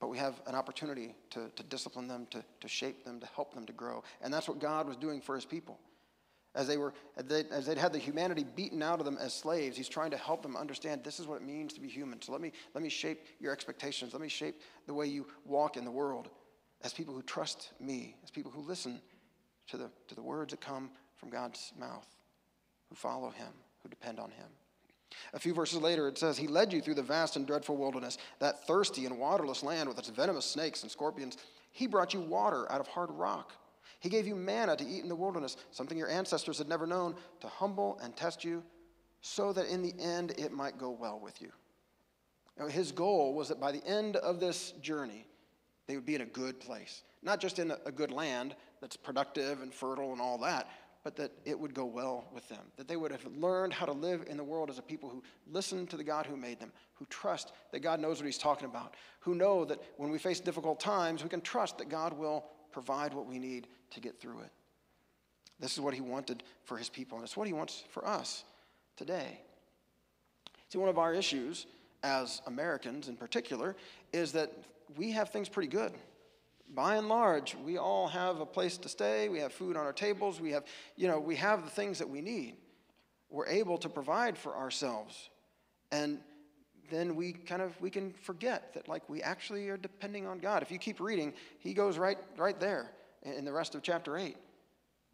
but 0.00 0.08
we 0.08 0.16
have 0.18 0.40
an 0.46 0.54
opportunity 0.54 1.14
to, 1.30 1.50
to 1.54 1.62
discipline 1.64 2.08
them, 2.08 2.26
to, 2.30 2.42
to 2.60 2.68
shape 2.68 3.04
them, 3.04 3.20
to 3.20 3.26
help 3.34 3.52
them 3.52 3.66
to 3.66 3.72
grow. 3.72 4.02
And 4.22 4.32
that's 4.32 4.48
what 4.48 4.58
God 4.58 4.86
was 4.86 4.96
doing 4.96 5.20
for 5.20 5.34
his 5.34 5.44
people 5.44 5.78
as 6.58 6.66
they 6.66 6.76
were 6.76 6.92
as 7.16 7.66
they'd 7.66 7.78
had 7.78 7.92
the 7.92 7.98
humanity 7.98 8.44
beaten 8.56 8.82
out 8.82 8.98
of 8.98 9.06
them 9.06 9.16
as 9.18 9.32
slaves 9.32 9.76
he's 9.76 9.88
trying 9.88 10.10
to 10.10 10.16
help 10.16 10.42
them 10.42 10.56
understand 10.56 11.02
this 11.04 11.20
is 11.20 11.26
what 11.26 11.36
it 11.36 11.46
means 11.46 11.72
to 11.72 11.80
be 11.80 11.88
human. 11.88 12.20
So 12.20 12.32
let 12.32 12.40
me 12.40 12.52
let 12.74 12.82
me 12.82 12.90
shape 12.90 13.26
your 13.38 13.52
expectations. 13.52 14.12
Let 14.12 14.20
me 14.20 14.28
shape 14.28 14.60
the 14.86 14.92
way 14.92 15.06
you 15.06 15.26
walk 15.46 15.76
in 15.76 15.84
the 15.84 15.90
world 15.90 16.28
as 16.82 16.92
people 16.92 17.14
who 17.14 17.22
trust 17.22 17.70
me 17.80 18.16
as 18.24 18.30
people 18.30 18.50
who 18.50 18.60
listen 18.60 19.00
to 19.68 19.76
the 19.76 19.88
to 20.08 20.16
the 20.16 20.22
words 20.22 20.50
that 20.50 20.60
come 20.60 20.90
from 21.16 21.30
god's 21.30 21.72
mouth 21.78 22.06
who 22.88 22.96
follow 22.96 23.30
him 23.30 23.52
who 23.82 23.88
depend 23.88 24.18
on 24.18 24.32
him. 24.32 24.48
A 25.32 25.38
few 25.38 25.54
verses 25.54 25.80
later 25.80 26.08
it 26.08 26.18
says 26.18 26.36
he 26.36 26.48
led 26.48 26.72
you 26.72 26.82
through 26.82 26.94
the 26.94 27.02
vast 27.02 27.36
and 27.36 27.46
dreadful 27.46 27.76
wilderness 27.76 28.18
that 28.40 28.66
thirsty 28.66 29.06
and 29.06 29.16
waterless 29.16 29.62
land 29.62 29.88
with 29.88 29.98
its 29.98 30.08
venomous 30.08 30.44
snakes 30.44 30.82
and 30.82 30.90
scorpions. 30.90 31.36
He 31.70 31.86
brought 31.86 32.14
you 32.14 32.20
water 32.20 32.70
out 32.72 32.80
of 32.80 32.88
hard 32.88 33.12
rock 33.12 33.52
he 34.00 34.08
gave 34.08 34.26
you 34.26 34.34
manna 34.34 34.76
to 34.76 34.84
eat 34.86 35.02
in 35.02 35.08
the 35.08 35.16
wilderness, 35.16 35.56
something 35.70 35.98
your 35.98 36.08
ancestors 36.08 36.58
had 36.58 36.68
never 36.68 36.86
known, 36.86 37.14
to 37.40 37.48
humble 37.48 37.98
and 38.02 38.16
test 38.16 38.44
you, 38.44 38.62
so 39.20 39.52
that 39.52 39.66
in 39.66 39.82
the 39.82 39.94
end 40.00 40.32
it 40.38 40.52
might 40.52 40.78
go 40.78 40.90
well 40.90 41.18
with 41.18 41.40
you. 41.42 41.50
Now, 42.58 42.66
his 42.66 42.92
goal 42.92 43.34
was 43.34 43.48
that 43.48 43.60
by 43.60 43.72
the 43.72 43.84
end 43.86 44.16
of 44.16 44.40
this 44.40 44.72
journey, 44.82 45.26
they 45.86 45.94
would 45.94 46.06
be 46.06 46.14
in 46.14 46.22
a 46.22 46.26
good 46.26 46.60
place. 46.60 47.02
Not 47.22 47.40
just 47.40 47.58
in 47.58 47.72
a 47.84 47.92
good 47.92 48.10
land 48.10 48.54
that's 48.80 48.96
productive 48.96 49.62
and 49.62 49.72
fertile 49.72 50.12
and 50.12 50.20
all 50.20 50.38
that, 50.38 50.68
but 51.04 51.16
that 51.16 51.32
it 51.44 51.58
would 51.58 51.74
go 51.74 51.84
well 51.84 52.28
with 52.34 52.48
them. 52.48 52.64
That 52.76 52.88
they 52.88 52.96
would 52.96 53.12
have 53.12 53.24
learned 53.36 53.72
how 53.72 53.86
to 53.86 53.92
live 53.92 54.24
in 54.28 54.36
the 54.36 54.44
world 54.44 54.70
as 54.70 54.78
a 54.78 54.82
people 54.82 55.08
who 55.08 55.22
listen 55.50 55.86
to 55.86 55.96
the 55.96 56.04
God 56.04 56.26
who 56.26 56.36
made 56.36 56.60
them, 56.60 56.72
who 56.94 57.06
trust 57.06 57.52
that 57.72 57.80
God 57.80 58.00
knows 58.00 58.18
what 58.18 58.26
He's 58.26 58.38
talking 58.38 58.66
about, 58.66 58.94
who 59.20 59.34
know 59.34 59.64
that 59.64 59.80
when 59.96 60.10
we 60.10 60.18
face 60.18 60.40
difficult 60.40 60.80
times, 60.80 61.22
we 61.22 61.28
can 61.28 61.40
trust 61.40 61.78
that 61.78 61.88
God 61.88 62.12
will 62.12 62.44
provide 62.72 63.14
what 63.14 63.26
we 63.26 63.38
need 63.38 63.66
to 63.90 64.00
get 64.00 64.20
through 64.20 64.40
it. 64.40 64.50
This 65.60 65.72
is 65.72 65.80
what 65.80 65.94
he 65.94 66.00
wanted 66.00 66.42
for 66.64 66.76
his 66.76 66.88
people, 66.88 67.18
and 67.18 67.24
it's 67.24 67.36
what 67.36 67.46
he 67.46 67.52
wants 67.52 67.84
for 67.90 68.06
us 68.06 68.44
today. 68.96 69.40
See, 70.68 70.78
one 70.78 70.88
of 70.88 70.98
our 70.98 71.14
issues 71.14 71.66
as 72.02 72.42
Americans 72.46 73.08
in 73.08 73.16
particular 73.16 73.74
is 74.12 74.32
that 74.32 74.52
we 74.96 75.10
have 75.12 75.30
things 75.30 75.48
pretty 75.48 75.68
good. 75.68 75.92
By 76.74 76.96
and 76.96 77.08
large, 77.08 77.56
we 77.64 77.78
all 77.78 78.08
have 78.08 78.40
a 78.40 78.46
place 78.46 78.76
to 78.78 78.88
stay, 78.88 79.28
we 79.28 79.38
have 79.38 79.52
food 79.52 79.76
on 79.76 79.86
our 79.86 79.92
tables, 79.92 80.40
we 80.40 80.52
have, 80.52 80.64
you 80.96 81.08
know, 81.08 81.18
we 81.18 81.36
have 81.36 81.64
the 81.64 81.70
things 81.70 81.98
that 81.98 82.08
we 82.08 82.20
need. 82.20 82.56
We're 83.30 83.46
able 83.46 83.78
to 83.78 83.88
provide 83.88 84.36
for 84.36 84.56
ourselves. 84.56 85.30
And 85.90 86.18
then 86.90 87.16
we 87.16 87.32
kind 87.32 87.62
of 87.62 87.80
we 87.80 87.90
can 87.90 88.12
forget 88.12 88.72
that 88.74 88.88
like 88.88 89.08
we 89.08 89.22
actually 89.22 89.68
are 89.68 89.76
depending 89.76 90.26
on 90.26 90.38
God. 90.38 90.62
If 90.62 90.70
you 90.70 90.78
keep 90.78 91.00
reading, 91.00 91.34
he 91.58 91.74
goes 91.74 91.98
right 91.98 92.18
right 92.36 92.58
there 92.58 92.90
in 93.22 93.44
the 93.44 93.52
rest 93.52 93.74
of 93.74 93.82
chapter 93.82 94.16
8. 94.16 94.36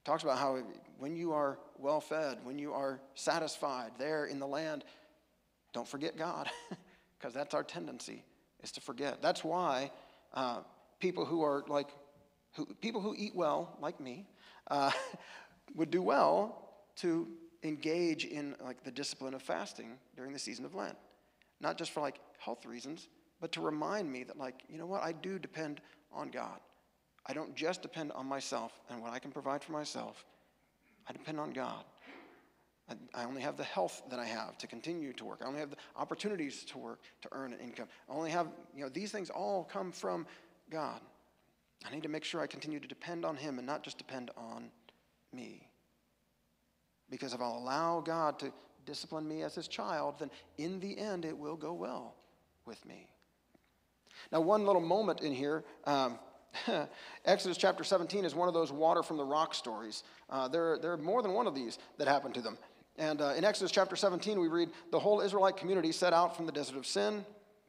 Talks 0.05 0.23
about 0.23 0.39
how 0.39 0.59
when 0.99 1.17
you 1.17 1.33
are 1.33 1.59
well 1.79 2.01
fed, 2.01 2.39
when 2.45 2.59
you 2.59 2.73
are 2.73 3.01
satisfied 3.15 3.93
there 3.99 4.27
in 4.27 4.39
the 4.39 4.47
land, 4.47 4.85
don't 5.73 5.89
forget 5.89 6.17
God, 6.17 6.51
because 7.19 7.33
that's 7.33 7.55
our 7.55 7.65
tendency 7.65 8.25
is 8.63 8.73
to 8.73 8.81
forget. 8.81 9.23
That's 9.23 9.43
why 9.43 9.91
uh, 10.33 10.61
people 11.01 11.25
who 11.25 11.43
are 11.43 11.65
like 11.69 11.89
who, 12.53 12.67
people 12.81 13.01
who 13.01 13.15
eat 13.17 13.35
well, 13.35 13.77
like 13.81 13.99
me, 14.01 14.27
uh, 14.71 14.91
would 15.75 15.91
do 15.91 16.03
well 16.03 16.71
to 16.97 17.27
engage 17.63 18.25
in 18.25 18.55
like 18.63 18.85
the 18.85 18.91
discipline 18.91 19.35
of 19.35 19.43
fasting 19.43 19.99
during 20.17 20.33
the 20.33 20.39
season 20.39 20.65
of 20.65 20.75
Lent 20.75 20.97
not 21.65 21.77
just 21.77 21.91
for 21.91 22.01
like 22.01 22.21
health 22.39 22.65
reasons, 22.67 23.09
but 23.41 23.51
to 23.53 23.61
remind 23.61 24.11
me 24.13 24.23
that, 24.25 24.39
like, 24.39 24.63
you 24.69 24.79
know 24.79 24.87
what, 24.87 25.03
I 25.03 25.13
do 25.13 25.39
depend 25.39 25.81
on 26.13 26.29
God. 26.29 26.61
I 27.27 27.33
don't 27.33 27.57
just 27.57 27.83
depend 27.83 28.13
on 28.13 28.27
myself 28.27 28.73
and 28.91 29.03
what 29.03 29.13
I 29.13 29.19
can 29.19 29.33
provide 29.33 29.65
for 29.65 29.73
myself. 29.73 30.25
I 31.09 31.13
depend 31.13 31.41
on 31.41 31.51
God. 31.51 31.85
I, 32.89 32.95
I 33.15 33.25
only 33.25 33.41
have 33.41 33.57
the 33.57 33.65
health 33.65 34.03
that 34.11 34.19
I 34.19 34.27
have 34.27 34.59
to 34.59 34.67
continue 34.67 35.15
to 35.15 35.25
work. 35.25 35.41
I 35.43 35.47
only 35.47 35.61
have 35.61 35.71
the 35.71 35.77
opportunities 35.97 36.65
to 36.67 36.79
work 36.79 37.01
to 37.23 37.29
earn 37.33 37.53
an 37.55 37.61
income. 37.61 37.89
I 38.11 38.13
only 38.13 38.31
have, 38.31 38.49
you 38.77 38.83
know, 38.83 38.91
these 38.91 39.11
things 39.11 39.31
all 39.31 39.65
come 39.65 39.91
from 39.91 40.27
God. 40.71 41.01
I 41.87 41.95
need 41.95 42.03
to 42.03 42.09
make 42.11 42.25
sure 42.25 42.41
I 42.41 42.47
continue 42.47 42.79
to 42.79 42.89
depend 42.89 43.25
on 43.25 43.37
Him 43.37 43.59
and 43.59 43.67
not 43.67 43.83
just 43.83 43.99
depend 43.99 44.31
on 44.37 44.71
me. 45.33 45.67
Because 47.11 47.33
if 47.33 47.41
I'll 47.41 47.59
allow 47.59 48.01
God 48.01 48.39
to 48.41 48.53
discipline 48.85 49.27
me 49.27 49.43
as 49.43 49.55
his 49.55 49.69
child, 49.69 50.17
then 50.19 50.31
in 50.59 50.81
the 50.81 50.99
end 50.99 51.25
it 51.25 51.37
will 51.37 51.57
go 51.57 51.73
well 51.73 52.15
with 52.67 52.85
me. 52.87 53.07
Now, 54.33 54.41
one 54.41 54.65
little 54.67 54.83
moment 54.83 55.21
in 55.21 55.33
here. 55.33 55.65
Um, 55.85 56.19
Exodus 57.25 57.57
chapter 57.57 57.85
17 57.85 58.25
is 58.25 58.35
one 58.35 58.49
of 58.49 58.55
those 58.55 58.71
water 58.71 59.03
from 59.03 59.17
the 59.17 59.25
rock 59.25 59.55
stories. 59.55 60.05
Uh, 60.31 60.49
there, 60.49 60.79
there 60.79 60.93
are 60.93 60.97
more 60.97 61.23
than 61.23 61.33
one 61.33 61.47
of 61.47 61.55
these 61.55 61.79
that 61.99 62.07
happen 62.07 62.33
to 62.33 62.41
them. 62.41 62.59
And 62.97 63.21
uh, 63.21 63.35
in 63.37 63.45
Exodus 63.45 63.73
chapter 63.73 63.97
17, 63.97 64.39
we 64.39 64.49
read 64.49 64.71
the 64.93 65.01
whole 65.01 65.21
Israelite 65.21 65.57
community 65.57 65.91
set 65.91 66.13
out 66.13 66.37
from 66.37 66.47
the 66.47 66.53
desert 66.53 66.77
of 66.77 66.87
Sin, 66.87 67.25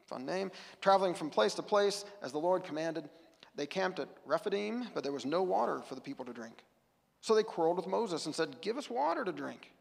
fun 0.06 0.24
name, 0.24 0.52
traveling 0.80 1.14
from 1.14 1.30
place 1.30 1.54
to 1.54 1.62
place 1.62 2.04
as 2.22 2.30
the 2.30 2.38
Lord 2.38 2.62
commanded. 2.62 3.08
They 3.56 3.66
camped 3.66 3.98
at 3.98 4.08
Rephidim, 4.24 4.86
but 4.94 5.02
there 5.02 5.12
was 5.12 5.24
no 5.24 5.42
water 5.42 5.82
for 5.88 5.94
the 5.94 6.00
people 6.00 6.24
to 6.26 6.32
drink. 6.32 6.62
So 7.22 7.34
they 7.34 7.42
quarreled 7.42 7.76
with 7.76 7.86
Moses 7.86 8.26
and 8.26 8.34
said, 8.34 8.60
Give 8.60 8.78
us 8.78 8.88
water 8.88 9.24
to 9.24 9.32
drink. 9.32 9.72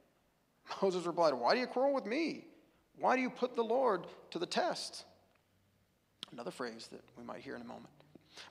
Moses 0.82 1.06
replied, 1.06 1.34
Why 1.34 1.54
do 1.54 1.60
you 1.60 1.68
quarrel 1.68 1.94
with 1.94 2.06
me? 2.06 2.46
Why 3.00 3.16
do 3.16 3.22
you 3.22 3.30
put 3.30 3.56
the 3.56 3.64
Lord 3.64 4.06
to 4.32 4.40
the 4.40 4.46
test? 4.46 5.06
Another 6.32 6.52
phrase 6.52 6.88
that 6.92 7.02
we 7.18 7.24
might 7.24 7.42
hear 7.42 7.56
in 7.56 7.62
a 7.62 7.66
moment. 7.66 7.90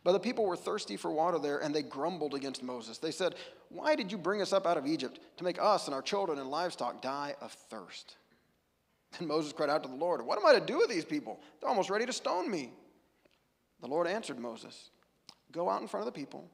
But 0.03 0.13
the 0.13 0.21
people 0.21 0.47
were 0.47 0.57
thirsty 0.57 0.97
for 0.97 1.11
water 1.11 1.39
there, 1.39 1.59
and 1.59 1.75
they 1.75 1.83
grumbled 1.83 2.35
against 2.35 2.63
Moses. 2.63 2.99
They 2.99 3.11
said, 3.11 3.35
Why 3.69 3.95
did 3.95 4.11
you 4.11 4.19
bring 4.19 4.41
us 4.41 4.53
up 4.53 4.67
out 4.67 4.79
of 4.79 4.87
Egypt 4.87 5.19
to 5.37 5.45
make 5.45 5.61
us 5.61 5.87
and 5.87 5.95
our 5.95 6.03
children 6.03 6.39
and 6.39 6.49
livestock 6.49 7.03
die 7.03 7.35
of 7.41 7.53
thirst? 7.53 8.17
Then 9.19 9.29
Moses 9.29 9.53
cried 9.53 9.71
out 9.71 9.83
to 9.83 9.89
the 9.89 9.95
Lord, 9.95 10.25
What 10.25 10.39
am 10.39 10.47
I 10.47 10.59
to 10.59 10.65
do 10.65 10.79
with 10.79 10.89
these 10.89 11.05
people? 11.05 11.41
They're 11.61 11.69
almost 11.69 11.91
ready 11.91 12.07
to 12.07 12.13
stone 12.13 12.51
me. 12.51 12.73
The 13.81 13.89
Lord 13.89 14.07
answered 14.07 14.39
Moses, 14.39 14.91
Go 15.53 15.69
out 15.69 15.83
in 15.83 15.89
front 15.89 16.07
of 16.07 16.13
the 16.13 16.19
people, 16.19 16.49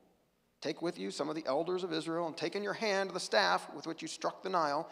take 0.60 0.82
with 0.82 0.98
you 0.98 1.10
some 1.10 1.28
of 1.28 1.36
the 1.36 1.46
elders 1.46 1.84
of 1.84 1.92
Israel, 1.92 2.26
and 2.26 2.36
take 2.36 2.56
in 2.56 2.62
your 2.62 2.72
hand 2.72 3.10
the 3.10 3.20
staff 3.20 3.72
with 3.74 3.86
which 3.86 4.02
you 4.02 4.08
struck 4.08 4.42
the 4.42 4.50
Nile 4.50 4.90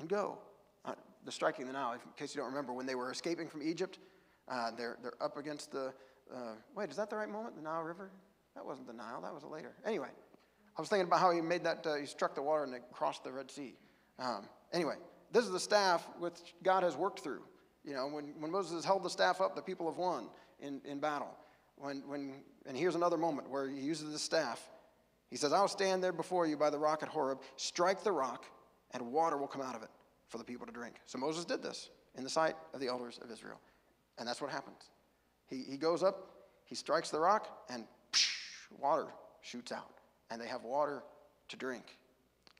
and 0.00 0.08
go. 0.08 0.38
Uh, 0.84 0.94
the 1.24 1.32
striking 1.32 1.66
the 1.66 1.72
Nile, 1.72 1.92
in 1.92 2.00
case 2.16 2.34
you 2.34 2.40
don't 2.40 2.50
remember, 2.50 2.72
when 2.72 2.86
they 2.86 2.94
were 2.94 3.10
escaping 3.10 3.48
from 3.48 3.62
Egypt, 3.62 3.98
uh, 4.48 4.70
they're, 4.76 4.96
they're 5.02 5.14
up 5.20 5.36
against 5.36 5.70
the. 5.70 5.92
Uh, 6.34 6.54
wait, 6.74 6.90
is 6.90 6.96
that 6.96 7.10
the 7.10 7.16
right 7.16 7.28
moment? 7.28 7.56
The 7.56 7.62
Nile 7.62 7.82
River? 7.82 8.10
That 8.54 8.64
wasn't 8.64 8.86
the 8.86 8.92
Nile, 8.92 9.20
that 9.22 9.32
was 9.32 9.44
later. 9.44 9.72
Anyway, 9.86 10.08
I 10.76 10.80
was 10.80 10.88
thinking 10.88 11.06
about 11.06 11.20
how 11.20 11.30
he 11.30 11.40
made 11.40 11.64
that, 11.64 11.86
uh, 11.86 11.94
he 11.94 12.06
struck 12.06 12.34
the 12.34 12.42
water 12.42 12.64
and 12.64 12.72
they 12.72 12.78
crossed 12.92 13.24
the 13.24 13.30
Red 13.30 13.50
Sea. 13.50 13.74
Um, 14.18 14.48
anyway, 14.72 14.96
this 15.32 15.44
is 15.44 15.50
the 15.50 15.60
staff 15.60 16.06
which 16.18 16.38
God 16.62 16.82
has 16.82 16.96
worked 16.96 17.20
through. 17.20 17.42
You 17.84 17.94
know, 17.94 18.08
when, 18.08 18.34
when 18.38 18.50
Moses 18.50 18.72
has 18.72 18.84
held 18.84 19.02
the 19.02 19.10
staff 19.10 19.40
up, 19.40 19.56
the 19.56 19.62
people 19.62 19.86
have 19.86 19.98
won 19.98 20.28
in, 20.60 20.80
in 20.84 20.98
battle. 20.98 21.34
When, 21.76 22.02
when, 22.06 22.34
and 22.66 22.76
here's 22.76 22.94
another 22.94 23.16
moment 23.16 23.48
where 23.48 23.68
he 23.68 23.80
uses 23.80 24.12
the 24.12 24.18
staff. 24.18 24.62
He 25.30 25.36
says, 25.36 25.52
I'll 25.52 25.68
stand 25.68 26.02
there 26.02 26.12
before 26.12 26.46
you 26.46 26.56
by 26.56 26.70
the 26.70 26.78
rock 26.78 27.02
at 27.02 27.08
Horeb, 27.08 27.40
strike 27.56 28.02
the 28.02 28.12
rock, 28.12 28.44
and 28.92 29.12
water 29.12 29.36
will 29.36 29.46
come 29.46 29.62
out 29.62 29.74
of 29.74 29.82
it 29.82 29.90
for 30.28 30.38
the 30.38 30.44
people 30.44 30.66
to 30.66 30.72
drink. 30.72 30.96
So 31.06 31.18
Moses 31.18 31.44
did 31.44 31.62
this 31.62 31.90
in 32.16 32.24
the 32.24 32.30
sight 32.30 32.56
of 32.74 32.80
the 32.80 32.88
elders 32.88 33.18
of 33.22 33.30
Israel. 33.30 33.60
And 34.18 34.28
that's 34.28 34.40
what 34.40 34.50
happens. 34.50 34.90
He, 35.48 35.64
he 35.68 35.76
goes 35.76 36.02
up, 36.02 36.30
he 36.64 36.74
strikes 36.74 37.10
the 37.10 37.18
rock, 37.18 37.64
and 37.68 37.84
psh, 38.12 38.36
water 38.78 39.06
shoots 39.42 39.72
out. 39.72 39.90
And 40.30 40.40
they 40.40 40.46
have 40.46 40.62
water 40.62 41.02
to 41.48 41.56
drink. 41.56 41.98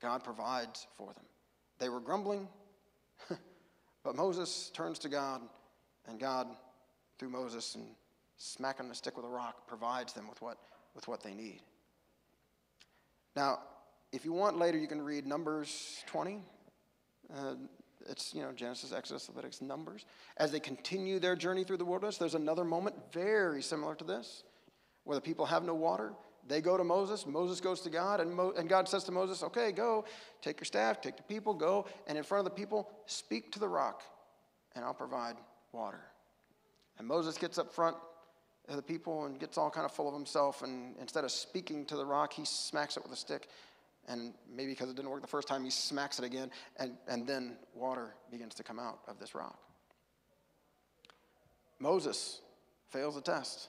God 0.00 0.24
provides 0.24 0.86
for 0.96 1.12
them. 1.12 1.24
They 1.78 1.88
were 1.88 2.00
grumbling, 2.00 2.48
but 4.04 4.16
Moses 4.16 4.70
turns 4.74 4.98
to 5.00 5.08
God, 5.08 5.42
and 6.08 6.18
God, 6.18 6.48
through 7.18 7.30
Moses 7.30 7.74
and 7.74 7.84
smacking 8.36 8.88
the 8.88 8.94
stick 8.94 9.16
with 9.16 9.26
a 9.26 9.28
rock, 9.28 9.66
provides 9.66 10.12
them 10.12 10.28
with 10.28 10.40
what, 10.42 10.58
with 10.94 11.06
what 11.06 11.22
they 11.22 11.34
need. 11.34 11.60
Now, 13.36 13.60
if 14.12 14.24
you 14.24 14.32
want 14.32 14.58
later, 14.58 14.78
you 14.78 14.88
can 14.88 15.02
read 15.02 15.26
Numbers 15.26 16.02
20. 16.06 16.40
Uh, 17.32 17.54
it's, 18.08 18.34
you 18.34 18.42
know, 18.42 18.50
Genesis, 18.52 18.92
Exodus, 18.92 19.28
Leviticus, 19.28 19.62
Numbers. 19.62 20.04
As 20.36 20.50
they 20.50 20.58
continue 20.58 21.20
their 21.20 21.36
journey 21.36 21.64
through 21.64 21.76
the 21.76 21.84
wilderness, 21.84 22.16
there's 22.16 22.34
another 22.34 22.64
moment 22.64 22.96
very 23.12 23.62
similar 23.62 23.94
to 23.94 24.04
this, 24.04 24.42
where 25.04 25.14
the 25.14 25.20
people 25.20 25.46
have 25.46 25.64
no 25.64 25.74
water. 25.74 26.12
They 26.48 26.61
go 26.61 26.76
to 26.76 26.82
Moses. 26.82 27.26
Moses 27.26 27.61
goes 27.61 27.82
to 27.82 27.90
God, 27.90 28.20
and, 28.20 28.34
Mo- 28.34 28.54
and 28.56 28.68
God 28.68 28.88
says 28.88 29.04
to 29.04 29.12
Moses, 29.12 29.42
Okay, 29.44 29.70
go, 29.70 30.04
take 30.42 30.58
your 30.58 30.64
staff, 30.64 31.00
take 31.00 31.16
the 31.16 31.22
people, 31.22 31.54
go, 31.54 31.86
and 32.08 32.18
in 32.18 32.24
front 32.24 32.46
of 32.46 32.52
the 32.52 32.58
people, 32.58 32.90
speak 33.06 33.52
to 33.52 33.61
the 33.61 33.68
rock, 33.68 34.02
and 34.74 34.84
I'll 34.84 34.94
provide 34.94 35.36
water. 35.72 36.00
And 36.98 37.06
Moses 37.06 37.38
gets 37.38 37.58
up 37.58 37.72
front 37.72 37.96
of 38.68 38.76
the 38.76 38.82
people 38.82 39.26
and 39.26 39.38
gets 39.38 39.58
all 39.58 39.70
kind 39.70 39.84
of 39.84 39.92
full 39.92 40.08
of 40.08 40.14
himself, 40.14 40.62
and 40.62 40.96
instead 41.00 41.22
of 41.22 41.30
speaking 41.30 41.84
to 41.86 41.96
the 41.96 42.04
rock, 42.04 42.32
he 42.32 42.44
smacks 42.44 42.96
it 42.96 43.02
with 43.04 43.12
a 43.12 43.16
stick 43.16 43.48
and 44.09 44.34
maybe 44.51 44.72
because 44.72 44.90
it 44.90 44.96
didn't 44.96 45.11
work 45.11 45.22
the 45.22 45.28
first 45.28 45.48
time, 45.48 45.64
he 45.64 45.70
smacks 45.70 46.18
it 46.18 46.24
again, 46.24 46.51
and, 46.76 46.96
and 47.09 47.26
then 47.26 47.57
water 47.74 48.14
begins 48.30 48.55
to 48.57 48.62
come 48.62 48.78
out 48.78 49.01
of 49.07 49.18
this 49.18 49.34
rock. 49.34 49.59
Moses 51.78 52.40
fails 52.88 53.14
the 53.14 53.20
test 53.20 53.68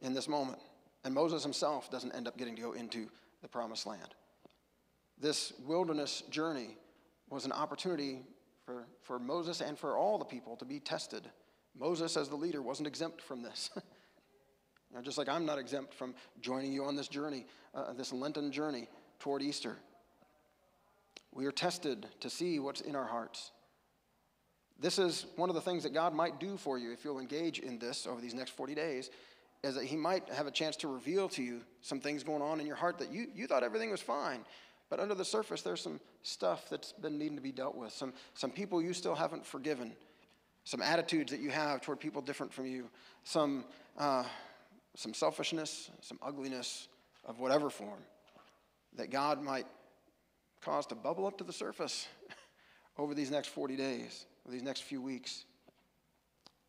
in 0.00 0.12
this 0.12 0.28
moment, 0.28 0.58
and 1.04 1.14
Moses 1.14 1.42
himself 1.42 1.90
doesn't 1.90 2.12
end 2.12 2.26
up 2.28 2.36
getting 2.36 2.56
to 2.56 2.62
go 2.62 2.72
into 2.72 3.08
the 3.42 3.48
promised 3.48 3.86
land. 3.86 4.14
This 5.18 5.52
wilderness 5.66 6.22
journey 6.30 6.76
was 7.28 7.44
an 7.44 7.52
opportunity 7.52 8.22
for, 8.64 8.86
for 9.02 9.18
Moses 9.18 9.60
and 9.60 9.78
for 9.78 9.96
all 9.96 10.18
the 10.18 10.24
people 10.24 10.56
to 10.56 10.64
be 10.64 10.80
tested. 10.80 11.28
Moses, 11.78 12.16
as 12.16 12.28
the 12.28 12.36
leader, 12.36 12.62
wasn't 12.62 12.88
exempt 12.88 13.22
from 13.22 13.42
this. 13.42 13.70
you 13.76 14.96
know, 14.96 15.02
just 15.02 15.18
like 15.18 15.28
I'm 15.28 15.46
not 15.46 15.58
exempt 15.58 15.94
from 15.94 16.14
joining 16.40 16.72
you 16.72 16.84
on 16.84 16.96
this 16.96 17.08
journey, 17.08 17.46
uh, 17.74 17.92
this 17.92 18.12
Lenten 18.12 18.50
journey 18.50 18.88
toward 19.20 19.42
Easter. 19.42 19.76
We 21.32 21.46
are 21.46 21.52
tested 21.52 22.06
to 22.20 22.28
see 22.28 22.58
what's 22.58 22.80
in 22.80 22.96
our 22.96 23.06
hearts. 23.06 23.52
This 24.80 24.98
is 24.98 25.26
one 25.36 25.50
of 25.50 25.54
the 25.54 25.60
things 25.60 25.84
that 25.84 25.92
God 25.92 26.14
might 26.14 26.40
do 26.40 26.56
for 26.56 26.78
you 26.78 26.90
if 26.90 27.04
you'll 27.04 27.20
engage 27.20 27.60
in 27.60 27.78
this 27.78 28.06
over 28.06 28.20
these 28.20 28.34
next 28.34 28.50
40 28.52 28.74
days, 28.74 29.10
is 29.62 29.74
that 29.74 29.84
He 29.84 29.96
might 29.96 30.28
have 30.30 30.46
a 30.46 30.50
chance 30.50 30.74
to 30.76 30.88
reveal 30.88 31.28
to 31.30 31.42
you 31.42 31.60
some 31.82 32.00
things 32.00 32.24
going 32.24 32.42
on 32.42 32.60
in 32.60 32.66
your 32.66 32.76
heart 32.76 32.98
that 32.98 33.12
you, 33.12 33.26
you 33.34 33.46
thought 33.46 33.62
everything 33.62 33.90
was 33.90 34.00
fine. 34.00 34.40
But 34.88 34.98
under 34.98 35.14
the 35.14 35.24
surface, 35.24 35.62
there's 35.62 35.82
some 35.82 36.00
stuff 36.22 36.68
that's 36.68 36.92
been 36.92 37.18
needing 37.18 37.36
to 37.36 37.42
be 37.42 37.52
dealt 37.52 37.76
with, 37.76 37.92
some, 37.92 38.12
some 38.34 38.50
people 38.50 38.82
you 38.82 38.92
still 38.92 39.14
haven't 39.14 39.46
forgiven, 39.46 39.92
some 40.64 40.82
attitudes 40.82 41.30
that 41.30 41.40
you 41.40 41.50
have 41.50 41.80
toward 41.82 42.00
people 42.00 42.22
different 42.22 42.52
from 42.52 42.66
you, 42.66 42.88
some, 43.22 43.64
uh, 43.98 44.24
some 44.96 45.14
selfishness, 45.14 45.90
some 46.00 46.18
ugliness 46.22 46.88
of 47.26 47.38
whatever 47.38 47.70
form 47.70 48.00
that 48.96 49.10
God 49.10 49.42
might 49.42 49.66
cause 50.60 50.86
to 50.86 50.94
bubble 50.94 51.26
up 51.26 51.38
to 51.38 51.44
the 51.44 51.52
surface 51.52 52.06
over 52.98 53.14
these 53.14 53.30
next 53.30 53.48
40 53.48 53.76
days, 53.76 54.26
or 54.44 54.52
these 54.52 54.62
next 54.62 54.82
few 54.82 55.00
weeks, 55.00 55.44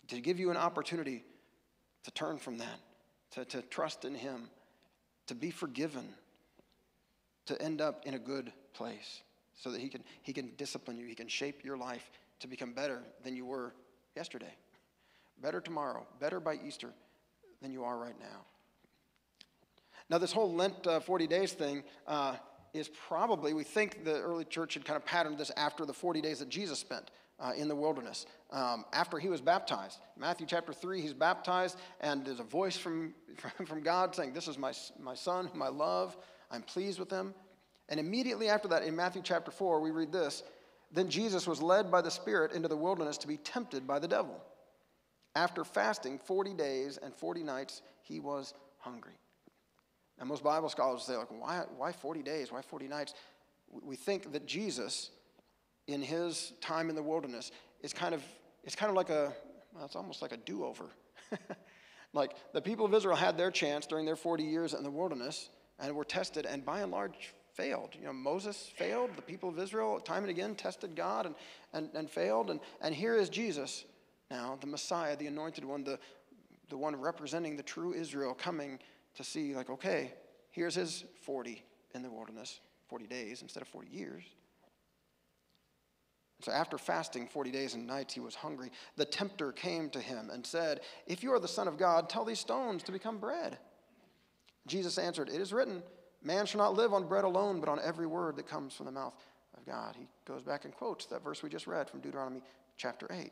to 0.07 0.19
give 0.19 0.39
you 0.39 0.51
an 0.51 0.57
opportunity 0.57 1.23
to 2.03 2.11
turn 2.11 2.37
from 2.37 2.57
that, 2.57 2.79
to, 3.31 3.45
to 3.45 3.61
trust 3.63 4.05
in 4.05 4.15
Him, 4.15 4.49
to 5.27 5.35
be 5.35 5.51
forgiven, 5.51 6.07
to 7.45 7.61
end 7.61 7.81
up 7.81 8.05
in 8.05 8.13
a 8.13 8.19
good 8.19 8.51
place 8.73 9.21
so 9.53 9.71
that 9.71 9.81
he 9.81 9.89
can, 9.89 10.03
he 10.23 10.33
can 10.33 10.51
discipline 10.57 10.97
you, 10.97 11.05
He 11.05 11.15
can 11.15 11.27
shape 11.27 11.63
your 11.63 11.77
life 11.77 12.09
to 12.39 12.47
become 12.47 12.73
better 12.73 13.01
than 13.23 13.35
you 13.35 13.45
were 13.45 13.73
yesterday, 14.15 14.53
better 15.41 15.61
tomorrow, 15.61 16.05
better 16.19 16.39
by 16.39 16.57
Easter 16.65 16.89
than 17.61 17.71
you 17.71 17.83
are 17.83 17.97
right 17.97 18.19
now. 18.19 18.45
Now, 20.11 20.17
this 20.17 20.33
whole 20.33 20.53
Lent 20.53 20.85
uh, 20.85 20.99
40 20.99 21.25
days 21.25 21.53
thing 21.53 21.83
uh, 22.05 22.35
is 22.73 22.89
probably, 23.07 23.53
we 23.53 23.63
think 23.63 24.03
the 24.03 24.19
early 24.19 24.43
church 24.43 24.73
had 24.73 24.83
kind 24.83 24.97
of 24.97 25.05
patterned 25.05 25.37
this 25.37 25.51
after 25.55 25.85
the 25.85 25.93
40 25.93 26.19
days 26.19 26.39
that 26.39 26.49
Jesus 26.49 26.79
spent 26.79 27.11
uh, 27.39 27.53
in 27.55 27.69
the 27.69 27.75
wilderness 27.75 28.25
um, 28.51 28.83
after 28.91 29.19
he 29.19 29.29
was 29.29 29.39
baptized. 29.39 29.99
Matthew 30.17 30.45
chapter 30.45 30.73
3, 30.73 31.01
he's 31.01 31.13
baptized, 31.13 31.77
and 32.01 32.25
there's 32.25 32.41
a 32.41 32.43
voice 32.43 32.75
from, 32.75 33.13
from 33.65 33.83
God 33.83 34.13
saying, 34.13 34.33
This 34.33 34.49
is 34.49 34.57
my, 34.57 34.73
my 34.99 35.15
son 35.15 35.47
whom 35.47 35.61
I 35.61 35.69
love. 35.69 36.17
I'm 36.51 36.61
pleased 36.61 36.99
with 36.99 37.09
him. 37.09 37.33
And 37.87 37.97
immediately 37.97 38.49
after 38.49 38.67
that, 38.67 38.83
in 38.83 38.93
Matthew 38.93 39.21
chapter 39.23 39.49
4, 39.49 39.79
we 39.79 39.91
read 39.91 40.11
this 40.11 40.43
Then 40.91 41.07
Jesus 41.07 41.47
was 41.47 41.61
led 41.61 41.89
by 41.89 42.01
the 42.01 42.11
Spirit 42.11 42.51
into 42.51 42.67
the 42.67 42.75
wilderness 42.75 43.17
to 43.19 43.29
be 43.29 43.37
tempted 43.37 43.87
by 43.87 43.97
the 43.97 44.09
devil. 44.09 44.43
After 45.37 45.63
fasting 45.63 46.19
40 46.19 46.53
days 46.55 46.99
and 47.01 47.15
40 47.15 47.43
nights, 47.43 47.81
he 48.01 48.19
was 48.19 48.53
hungry. 48.77 49.13
And 50.19 50.27
most 50.29 50.43
Bible 50.43 50.69
scholars 50.69 51.03
say, 51.03 51.17
like, 51.17 51.31
why, 51.31 51.63
why 51.77 51.91
40 51.91 52.21
days? 52.21 52.51
Why 52.51 52.61
40 52.61 52.87
nights? 52.87 53.13
We 53.69 53.95
think 53.95 54.31
that 54.33 54.45
Jesus, 54.45 55.09
in 55.87 56.01
his 56.01 56.53
time 56.61 56.89
in 56.89 56.95
the 56.95 57.03
wilderness, 57.03 57.51
is 57.81 57.93
kind 57.93 58.13
of, 58.13 58.23
it's 58.63 58.75
kind 58.75 58.89
of 58.89 58.95
like 58.95 59.09
a, 59.09 59.33
well, 59.73 59.85
it's 59.85 59.95
almost 59.95 60.21
like 60.21 60.31
a 60.31 60.37
do 60.37 60.65
over. 60.65 60.85
like 62.13 62.33
the 62.53 62.61
people 62.61 62.85
of 62.85 62.93
Israel 62.93 63.15
had 63.15 63.37
their 63.37 63.51
chance 63.51 63.85
during 63.85 64.05
their 64.05 64.15
40 64.15 64.43
years 64.43 64.73
in 64.73 64.83
the 64.83 64.91
wilderness 64.91 65.49
and 65.79 65.95
were 65.95 66.05
tested, 66.05 66.45
and 66.45 66.63
by 66.63 66.81
and 66.81 66.91
large 66.91 67.33
failed. 67.53 67.95
You 67.97 68.05
know, 68.05 68.13
Moses 68.13 68.71
failed. 68.75 69.11
The 69.15 69.21
people 69.21 69.49
of 69.49 69.59
Israel, 69.59 69.99
time 69.99 70.23
and 70.23 70.29
again, 70.29 70.55
tested 70.55 70.95
God 70.95 71.25
and, 71.25 71.35
and, 71.73 71.89
and 71.95 72.09
failed. 72.09 72.49
And, 72.49 72.59
and 72.81 72.93
here 72.93 73.15
is 73.15 73.29
Jesus 73.29 73.85
now, 74.29 74.57
the 74.61 74.67
Messiah, 74.67 75.17
the 75.17 75.27
anointed 75.27 75.65
one, 75.65 75.83
the, 75.83 75.99
the 76.69 76.77
one 76.77 76.95
representing 76.95 77.57
the 77.57 77.63
true 77.63 77.93
Israel, 77.93 78.33
coming 78.33 78.79
to 79.15 79.23
see, 79.23 79.55
like, 79.55 79.69
okay, 79.69 80.13
here's 80.51 80.75
his 80.75 81.03
40 81.23 81.63
in 81.93 82.03
the 82.03 82.09
wilderness, 82.09 82.59
40 82.89 83.07
days 83.07 83.41
instead 83.41 83.61
of 83.61 83.67
40 83.67 83.89
years. 83.89 84.23
So 86.41 86.51
after 86.51 86.77
fasting 86.77 87.27
40 87.27 87.51
days 87.51 87.75
and 87.75 87.85
nights, 87.85 88.13
he 88.13 88.19
was 88.19 88.35
hungry. 88.35 88.71
The 88.95 89.05
tempter 89.05 89.51
came 89.51 89.89
to 89.91 89.99
him 89.99 90.29
and 90.31 90.45
said, 90.45 90.81
If 91.05 91.23
you 91.23 91.33
are 91.33 91.39
the 91.39 91.47
Son 91.47 91.67
of 91.67 91.77
God, 91.77 92.09
tell 92.09 92.25
these 92.25 92.39
stones 92.39 92.83
to 92.83 92.91
become 92.91 93.19
bread. 93.19 93.57
Jesus 94.67 94.97
answered, 94.97 95.29
It 95.29 95.39
is 95.39 95.53
written, 95.53 95.83
Man 96.23 96.45
shall 96.45 96.59
not 96.59 96.75
live 96.75 96.93
on 96.93 97.07
bread 97.07 97.23
alone, 97.23 97.59
but 97.59 97.69
on 97.69 97.79
every 97.83 98.07
word 98.07 98.35
that 98.37 98.47
comes 98.47 98.73
from 98.73 98.87
the 98.87 98.91
mouth 98.91 99.15
of 99.57 99.65
God. 99.65 99.95
He 99.97 100.07
goes 100.25 100.41
back 100.41 100.65
and 100.65 100.73
quotes 100.73 101.05
that 101.07 101.23
verse 101.23 101.43
we 101.43 101.49
just 101.49 101.67
read 101.67 101.89
from 101.89 101.99
Deuteronomy 102.01 102.41
chapter 102.77 103.07
8. 103.11 103.19
And 103.19 103.31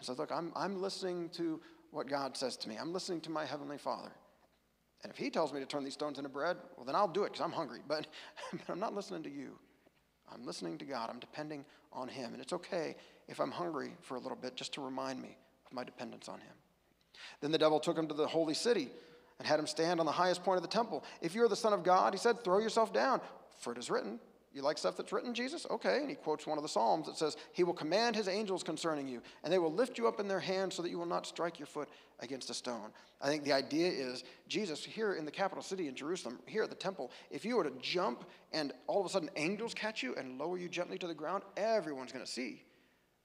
says, 0.00 0.18
Look, 0.18 0.32
I'm, 0.32 0.52
I'm 0.56 0.80
listening 0.80 1.28
to 1.30 1.60
what 1.94 2.08
God 2.08 2.36
says 2.36 2.56
to 2.58 2.68
me. 2.68 2.76
I'm 2.76 2.92
listening 2.92 3.20
to 3.22 3.30
my 3.30 3.44
Heavenly 3.44 3.78
Father. 3.78 4.10
And 5.02 5.12
if 5.12 5.16
He 5.16 5.30
tells 5.30 5.52
me 5.52 5.60
to 5.60 5.66
turn 5.66 5.84
these 5.84 5.94
stones 5.94 6.18
into 6.18 6.28
bread, 6.28 6.56
well, 6.76 6.84
then 6.84 6.94
I'll 6.94 7.08
do 7.08 7.24
it 7.24 7.32
because 7.32 7.44
I'm 7.44 7.52
hungry. 7.52 7.80
But, 7.88 8.06
but 8.52 8.72
I'm 8.72 8.80
not 8.80 8.94
listening 8.94 9.22
to 9.22 9.30
you. 9.30 9.58
I'm 10.32 10.44
listening 10.44 10.78
to 10.78 10.84
God. 10.84 11.10
I'm 11.10 11.20
depending 11.20 11.64
on 11.92 12.08
Him. 12.08 12.32
And 12.32 12.42
it's 12.42 12.52
okay 12.52 12.96
if 13.28 13.40
I'm 13.40 13.50
hungry 13.50 13.92
for 14.00 14.16
a 14.16 14.20
little 14.20 14.36
bit 14.36 14.56
just 14.56 14.72
to 14.74 14.80
remind 14.80 15.22
me 15.22 15.36
of 15.66 15.72
my 15.72 15.84
dependence 15.84 16.28
on 16.28 16.40
Him. 16.40 16.54
Then 17.40 17.52
the 17.52 17.58
devil 17.58 17.78
took 17.78 17.96
him 17.96 18.08
to 18.08 18.14
the 18.14 18.26
holy 18.26 18.54
city 18.54 18.88
and 19.38 19.46
had 19.46 19.58
him 19.58 19.66
stand 19.66 20.00
on 20.00 20.06
the 20.06 20.12
highest 20.12 20.42
point 20.42 20.56
of 20.56 20.62
the 20.62 20.68
temple. 20.68 21.04
If 21.20 21.34
you're 21.34 21.48
the 21.48 21.56
Son 21.56 21.72
of 21.72 21.82
God, 21.82 22.12
he 22.12 22.18
said, 22.18 22.42
throw 22.42 22.58
yourself 22.58 22.92
down, 22.92 23.20
for 23.58 23.72
it 23.72 23.78
is 23.78 23.90
written, 23.90 24.20
you 24.54 24.62
like 24.62 24.78
stuff 24.78 24.96
that's 24.96 25.12
written, 25.12 25.34
Jesus? 25.34 25.66
Okay. 25.68 25.98
And 25.98 26.08
he 26.08 26.14
quotes 26.14 26.46
one 26.46 26.58
of 26.58 26.62
the 26.62 26.68
Psalms 26.68 27.06
that 27.06 27.16
says, 27.16 27.36
He 27.52 27.64
will 27.64 27.74
command 27.74 28.16
His 28.16 28.28
angels 28.28 28.62
concerning 28.62 29.08
you, 29.08 29.20
and 29.42 29.52
they 29.52 29.58
will 29.58 29.72
lift 29.72 29.98
you 29.98 30.08
up 30.08 30.20
in 30.20 30.28
their 30.28 30.40
hands 30.40 30.74
so 30.74 30.82
that 30.82 30.90
you 30.90 30.98
will 30.98 31.06
not 31.06 31.26
strike 31.26 31.58
your 31.58 31.66
foot 31.66 31.88
against 32.20 32.48
a 32.50 32.54
stone. 32.54 32.90
I 33.20 33.26
think 33.26 33.44
the 33.44 33.52
idea 33.52 33.90
is 33.90 34.24
Jesus, 34.48 34.84
here 34.84 35.14
in 35.14 35.24
the 35.24 35.30
capital 35.30 35.62
city 35.62 35.88
in 35.88 35.94
Jerusalem, 35.94 36.38
here 36.46 36.62
at 36.62 36.70
the 36.70 36.76
temple, 36.76 37.10
if 37.30 37.44
you 37.44 37.56
were 37.56 37.64
to 37.64 37.72
jump 37.80 38.24
and 38.52 38.72
all 38.86 39.00
of 39.00 39.06
a 39.06 39.08
sudden 39.08 39.30
angels 39.36 39.74
catch 39.74 40.02
you 40.02 40.14
and 40.14 40.38
lower 40.38 40.56
you 40.56 40.68
gently 40.68 40.98
to 40.98 41.06
the 41.06 41.14
ground, 41.14 41.42
everyone's 41.56 42.12
going 42.12 42.24
to 42.24 42.30
see 42.30 42.62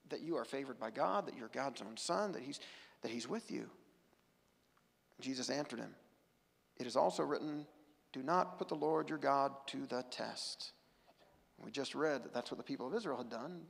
that 0.10 0.22
you 0.22 0.36
are 0.36 0.46
favored 0.46 0.80
by 0.80 0.90
God, 0.90 1.28
that 1.28 1.38
you're 1.38 1.50
God's 1.50 1.82
own 1.82 1.96
son, 1.96 2.32
that 2.32 2.42
He's, 2.42 2.60
that 3.02 3.12
he's 3.12 3.28
with 3.28 3.52
you. 3.52 3.70
Jesus 5.22 5.50
answered 5.50 5.80
him, 5.80 5.94
It 6.78 6.88
is 6.88 6.96
also 6.96 7.24
written, 7.24 7.66
Do 8.14 8.24
not 8.24 8.58
put 8.58 8.68
the 8.68 8.76
Lord 8.76 9.10
your 9.10 9.18
God 9.18 9.52
to 9.68 9.86
the 9.86 10.04
test. 10.10 10.72
We 11.64 11.72
just 11.72 11.96
read 11.96 12.24
that 12.24 12.34
that's 12.34 12.52
what 12.52 12.58
the 12.58 12.64
people 12.64 12.88
of 12.88 12.96
Israel 12.96 13.18
had 13.18 13.30
done. 13.30 13.62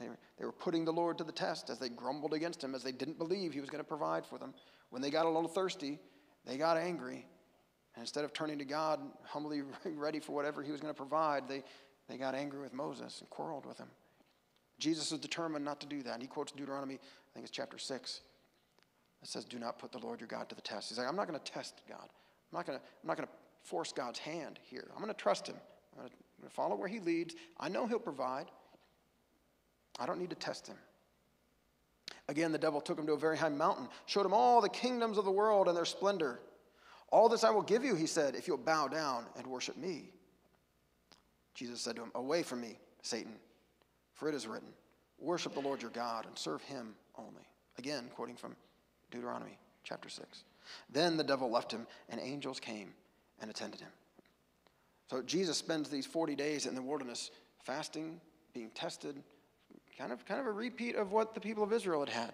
They 0.00 0.08
were, 0.08 0.18
they 0.38 0.44
were 0.44 0.52
putting 0.52 0.84
the 0.84 0.92
Lord 0.92 1.18
to 1.18 1.24
the 1.24 1.32
test 1.32 1.70
as 1.70 1.78
they 1.78 1.88
grumbled 1.88 2.34
against 2.34 2.62
him, 2.62 2.74
as 2.74 2.82
they 2.82 2.92
didn't 2.92 3.18
believe 3.18 3.52
he 3.52 3.60
was 3.60 3.70
going 3.70 3.82
to 3.82 3.88
provide 3.88 4.26
for 4.26 4.38
them. 4.38 4.54
When 4.90 5.02
they 5.02 5.10
got 5.10 5.26
a 5.26 5.28
little 5.28 5.48
thirsty, 5.48 5.98
they 6.46 6.56
got 6.56 6.76
angry. 6.76 7.26
And 7.94 8.02
instead 8.02 8.24
of 8.24 8.32
turning 8.32 8.58
to 8.58 8.64
God, 8.64 9.00
humbly 9.24 9.62
ready 9.84 10.18
for 10.18 10.32
whatever 10.32 10.62
he 10.62 10.72
was 10.72 10.80
going 10.80 10.92
to 10.92 10.96
provide, 10.96 11.48
they, 11.48 11.62
they 12.08 12.16
got 12.16 12.34
angry 12.34 12.60
with 12.60 12.72
Moses 12.72 13.20
and 13.20 13.30
quarreled 13.30 13.66
with 13.66 13.78
him. 13.78 13.88
Jesus 14.78 15.12
is 15.12 15.18
determined 15.18 15.64
not 15.64 15.80
to 15.80 15.86
do 15.86 16.02
that. 16.02 16.14
And 16.14 16.22
he 16.22 16.28
quotes 16.28 16.52
Deuteronomy, 16.52 16.94
I 16.94 17.34
think 17.34 17.46
it's 17.46 17.54
chapter 17.54 17.78
6. 17.78 18.20
It 19.22 19.28
says, 19.28 19.44
Do 19.44 19.58
not 19.58 19.78
put 19.78 19.92
the 19.92 19.98
Lord 19.98 20.20
your 20.20 20.26
God 20.26 20.48
to 20.48 20.54
the 20.54 20.62
test. 20.62 20.88
He's 20.88 20.98
like, 20.98 21.06
I'm 21.06 21.14
not 21.14 21.28
going 21.28 21.38
to 21.38 21.52
test 21.52 21.82
God. 21.88 22.02
I'm 22.02 22.58
not 22.58 22.66
going 22.66 22.78
to, 22.78 22.84
I'm 22.84 23.06
not 23.06 23.16
going 23.16 23.28
to 23.28 23.34
force 23.62 23.92
God's 23.92 24.18
hand 24.18 24.58
here. 24.62 24.90
I'm 24.92 25.00
going 25.00 25.14
to 25.14 25.20
trust 25.20 25.46
him. 25.46 25.56
I'm 25.92 26.00
going 26.00 26.10
to 26.10 26.16
going 26.42 26.50
to 26.50 26.54
follow 26.54 26.76
where 26.76 26.88
he 26.88 27.00
leads. 27.00 27.34
I 27.58 27.68
know 27.68 27.86
he'll 27.86 27.98
provide. 27.98 28.46
I 29.98 30.06
don't 30.06 30.18
need 30.18 30.30
to 30.30 30.36
test 30.36 30.66
him. 30.66 30.76
Again, 32.28 32.52
the 32.52 32.58
devil 32.58 32.80
took 32.80 32.98
him 32.98 33.06
to 33.06 33.12
a 33.12 33.18
very 33.18 33.36
high 33.36 33.48
mountain, 33.48 33.88
showed 34.06 34.26
him 34.26 34.34
all 34.34 34.60
the 34.60 34.68
kingdoms 34.68 35.18
of 35.18 35.24
the 35.24 35.30
world 35.30 35.68
and 35.68 35.76
their 35.76 35.84
splendor. 35.84 36.40
All 37.10 37.28
this 37.28 37.44
I 37.44 37.50
will 37.50 37.62
give 37.62 37.84
you, 37.84 37.94
he 37.94 38.06
said, 38.06 38.34
if 38.34 38.46
you'll 38.46 38.56
bow 38.56 38.88
down 38.88 39.26
and 39.36 39.46
worship 39.46 39.76
me. 39.76 40.10
Jesus 41.54 41.80
said 41.80 41.96
to 41.96 42.02
him, 42.02 42.12
Away 42.14 42.42
from 42.42 42.60
me, 42.60 42.78
Satan, 43.02 43.34
for 44.14 44.28
it 44.28 44.34
is 44.34 44.46
written, 44.46 44.68
Worship 45.18 45.54
the 45.54 45.60
Lord 45.60 45.82
your 45.82 45.90
God 45.90 46.26
and 46.26 46.36
serve 46.36 46.62
him 46.62 46.94
only. 47.16 47.46
Again, 47.78 48.08
quoting 48.14 48.36
from 48.36 48.56
Deuteronomy 49.10 49.58
chapter 49.84 50.08
6. 50.08 50.44
Then 50.90 51.16
the 51.16 51.24
devil 51.24 51.50
left 51.50 51.70
him, 51.70 51.86
and 52.08 52.20
angels 52.20 52.58
came 52.58 52.94
and 53.40 53.50
attended 53.50 53.80
him. 53.80 53.90
So 55.12 55.20
Jesus 55.20 55.58
spends 55.58 55.90
these 55.90 56.06
40 56.06 56.34
days 56.36 56.64
in 56.64 56.74
the 56.74 56.80
wilderness 56.80 57.32
fasting, 57.64 58.18
being 58.54 58.70
tested, 58.70 59.22
kind 59.98 60.10
of, 60.10 60.24
kind 60.24 60.40
of 60.40 60.46
a 60.46 60.50
repeat 60.50 60.96
of 60.96 61.12
what 61.12 61.34
the 61.34 61.40
people 61.40 61.62
of 61.62 61.70
Israel 61.70 62.00
had 62.00 62.08
had. 62.08 62.32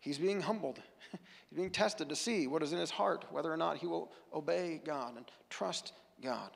He's 0.00 0.16
being 0.16 0.40
humbled. 0.40 0.80
He's 1.50 1.58
being 1.58 1.68
tested 1.68 2.08
to 2.08 2.16
see 2.16 2.46
what 2.46 2.62
is 2.62 2.72
in 2.72 2.78
his 2.78 2.90
heart, 2.90 3.26
whether 3.30 3.52
or 3.52 3.58
not 3.58 3.76
he 3.76 3.86
will 3.86 4.10
obey 4.32 4.80
God 4.82 5.18
and 5.18 5.26
trust 5.50 5.92
God. 6.22 6.48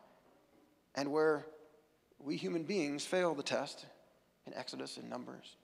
And 0.95 1.13
where 1.13 1.45
we 2.19 2.39
human 2.39 2.63
beings 2.63 3.05
fail 3.05 3.35
the 3.35 3.43
test 3.43 3.85
in 4.47 4.55
Exodus 4.55 4.97
and 4.97 5.11
Numbers, 5.11 5.57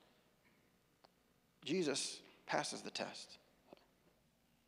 Jesus 1.65 2.19
passes 2.45 2.83
the 2.83 2.91
test. 2.91 3.39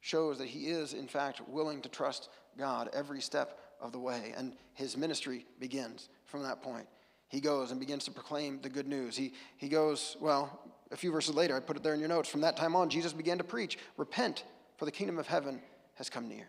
Shows 0.02 0.40
that 0.40 0.48
he 0.48 0.70
is, 0.70 0.94
in 0.94 1.08
fact, 1.08 1.48
willing 1.48 1.82
to 1.82 1.90
trust 1.90 2.30
God 2.58 2.90
every 2.94 3.22
step 3.22 3.60
of 3.84 3.92
the 3.92 4.00
way. 4.00 4.34
And 4.36 4.54
his 4.74 4.98
ministry 4.98 5.46
begins 5.60 6.10
from 6.26 6.42
that 6.44 6.64
point. 6.64 6.88
He 7.28 7.40
goes 7.40 7.72
and 7.72 7.80
begins 7.80 8.06
to 8.06 8.12
proclaim 8.12 8.60
the 8.62 8.70
good 8.70 8.88
news. 8.88 9.16
He, 9.18 9.34
he 9.58 9.68
goes, 9.68 10.18
well, 10.20 10.60
a 10.92 10.96
few 10.96 11.12
verses 11.12 11.36
later, 11.36 11.56
I 11.56 11.60
put 11.60 11.76
it 11.78 11.84
there 11.84 11.94
in 11.94 12.00
your 12.00 12.10
notes. 12.10 12.30
From 12.30 12.42
that 12.42 12.56
time 12.56 12.76
on, 12.76 12.90
Jesus 12.90 13.14
began 13.14 13.38
to 13.38 13.44
preach 13.44 13.78
Repent, 13.98 14.46
for 14.78 14.86
the 14.86 14.92
kingdom 14.92 15.20
of 15.20 15.28
heaven 15.28 15.62
has 15.96 16.10
come 16.10 16.28
near. 16.28 16.48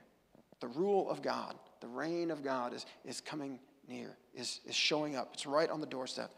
The 0.60 0.68
rule 0.68 1.10
of 1.10 1.20
God, 1.20 1.56
the 1.80 1.88
reign 1.88 2.30
of 2.30 2.42
God 2.42 2.72
is, 2.72 2.86
is 3.04 3.20
coming 3.20 3.58
near, 3.88 4.16
is, 4.34 4.60
is 4.66 4.74
showing 4.74 5.16
up. 5.16 5.30
It's 5.34 5.46
right 5.46 5.68
on 5.68 5.80
the 5.80 5.86
doorstep. 5.86 6.32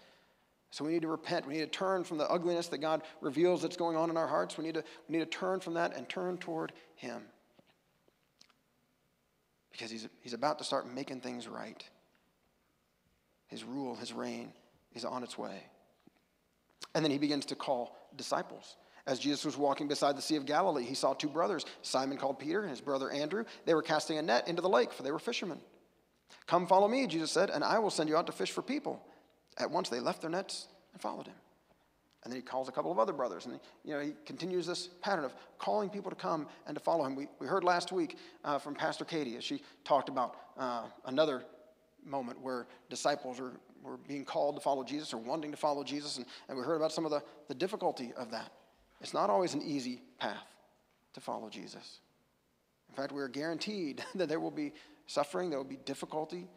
So 0.71 0.85
we 0.85 0.93
need 0.93 1.03
to 1.03 1.09
repent. 1.09 1.47
We 1.47 1.55
need 1.55 1.61
to 1.61 1.67
turn 1.67 2.05
from 2.05 2.19
the 2.19 2.29
ugliness 2.29 2.69
that 2.69 2.79
God 2.79 3.03
reveals 3.21 3.63
that's 3.63 3.77
going 3.77 3.97
on 3.97 4.11
in 4.11 4.17
our 4.17 4.27
hearts. 4.27 4.59
We 4.59 4.65
need 4.65 4.75
to, 4.75 4.85
we 5.09 5.17
need 5.17 5.31
to 5.31 5.39
turn 5.39 5.61
from 5.61 5.75
that 5.75 5.97
and 5.97 6.09
turn 6.09 6.39
toward 6.39 6.73
Him 6.97 7.23
because 9.77 9.91
he's, 9.91 10.09
he's 10.23 10.33
about 10.33 10.59
to 10.59 10.65
start 10.65 10.93
making 10.93 11.21
things 11.21 11.47
right. 11.47 11.85
His 13.47 13.63
rule, 13.63 13.95
his 13.95 14.13
reign 14.13 14.53
is 14.95 15.05
on 15.05 15.23
its 15.23 15.37
way. 15.37 15.63
And 16.95 17.05
then 17.05 17.13
he 17.13 17.19
begins 17.19 17.45
to 17.47 17.55
call 17.55 17.97
disciples. 18.17 18.77
As 19.07 19.19
Jesus 19.19 19.45
was 19.45 19.57
walking 19.57 19.87
beside 19.87 20.17
the 20.17 20.23
Sea 20.23 20.37
of 20.37 20.47
Galilee, 20.47 20.85
he 20.85 20.95
saw 20.95 21.13
two 21.13 21.29
brothers, 21.29 21.67
Simon 21.83 22.17
called 22.17 22.39
Peter 22.39 22.63
and 22.63 22.71
his 22.71 22.81
brother 22.81 23.11
Andrew. 23.11 23.45
They 23.67 23.75
were 23.75 23.83
casting 23.83 24.19
a 24.19 24.23
net 24.23 24.49
into 24.49 24.63
the 24.63 24.69
lake, 24.69 24.93
for 24.93 25.03
they 25.03 25.13
were 25.13 25.19
fishermen. 25.19 25.61
Come 26.47 26.67
follow 26.67 26.89
me, 26.89 27.07
Jesus 27.07 27.31
said, 27.31 27.51
and 27.51 27.63
I 27.63 27.79
will 27.79 27.91
send 27.91 28.09
you 28.09 28.17
out 28.17 28.27
to 28.27 28.33
fish 28.33 28.51
for 28.51 28.63
people. 28.63 29.05
At 29.59 29.71
once 29.71 29.91
they 29.91 30.01
left 30.01 30.23
their 30.23 30.31
nets 30.31 30.69
and 30.93 31.03
followed 31.03 31.27
him. 31.27 31.35
And 32.27 32.33
then 32.33 32.41
he 32.41 32.45
calls 32.45 32.69
a 32.69 32.73
couple 32.73 32.91
of 32.91 32.99
other 32.99 33.13
brothers. 33.13 33.47
And 33.47 33.61
you 33.85 33.95
know, 33.95 34.01
he 34.01 34.13
continues 34.25 34.67
this 34.67 34.89
pattern 35.01 35.25
of 35.25 35.33
calling 35.59 35.89
people 35.89 36.11
to 36.11 36.17
come 36.17 36.49
and 36.67 36.77
to 36.77 36.83
follow 36.83 37.05
him. 37.05 37.15
We, 37.15 37.29
we 37.39 37.47
heard 37.47 37.63
last 37.63 37.93
week 37.93 38.19
uh, 38.43 38.59
from 38.59 38.75
Pastor 38.75 39.05
Katie 39.05 39.37
as 39.37 39.45
she 39.45 39.63
talked 39.85 40.09
about 40.09 40.35
uh, 40.59 40.87
another 41.05 41.45
moment 42.05 42.41
where 42.41 42.67
disciples 42.91 43.39
were, 43.39 43.53
we're 43.81 43.97
being 44.09 44.25
called 44.25 44.57
to 44.57 44.61
follow 44.61 44.83
Jesus 44.83 45.15
or 45.15 45.19
wanting 45.19 45.53
to 45.53 45.57
follow 45.57 45.85
Jesus, 45.85 46.17
and, 46.17 46.27
and 46.49 46.59
we 46.59 46.65
heard 46.65 46.75
about 46.75 46.91
some 46.91 47.05
of 47.05 47.13
the, 47.13 47.23
the 47.47 47.55
difficulty 47.55 48.13
of 48.17 48.33
that. 48.33 48.51
It's 49.01 49.15
not 49.15 49.31
always 49.31 49.55
an 49.55 49.63
easy 49.63 50.03
path 50.19 50.49
to 51.15 51.21
follow 51.21 51.49
Jesus. 51.49 52.01
In 52.89 52.97
fact, 52.97 53.13
we 53.13 53.23
are 53.23 53.29
guaranteed 53.29 54.03
that 54.17 54.29
there 54.29 54.41
will 54.41 54.51
be 54.51 54.73
suffering, 55.07 55.49
there 55.49 55.61
will 55.61 55.65
be 55.65 55.79
difficulty, 55.85 56.49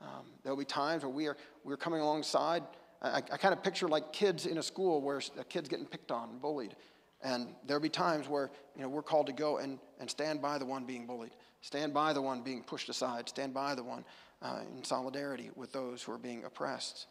um, 0.00 0.26
there 0.44 0.52
will 0.52 0.60
be 0.60 0.64
times 0.64 1.02
where 1.02 1.10
we 1.10 1.26
are, 1.26 1.36
we 1.64 1.74
are 1.74 1.76
coming 1.76 2.00
alongside. 2.00 2.62
I, 3.00 3.16
I 3.18 3.36
kind 3.36 3.52
of 3.52 3.62
picture 3.62 3.88
like 3.88 4.12
kids 4.12 4.46
in 4.46 4.58
a 4.58 4.62
school 4.62 5.00
where 5.00 5.20
a 5.38 5.44
kid's 5.44 5.68
getting 5.68 5.86
picked 5.86 6.10
on 6.10 6.38
bullied. 6.38 6.74
And 7.22 7.48
there'll 7.66 7.82
be 7.82 7.88
times 7.88 8.28
where 8.28 8.50
you 8.76 8.82
know, 8.82 8.88
we're 8.88 9.02
called 9.02 9.26
to 9.26 9.32
go 9.32 9.58
and, 9.58 9.78
and 9.98 10.08
stand 10.08 10.40
by 10.40 10.58
the 10.58 10.64
one 10.64 10.84
being 10.84 11.06
bullied, 11.06 11.32
stand 11.62 11.92
by 11.92 12.12
the 12.12 12.22
one 12.22 12.42
being 12.42 12.62
pushed 12.62 12.88
aside, 12.88 13.28
stand 13.28 13.52
by 13.52 13.74
the 13.74 13.82
one 13.82 14.04
uh, 14.40 14.60
in 14.76 14.84
solidarity 14.84 15.50
with 15.56 15.72
those 15.72 16.02
who 16.02 16.12
are 16.12 16.18
being 16.18 16.44
oppressed. 16.44 17.06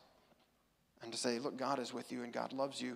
And 1.04 1.12
to 1.12 1.18
say, 1.18 1.40
look, 1.40 1.58
God 1.58 1.80
is 1.80 1.94
with 1.94 2.12
you 2.12 2.24
and 2.24 2.32
God 2.32 2.54
loves 2.54 2.82
you 2.82 2.92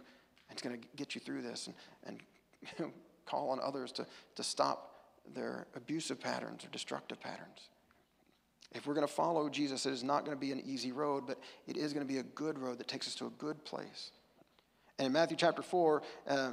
and 0.50 0.60
He's 0.60 0.62
going 0.62 0.80
to 0.80 0.88
get 0.96 1.16
you 1.16 1.22
through 1.22 1.42
this 1.42 1.68
and, 1.68 1.76
and 2.06 2.22
you 2.62 2.68
know, 2.86 2.92
call 3.26 3.50
on 3.50 3.60
others 3.62 3.92
to, 3.94 4.06
to 4.36 4.44
stop 4.44 4.88
their 5.34 5.68
abusive 5.76 6.20
patterns 6.20 6.66
or 6.66 6.70
destructive 6.70 7.20
patterns. 7.20 7.70
If 8.74 8.88
we're 8.88 8.94
going 8.94 9.08
to 9.08 9.14
follow 9.14 9.50
Jesus, 9.50 9.86
it 9.86 9.94
is 9.94 10.04
not 10.04 10.24
going 10.26 10.36
to 10.36 10.40
be 10.40 10.52
an 10.52 10.62
easy 10.66 10.92
road, 10.92 11.26
but 11.28 11.38
it 11.68 11.76
is 11.76 11.94
going 11.94 12.06
to 12.06 12.12
be 12.12 12.20
a 12.20 12.24
good 12.24 12.58
road 12.58 12.78
that 12.78 12.88
takes 12.88 13.08
us 13.08 13.16
to 13.16 13.28
a 13.28 13.32
good 13.32 13.64
place. 13.66 14.12
And 14.98 15.08
in 15.08 15.12
Matthew 15.12 15.36
chapter 15.36 15.62
4, 15.62 16.02
uh, 16.28 16.52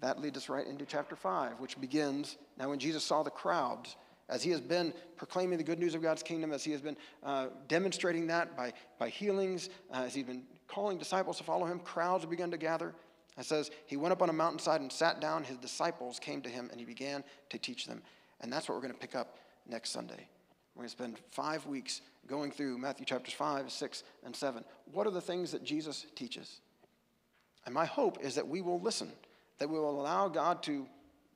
that 0.00 0.20
leads 0.20 0.36
us 0.36 0.48
right 0.48 0.66
into 0.66 0.84
chapter 0.86 1.14
5, 1.14 1.60
which 1.60 1.80
begins 1.80 2.36
now 2.58 2.70
when 2.70 2.78
Jesus 2.78 3.04
saw 3.04 3.22
the 3.22 3.30
crowds, 3.30 3.96
as 4.28 4.42
he 4.42 4.50
has 4.50 4.60
been 4.60 4.94
proclaiming 5.16 5.58
the 5.58 5.64
good 5.64 5.78
news 5.78 5.94
of 5.94 6.02
God's 6.02 6.22
kingdom, 6.22 6.52
as 6.52 6.64
he 6.64 6.72
has 6.72 6.80
been 6.80 6.96
uh, 7.22 7.48
demonstrating 7.68 8.26
that 8.28 8.56
by, 8.56 8.72
by 8.98 9.08
healings, 9.08 9.68
uh, 9.92 10.04
as 10.04 10.14
he's 10.14 10.24
been 10.24 10.44
calling 10.66 10.96
disciples 10.96 11.36
to 11.38 11.44
follow 11.44 11.66
him, 11.66 11.78
crowds 11.78 12.22
have 12.22 12.30
begun 12.30 12.50
to 12.50 12.56
gather. 12.56 12.94
It 13.38 13.44
says, 13.44 13.70
He 13.86 13.96
went 13.96 14.12
up 14.12 14.22
on 14.22 14.30
a 14.30 14.32
mountainside 14.32 14.80
and 14.80 14.90
sat 14.90 15.20
down. 15.20 15.44
His 15.44 15.58
disciples 15.58 16.18
came 16.18 16.42
to 16.42 16.48
him 16.48 16.68
and 16.70 16.80
he 16.80 16.86
began 16.86 17.24
to 17.50 17.58
teach 17.58 17.86
them. 17.86 18.02
And 18.40 18.52
that's 18.52 18.68
what 18.68 18.74
we're 18.74 18.82
going 18.82 18.94
to 18.94 19.00
pick 19.00 19.14
up 19.14 19.38
next 19.68 19.90
Sunday. 19.90 20.28
We're 20.74 20.80
going 20.80 20.88
to 20.88 20.92
spend 20.92 21.18
five 21.30 21.66
weeks 21.66 22.00
going 22.26 22.50
through 22.50 22.78
Matthew 22.78 23.04
chapters 23.04 23.34
5, 23.34 23.70
6, 23.70 24.04
and 24.24 24.34
7. 24.34 24.64
What 24.92 25.06
are 25.06 25.10
the 25.10 25.20
things 25.20 25.52
that 25.52 25.64
Jesus 25.64 26.06
teaches? 26.14 26.60
And 27.66 27.74
my 27.74 27.84
hope 27.84 28.18
is 28.22 28.34
that 28.34 28.46
we 28.46 28.62
will 28.62 28.80
listen 28.80 29.10
that 29.62 29.68
we 29.68 29.78
will 29.78 30.00
allow 30.00 30.26
God 30.26 30.60
to 30.64 30.88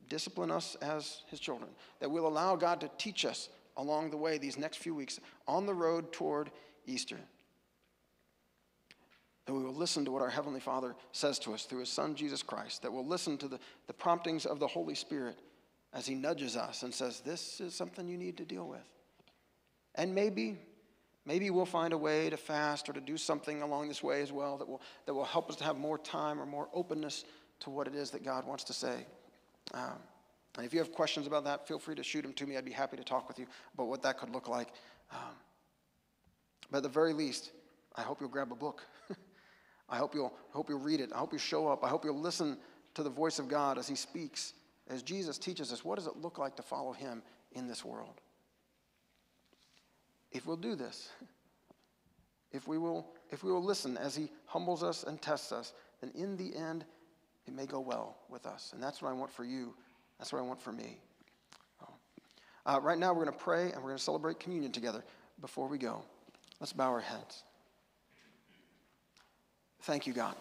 discipline 0.08 0.50
us 0.50 0.76
as 0.82 1.22
His 1.28 1.38
children, 1.38 1.70
that 2.00 2.10
we'll 2.10 2.26
allow 2.26 2.56
God 2.56 2.80
to 2.80 2.90
teach 2.98 3.24
us 3.24 3.48
along 3.76 4.10
the 4.10 4.16
way 4.16 4.36
these 4.36 4.58
next 4.58 4.78
few 4.78 4.96
weeks 4.96 5.20
on 5.46 5.64
the 5.64 5.72
road 5.72 6.12
toward 6.12 6.50
Easter. 6.86 7.18
That 9.44 9.54
we 9.54 9.62
will 9.62 9.72
listen 9.72 10.04
to 10.06 10.10
what 10.10 10.22
our 10.22 10.28
Heavenly 10.28 10.58
Father 10.58 10.96
says 11.12 11.38
to 11.38 11.54
us 11.54 11.66
through 11.66 11.78
His 11.78 11.88
Son, 11.88 12.16
Jesus 12.16 12.42
Christ, 12.42 12.82
that 12.82 12.92
we'll 12.92 13.06
listen 13.06 13.38
to 13.38 13.46
the, 13.46 13.60
the 13.86 13.92
promptings 13.92 14.44
of 14.44 14.58
the 14.58 14.66
Holy 14.66 14.96
Spirit 14.96 15.38
as 15.92 16.04
He 16.04 16.16
nudges 16.16 16.56
us 16.56 16.82
and 16.82 16.92
says, 16.92 17.20
This 17.20 17.60
is 17.60 17.76
something 17.76 18.08
you 18.08 18.18
need 18.18 18.38
to 18.38 18.44
deal 18.44 18.66
with. 18.66 18.95
And 19.96 20.14
maybe, 20.14 20.58
maybe 21.24 21.50
we'll 21.50 21.66
find 21.66 21.92
a 21.92 21.98
way 21.98 22.30
to 22.30 22.36
fast 22.36 22.88
or 22.88 22.92
to 22.92 23.00
do 23.00 23.16
something 23.16 23.62
along 23.62 23.88
this 23.88 24.02
way 24.02 24.22
as 24.22 24.32
well 24.32 24.58
that 24.58 24.68
will, 24.68 24.82
that 25.06 25.14
will 25.14 25.24
help 25.24 25.50
us 25.50 25.56
to 25.56 25.64
have 25.64 25.76
more 25.76 25.98
time 25.98 26.40
or 26.40 26.46
more 26.46 26.68
openness 26.72 27.24
to 27.60 27.70
what 27.70 27.86
it 27.86 27.94
is 27.94 28.10
that 28.10 28.24
God 28.24 28.46
wants 28.46 28.64
to 28.64 28.72
say. 28.72 29.06
Um, 29.74 29.98
and 30.56 30.64
if 30.64 30.72
you 30.72 30.78
have 30.78 30.92
questions 30.92 31.26
about 31.26 31.44
that, 31.44 31.66
feel 31.66 31.78
free 31.78 31.94
to 31.94 32.02
shoot 32.02 32.22
them 32.22 32.32
to 32.34 32.46
me. 32.46 32.56
I'd 32.56 32.64
be 32.64 32.72
happy 32.72 32.96
to 32.96 33.04
talk 33.04 33.28
with 33.28 33.38
you 33.38 33.46
about 33.74 33.88
what 33.88 34.02
that 34.02 34.18
could 34.18 34.30
look 34.30 34.48
like. 34.48 34.68
Um, 35.12 35.36
but 36.70 36.78
at 36.78 36.82
the 36.82 36.88
very 36.88 37.12
least, 37.12 37.52
I 37.94 38.02
hope 38.02 38.20
you'll 38.20 38.30
grab 38.30 38.52
a 38.52 38.56
book. 38.56 38.86
I 39.88 39.96
hope 39.96 40.14
you'll, 40.14 40.32
hope 40.50 40.68
you'll 40.68 40.80
read 40.80 41.00
it. 41.00 41.12
I 41.14 41.18
hope 41.18 41.32
you 41.32 41.38
show 41.38 41.68
up. 41.68 41.84
I 41.84 41.88
hope 41.88 42.04
you'll 42.04 42.20
listen 42.20 42.56
to 42.94 43.02
the 43.02 43.10
voice 43.10 43.38
of 43.38 43.48
God 43.48 43.78
as 43.78 43.86
He 43.86 43.94
speaks, 43.94 44.54
as 44.88 45.02
Jesus 45.02 45.38
teaches 45.38 45.72
us 45.72 45.84
what 45.84 45.96
does 45.96 46.06
it 46.06 46.16
look 46.16 46.38
like 46.38 46.56
to 46.56 46.62
follow 46.62 46.92
Him 46.92 47.22
in 47.52 47.68
this 47.68 47.84
world. 47.84 48.20
If 50.36 50.46
we'll 50.46 50.56
do 50.56 50.74
this, 50.74 51.08
if 52.52 52.68
we 52.68 52.76
will, 52.76 53.06
if 53.30 53.42
we 53.42 53.50
will 53.50 53.64
listen 53.64 53.96
as 53.96 54.14
He 54.14 54.28
humbles 54.44 54.82
us 54.82 55.02
and 55.02 55.20
tests 55.20 55.50
us, 55.50 55.72
then 56.02 56.12
in 56.14 56.36
the 56.36 56.54
end, 56.54 56.84
it 57.46 57.54
may 57.54 57.64
go 57.64 57.80
well 57.80 58.18
with 58.28 58.44
us. 58.44 58.72
And 58.74 58.82
that's 58.82 59.00
what 59.00 59.08
I 59.08 59.12
want 59.14 59.30
for 59.30 59.44
you. 59.44 59.74
That's 60.18 60.34
what 60.34 60.40
I 60.40 60.42
want 60.42 60.60
for 60.60 60.72
me. 60.72 60.98
Uh, 62.66 62.80
right 62.82 62.98
now, 62.98 63.14
we're 63.14 63.24
going 63.24 63.34
to 63.36 63.44
pray 63.44 63.70
and 63.70 63.76
we're 63.76 63.88
going 63.88 63.96
to 63.96 64.02
celebrate 64.02 64.38
communion 64.38 64.72
together. 64.72 65.02
Before 65.40 65.68
we 65.68 65.78
go, 65.78 66.02
let's 66.60 66.72
bow 66.72 66.90
our 66.90 67.00
heads. 67.00 67.44
Thank 69.82 70.06
you, 70.06 70.12
God. 70.12 70.34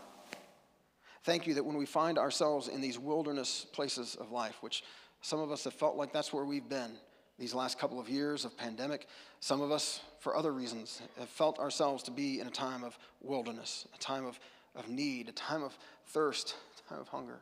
Thank 1.23 1.47
you 1.47 1.53
that 1.53 1.63
when 1.63 1.77
we 1.77 1.85
find 1.85 2.17
ourselves 2.17 2.67
in 2.67 2.81
these 2.81 2.99
wilderness 2.99 3.65
places 3.71 4.15
of 4.15 4.31
life, 4.31 4.57
which 4.59 4.83
some 5.21 5.39
of 5.39 5.51
us 5.51 5.63
have 5.63 5.73
felt 5.73 5.95
like 5.95 6.11
that's 6.11 6.33
where 6.33 6.43
we've 6.43 6.67
been 6.67 6.97
these 7.37 7.53
last 7.53 7.77
couple 7.77 7.99
of 7.99 8.09
years 8.09 8.45
of 8.45 8.57
pandemic, 8.57 9.07
some 9.39 9.61
of 9.61 9.71
us, 9.71 9.99
for 10.19 10.35
other 10.35 10.53
reasons, 10.53 11.01
have 11.19 11.29
felt 11.29 11.59
ourselves 11.59 12.03
to 12.03 12.11
be 12.11 12.39
in 12.39 12.47
a 12.47 12.51
time 12.51 12.83
of 12.83 12.97
wilderness, 13.21 13.85
a 13.93 13.97
time 13.97 14.25
of, 14.25 14.39
of 14.75 14.87
need, 14.87 15.27
a 15.27 15.33
time 15.33 15.61
of 15.61 15.77
thirst, 16.07 16.55
a 16.79 16.89
time 16.89 17.01
of 17.01 17.07
hunger. 17.09 17.39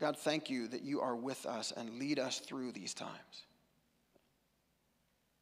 God, 0.00 0.16
thank 0.16 0.50
you 0.50 0.68
that 0.68 0.82
you 0.82 1.00
are 1.00 1.16
with 1.16 1.46
us 1.46 1.72
and 1.76 1.98
lead 1.98 2.18
us 2.18 2.38
through 2.38 2.72
these 2.72 2.94
times. 2.94 3.46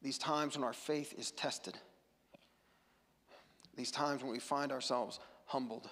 These 0.01 0.17
times 0.17 0.55
when 0.55 0.63
our 0.63 0.73
faith 0.73 1.13
is 1.17 1.31
tested. 1.31 1.77
These 3.75 3.91
times 3.91 4.23
when 4.23 4.31
we 4.31 4.39
find 4.39 4.71
ourselves 4.71 5.19
humbled. 5.45 5.89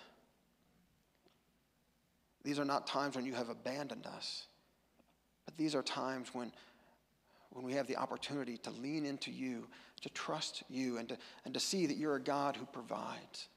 These 2.43 2.59
are 2.59 2.65
not 2.65 2.87
times 2.87 3.15
when 3.15 3.25
you 3.25 3.33
have 3.33 3.49
abandoned 3.49 4.07
us, 4.07 4.47
but 5.49 5.57
these 5.57 5.73
are 5.73 5.81
times 5.81 6.29
when, 6.33 6.51
when 7.49 7.65
we 7.65 7.73
have 7.73 7.87
the 7.87 7.97
opportunity 7.97 8.57
to 8.57 8.69
lean 8.69 9.03
into 9.03 9.31
you, 9.31 9.67
to 10.01 10.09
trust 10.09 10.61
you, 10.69 10.97
and 10.99 11.09
to, 11.09 11.17
and 11.43 11.55
to 11.55 11.59
see 11.59 11.87
that 11.87 11.97
you're 11.97 12.17
a 12.17 12.21
God 12.21 12.55
who 12.55 12.65
provides 12.65 13.47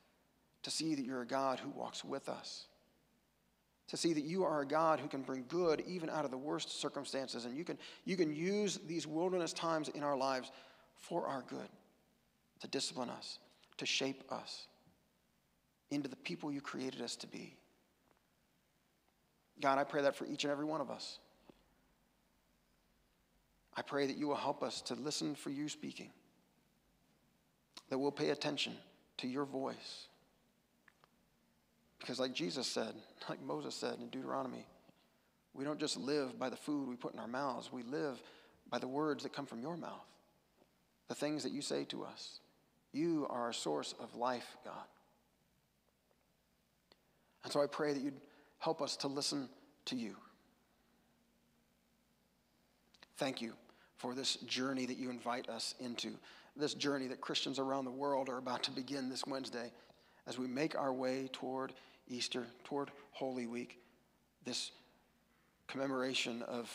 to 0.62 0.70
see 0.70 0.94
that 0.94 1.04
you're 1.04 1.22
a 1.22 1.26
God 1.26 1.58
who 1.58 1.70
walks 1.70 2.04
with 2.04 2.28
us, 2.28 2.66
to 3.88 3.96
see 3.96 4.12
that 4.12 4.24
you 4.24 4.44
are 4.44 4.62
a 4.62 4.66
God 4.66 5.00
who 5.00 5.08
can 5.08 5.22
bring 5.22 5.44
good 5.48 5.82
even 5.86 6.08
out 6.08 6.24
of 6.24 6.30
the 6.30 6.38
worst 6.38 6.80
circumstances. 6.80 7.44
And 7.44 7.56
you 7.56 7.64
can, 7.64 7.78
you 8.04 8.16
can 8.16 8.34
use 8.34 8.78
these 8.86 9.06
wilderness 9.06 9.52
times 9.52 9.88
in 9.88 10.02
our 10.02 10.16
lives 10.16 10.50
for 10.94 11.26
our 11.26 11.42
good, 11.48 11.68
to 12.60 12.68
discipline 12.68 13.10
us, 13.10 13.38
to 13.78 13.86
shape 13.86 14.22
us 14.30 14.68
into 15.90 16.08
the 16.08 16.16
people 16.16 16.52
you 16.52 16.60
created 16.60 17.02
us 17.02 17.16
to 17.16 17.26
be. 17.26 17.56
God, 19.60 19.78
I 19.78 19.84
pray 19.84 20.02
that 20.02 20.16
for 20.16 20.26
each 20.26 20.44
and 20.44 20.50
every 20.52 20.64
one 20.64 20.80
of 20.80 20.90
us. 20.90 21.18
I 23.76 23.82
pray 23.82 24.06
that 24.06 24.16
you 24.16 24.28
will 24.28 24.36
help 24.36 24.62
us 24.62 24.80
to 24.82 24.94
listen 24.94 25.34
for 25.34 25.50
you 25.50 25.68
speaking, 25.68 26.10
that 27.88 27.98
we'll 27.98 28.10
pay 28.10 28.30
attention 28.30 28.74
to 29.18 29.28
your 29.28 29.44
voice 29.44 30.08
because, 32.02 32.18
like 32.18 32.32
Jesus 32.32 32.66
said, 32.66 32.94
like 33.28 33.40
Moses 33.42 33.74
said 33.74 33.98
in 34.00 34.08
Deuteronomy, 34.08 34.66
we 35.54 35.64
don't 35.64 35.78
just 35.78 35.96
live 35.96 36.38
by 36.38 36.50
the 36.50 36.56
food 36.56 36.88
we 36.88 36.96
put 36.96 37.14
in 37.14 37.20
our 37.20 37.28
mouths, 37.28 37.72
we 37.72 37.82
live 37.84 38.20
by 38.70 38.78
the 38.78 38.88
words 38.88 39.22
that 39.22 39.32
come 39.32 39.46
from 39.46 39.60
your 39.60 39.76
mouth, 39.76 40.06
the 41.08 41.14
things 41.14 41.42
that 41.44 41.52
you 41.52 41.62
say 41.62 41.84
to 41.84 42.04
us. 42.04 42.40
You 42.92 43.26
are 43.30 43.42
our 43.42 43.52
source 43.52 43.94
of 44.00 44.14
life, 44.16 44.56
God. 44.64 44.84
And 47.44 47.52
so 47.52 47.62
I 47.62 47.66
pray 47.66 47.92
that 47.92 48.02
you'd 48.02 48.20
help 48.58 48.82
us 48.82 48.96
to 48.96 49.08
listen 49.08 49.48
to 49.86 49.96
you. 49.96 50.16
Thank 53.16 53.40
you 53.40 53.54
for 54.02 54.14
this 54.14 54.34
journey 54.38 54.84
that 54.84 54.98
you 54.98 55.10
invite 55.10 55.48
us 55.48 55.76
into, 55.78 56.10
this 56.56 56.74
journey 56.74 57.06
that 57.06 57.20
Christians 57.20 57.60
around 57.60 57.84
the 57.84 57.92
world 57.92 58.28
are 58.28 58.38
about 58.38 58.64
to 58.64 58.72
begin 58.72 59.08
this 59.08 59.24
Wednesday 59.28 59.70
as 60.26 60.36
we 60.36 60.48
make 60.48 60.76
our 60.76 60.92
way 60.92 61.30
toward 61.32 61.72
Easter, 62.08 62.44
toward 62.64 62.90
Holy 63.12 63.46
Week, 63.46 63.78
this 64.44 64.72
commemoration 65.68 66.42
of 66.42 66.68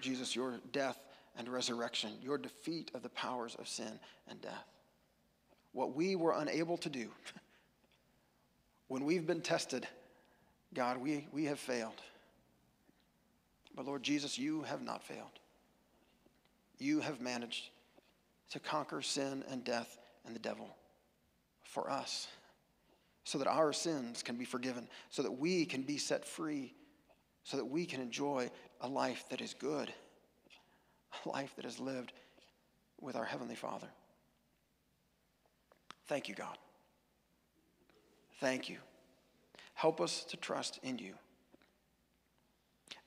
Jesus, 0.00 0.34
your 0.34 0.58
death 0.72 0.98
and 1.36 1.48
resurrection, 1.50 2.12
your 2.22 2.38
defeat 2.38 2.90
of 2.94 3.02
the 3.02 3.10
powers 3.10 3.54
of 3.58 3.68
sin 3.68 4.00
and 4.26 4.40
death. 4.40 4.64
What 5.72 5.94
we 5.94 6.16
were 6.16 6.32
unable 6.32 6.78
to 6.78 6.88
do, 6.88 7.10
when 8.88 9.04
we've 9.04 9.26
been 9.26 9.42
tested, 9.42 9.86
God, 10.72 10.96
we, 10.96 11.28
we 11.30 11.44
have 11.44 11.60
failed. 11.60 12.00
But 13.76 13.84
Lord 13.84 14.02
Jesus, 14.02 14.38
you 14.38 14.62
have 14.62 14.80
not 14.80 15.02
failed. 15.02 15.40
You 16.80 17.00
have 17.00 17.20
managed 17.20 17.68
to 18.50 18.58
conquer 18.58 19.02
sin 19.02 19.44
and 19.48 19.62
death 19.62 19.98
and 20.26 20.34
the 20.34 20.40
devil 20.40 20.74
for 21.62 21.88
us 21.88 22.26
so 23.22 23.38
that 23.38 23.46
our 23.46 23.72
sins 23.72 24.24
can 24.24 24.36
be 24.36 24.44
forgiven, 24.44 24.88
so 25.10 25.22
that 25.22 25.30
we 25.30 25.64
can 25.64 25.82
be 25.82 25.98
set 25.98 26.24
free, 26.24 26.74
so 27.44 27.56
that 27.56 27.64
we 27.64 27.84
can 27.84 28.00
enjoy 28.00 28.50
a 28.80 28.88
life 28.88 29.24
that 29.30 29.40
is 29.40 29.54
good, 29.54 29.92
a 31.24 31.28
life 31.28 31.52
that 31.56 31.64
is 31.64 31.78
lived 31.78 32.12
with 33.00 33.14
our 33.14 33.24
Heavenly 33.24 33.54
Father. 33.54 33.86
Thank 36.08 36.28
you, 36.28 36.34
God. 36.34 36.58
Thank 38.40 38.68
you. 38.68 38.78
Help 39.74 40.00
us 40.00 40.24
to 40.24 40.36
trust 40.36 40.80
in 40.82 40.98
you. 40.98 41.14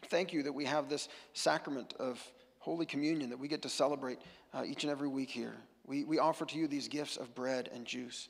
Thank 0.07 0.31
you 0.31 0.43
that 0.43 0.53
we 0.53 0.65
have 0.65 0.89
this 0.89 1.09
sacrament 1.33 1.93
of 1.99 2.21
Holy 2.63 2.85
Communion 2.85 3.29
that 3.29 3.39
we 3.39 3.49
get 3.49 3.61
to 3.63 3.67
celebrate 3.67 4.19
uh, 4.53 4.63
each 4.65 4.85
and 4.85 4.91
every 4.91 5.09
week 5.09 5.29
here. 5.29 5.53
We, 5.85 6.05
we 6.05 6.19
offer 6.19 6.45
to 6.45 6.57
you 6.57 6.65
these 6.65 6.87
gifts 6.87 7.17
of 7.17 7.35
bread 7.35 7.69
and 7.73 7.85
juice. 7.85 8.29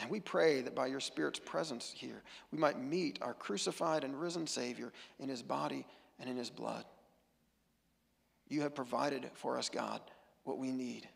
And 0.00 0.10
we 0.10 0.18
pray 0.18 0.62
that 0.62 0.74
by 0.74 0.88
your 0.88 0.98
Spirit's 0.98 1.38
presence 1.38 1.94
here, 1.94 2.24
we 2.50 2.58
might 2.58 2.82
meet 2.82 3.20
our 3.22 3.34
crucified 3.34 4.02
and 4.02 4.20
risen 4.20 4.48
Savior 4.48 4.92
in 5.20 5.28
his 5.28 5.44
body 5.44 5.86
and 6.18 6.28
in 6.28 6.36
his 6.36 6.50
blood. 6.50 6.84
You 8.48 8.62
have 8.62 8.74
provided 8.74 9.30
for 9.34 9.56
us, 9.56 9.68
God, 9.68 10.00
what 10.42 10.58
we 10.58 10.72
need, 10.72 11.08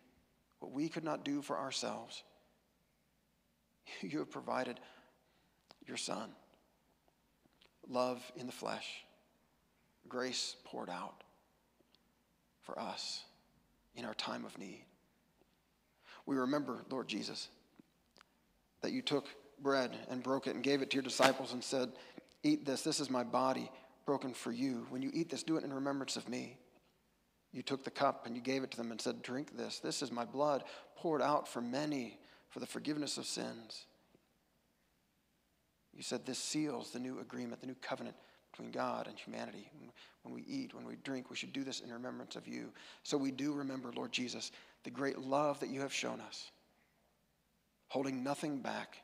what 0.60 0.70
we 0.70 0.88
could 0.88 1.02
not 1.02 1.24
do 1.24 1.42
for 1.42 1.58
ourselves. 1.58 2.22
You 4.02 4.20
have 4.20 4.30
provided 4.30 4.78
your 5.84 5.96
Son, 5.96 6.30
love 7.88 8.22
in 8.36 8.46
the 8.46 8.52
flesh, 8.52 9.04
grace 10.08 10.54
poured 10.64 10.88
out 10.88 11.24
for 12.62 12.78
us 12.78 13.24
in 13.94 14.04
our 14.04 14.14
time 14.14 14.44
of 14.44 14.58
need. 14.58 14.84
We 16.26 16.36
remember, 16.36 16.84
Lord 16.90 17.08
Jesus, 17.08 17.48
that 18.80 18.92
you 18.92 19.02
took 19.02 19.26
bread 19.60 19.96
and 20.08 20.22
broke 20.22 20.46
it 20.46 20.54
and 20.54 20.62
gave 20.62 20.82
it 20.82 20.90
to 20.90 20.96
your 20.96 21.02
disciples 21.02 21.52
and 21.52 21.62
said, 21.62 21.92
Eat 22.42 22.64
this. 22.64 22.82
This 22.82 22.98
is 22.98 23.08
my 23.08 23.22
body 23.22 23.70
broken 24.04 24.34
for 24.34 24.50
you. 24.50 24.86
When 24.90 25.02
you 25.02 25.10
eat 25.14 25.30
this, 25.30 25.42
do 25.42 25.56
it 25.56 25.64
in 25.64 25.72
remembrance 25.72 26.16
of 26.16 26.28
me. 26.28 26.58
You 27.52 27.62
took 27.62 27.84
the 27.84 27.90
cup 27.90 28.26
and 28.26 28.34
you 28.34 28.42
gave 28.42 28.62
it 28.62 28.70
to 28.72 28.76
them 28.76 28.90
and 28.90 29.00
said, 29.00 29.22
Drink 29.22 29.56
this. 29.56 29.78
This 29.78 30.02
is 30.02 30.10
my 30.10 30.24
blood 30.24 30.64
poured 30.96 31.22
out 31.22 31.46
for 31.46 31.60
many 31.60 32.18
for 32.48 32.60
the 32.60 32.66
forgiveness 32.66 33.18
of 33.18 33.26
sins. 33.26 33.86
You 35.94 36.02
said 36.02 36.24
this 36.24 36.38
seals 36.38 36.90
the 36.90 36.98
new 36.98 37.20
agreement, 37.20 37.60
the 37.60 37.66
new 37.66 37.76
covenant 37.80 38.16
between 38.52 38.70
God 38.70 39.08
and 39.08 39.18
humanity. 39.18 39.68
When 40.22 40.34
we 40.34 40.44
eat, 40.46 40.74
when 40.74 40.86
we 40.86 40.96
drink, 41.02 41.30
we 41.30 41.36
should 41.36 41.52
do 41.52 41.64
this 41.64 41.80
in 41.80 41.92
remembrance 41.92 42.36
of 42.36 42.46
you. 42.46 42.70
So 43.02 43.16
we 43.16 43.32
do 43.32 43.52
remember, 43.52 43.90
Lord 43.96 44.12
Jesus, 44.12 44.52
the 44.84 44.90
great 44.90 45.18
love 45.18 45.58
that 45.60 45.70
you 45.70 45.80
have 45.80 45.92
shown 45.92 46.20
us, 46.20 46.50
holding 47.88 48.22
nothing 48.22 48.58
back, 48.58 48.98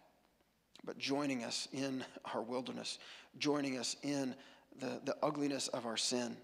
but 0.85 0.99
joining 0.99 1.45
us 1.45 1.67
in 1.73 2.05
our 2.33 2.43
wilderness, 2.43 2.99
joining 3.39 3.79
us 3.79 3.97
in 4.03 4.35
the, 4.79 5.01
the 5.05 5.17
ugliness 5.23 5.69
of 5.69 5.87
our 5.87 5.97
sin, 5.97 6.37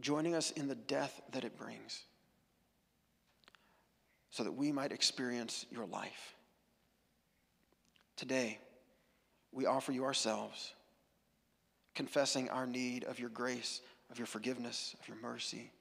joining 0.00 0.34
us 0.34 0.50
in 0.50 0.68
the 0.68 0.74
death 0.74 1.22
that 1.32 1.44
it 1.44 1.56
brings, 1.56 2.02
so 4.30 4.44
that 4.44 4.52
we 4.52 4.72
might 4.72 4.92
experience 4.92 5.64
your 5.70 5.86
life. 5.86 6.34
Today, 8.16 8.58
we 9.52 9.64
offer 9.64 9.92
you 9.92 10.04
ourselves, 10.04 10.74
confessing 11.96 12.48
our 12.50 12.66
need 12.66 13.02
of 13.04 13.18
your 13.18 13.30
grace, 13.30 13.80
of 14.10 14.18
your 14.18 14.26
forgiveness, 14.26 14.94
of 15.00 15.08
your 15.08 15.16
mercy. 15.16 15.72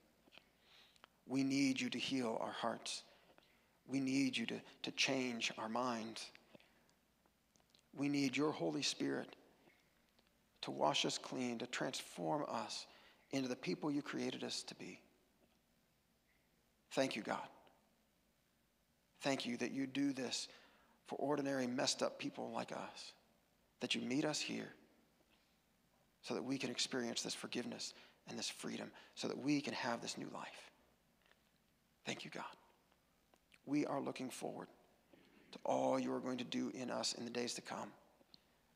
We 1.28 1.43
need 1.43 1.80
you 1.80 1.89
to 1.89 1.99
heal 1.99 2.39
our 2.41 2.51
hearts. 2.51 3.03
We 3.88 3.99
need 3.99 4.36
you 4.36 4.45
to, 4.47 4.61
to 4.84 4.91
change 4.91 5.51
our 5.59 5.70
minds. 5.70 6.26
We 7.95 8.09
need 8.09 8.36
your 8.36 8.51
Holy 8.51 8.82
Spirit 8.82 9.36
to 10.61 10.72
wash 10.72 11.05
us 11.05 11.18
clean, 11.20 11.59
to 11.59 11.68
transform 11.68 12.45
us 12.49 12.88
into 13.32 13.49
the 13.49 13.55
people 13.55 13.91
you 13.91 14.01
created 14.01 14.43
us 14.43 14.63
to 14.63 14.76
be. 14.76 14.99
Thank 16.93 17.16
you, 17.16 17.22
God. 17.22 17.47
Thank 19.22 19.45
you 19.45 19.57
that 19.57 19.72
you 19.72 19.86
do 19.86 20.13
this 20.13 20.47
for 21.07 21.18
ordinary, 21.18 21.68
messed 21.68 22.01
up 22.01 22.18
people 22.18 22.51
like 22.53 22.72
us, 22.72 23.13
that 23.82 23.95
you 23.95 24.01
meet 24.01 24.24
us 24.24 24.39
here 24.39 24.74
so 26.26 26.34
that 26.34 26.43
we 26.43 26.57
can 26.57 26.71
experience 26.71 27.21
this 27.21 27.36
forgiveness 27.36 27.93
and 28.28 28.38
this 28.38 28.49
freedom, 28.49 28.89
so 29.13 29.28
that 29.28 29.38
we 29.38 29.61
can 29.61 29.76
have 29.76 30.01
this 30.01 30.17
new 30.17 30.28
life. 30.34 30.71
Thank 32.03 32.26
you, 32.26 32.32
God. 32.32 32.43
We 33.67 33.86
are 33.86 34.01
looking 34.01 34.32
forward 34.32 34.67
to 35.51 35.59
all 35.63 35.99
you 35.99 36.11
are 36.13 36.19
going 36.19 36.39
to 36.39 36.43
do 36.43 36.71
in 36.73 36.89
us 36.89 37.13
in 37.13 37.26
the 37.26 37.32
days 37.32 37.53
to 37.53 37.61
come 37.61 37.91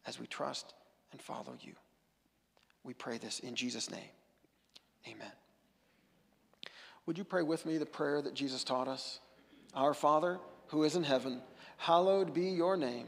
as 0.06 0.20
we 0.20 0.28
trust 0.28 0.76
and 1.12 1.20
follow 1.20 1.58
you. 1.60 1.74
We 2.84 2.94
pray 2.94 3.18
this 3.18 3.40
in 3.40 3.56
Jesus' 3.56 3.90
name. 3.90 4.12
Amen. 5.08 5.32
Would 7.08 7.18
you 7.18 7.24
pray 7.24 7.42
with 7.42 7.66
me 7.66 7.80
the 7.80 7.86
prayer 7.88 8.22
that 8.22 8.36
Jesus 8.36 8.64
taught 8.64 8.88
us? 8.88 9.20
Our 9.74 9.96
Father, 9.96 10.40
who 10.68 10.84
is 10.84 10.96
in 10.96 11.04
heaven, 11.04 11.42
hallowed 11.78 12.32
be 12.32 12.50
your 12.50 12.78
name. 12.78 13.08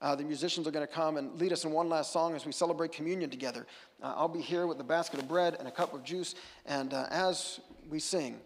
Uh, 0.00 0.14
the 0.14 0.22
musicians 0.22 0.66
are 0.66 0.70
going 0.70 0.86
to 0.86 0.92
come 0.92 1.16
and 1.16 1.38
lead 1.40 1.52
us 1.52 1.64
in 1.64 1.72
one 1.72 1.88
last 1.88 2.12
song 2.12 2.34
as 2.36 2.46
we 2.46 2.52
celebrate 2.52 2.92
communion 2.92 3.28
together. 3.28 3.66
Uh, 4.02 4.14
I'll 4.16 4.28
be 4.28 4.40
here 4.40 4.66
with 4.66 4.78
a 4.80 4.84
basket 4.84 5.20
of 5.20 5.26
bread 5.26 5.56
and 5.58 5.66
a 5.66 5.72
cup 5.72 5.92
of 5.92 6.04
juice. 6.04 6.36
And 6.66 6.94
uh, 6.94 7.06
as 7.10 7.60
we 7.90 7.98
sing, 7.98 8.38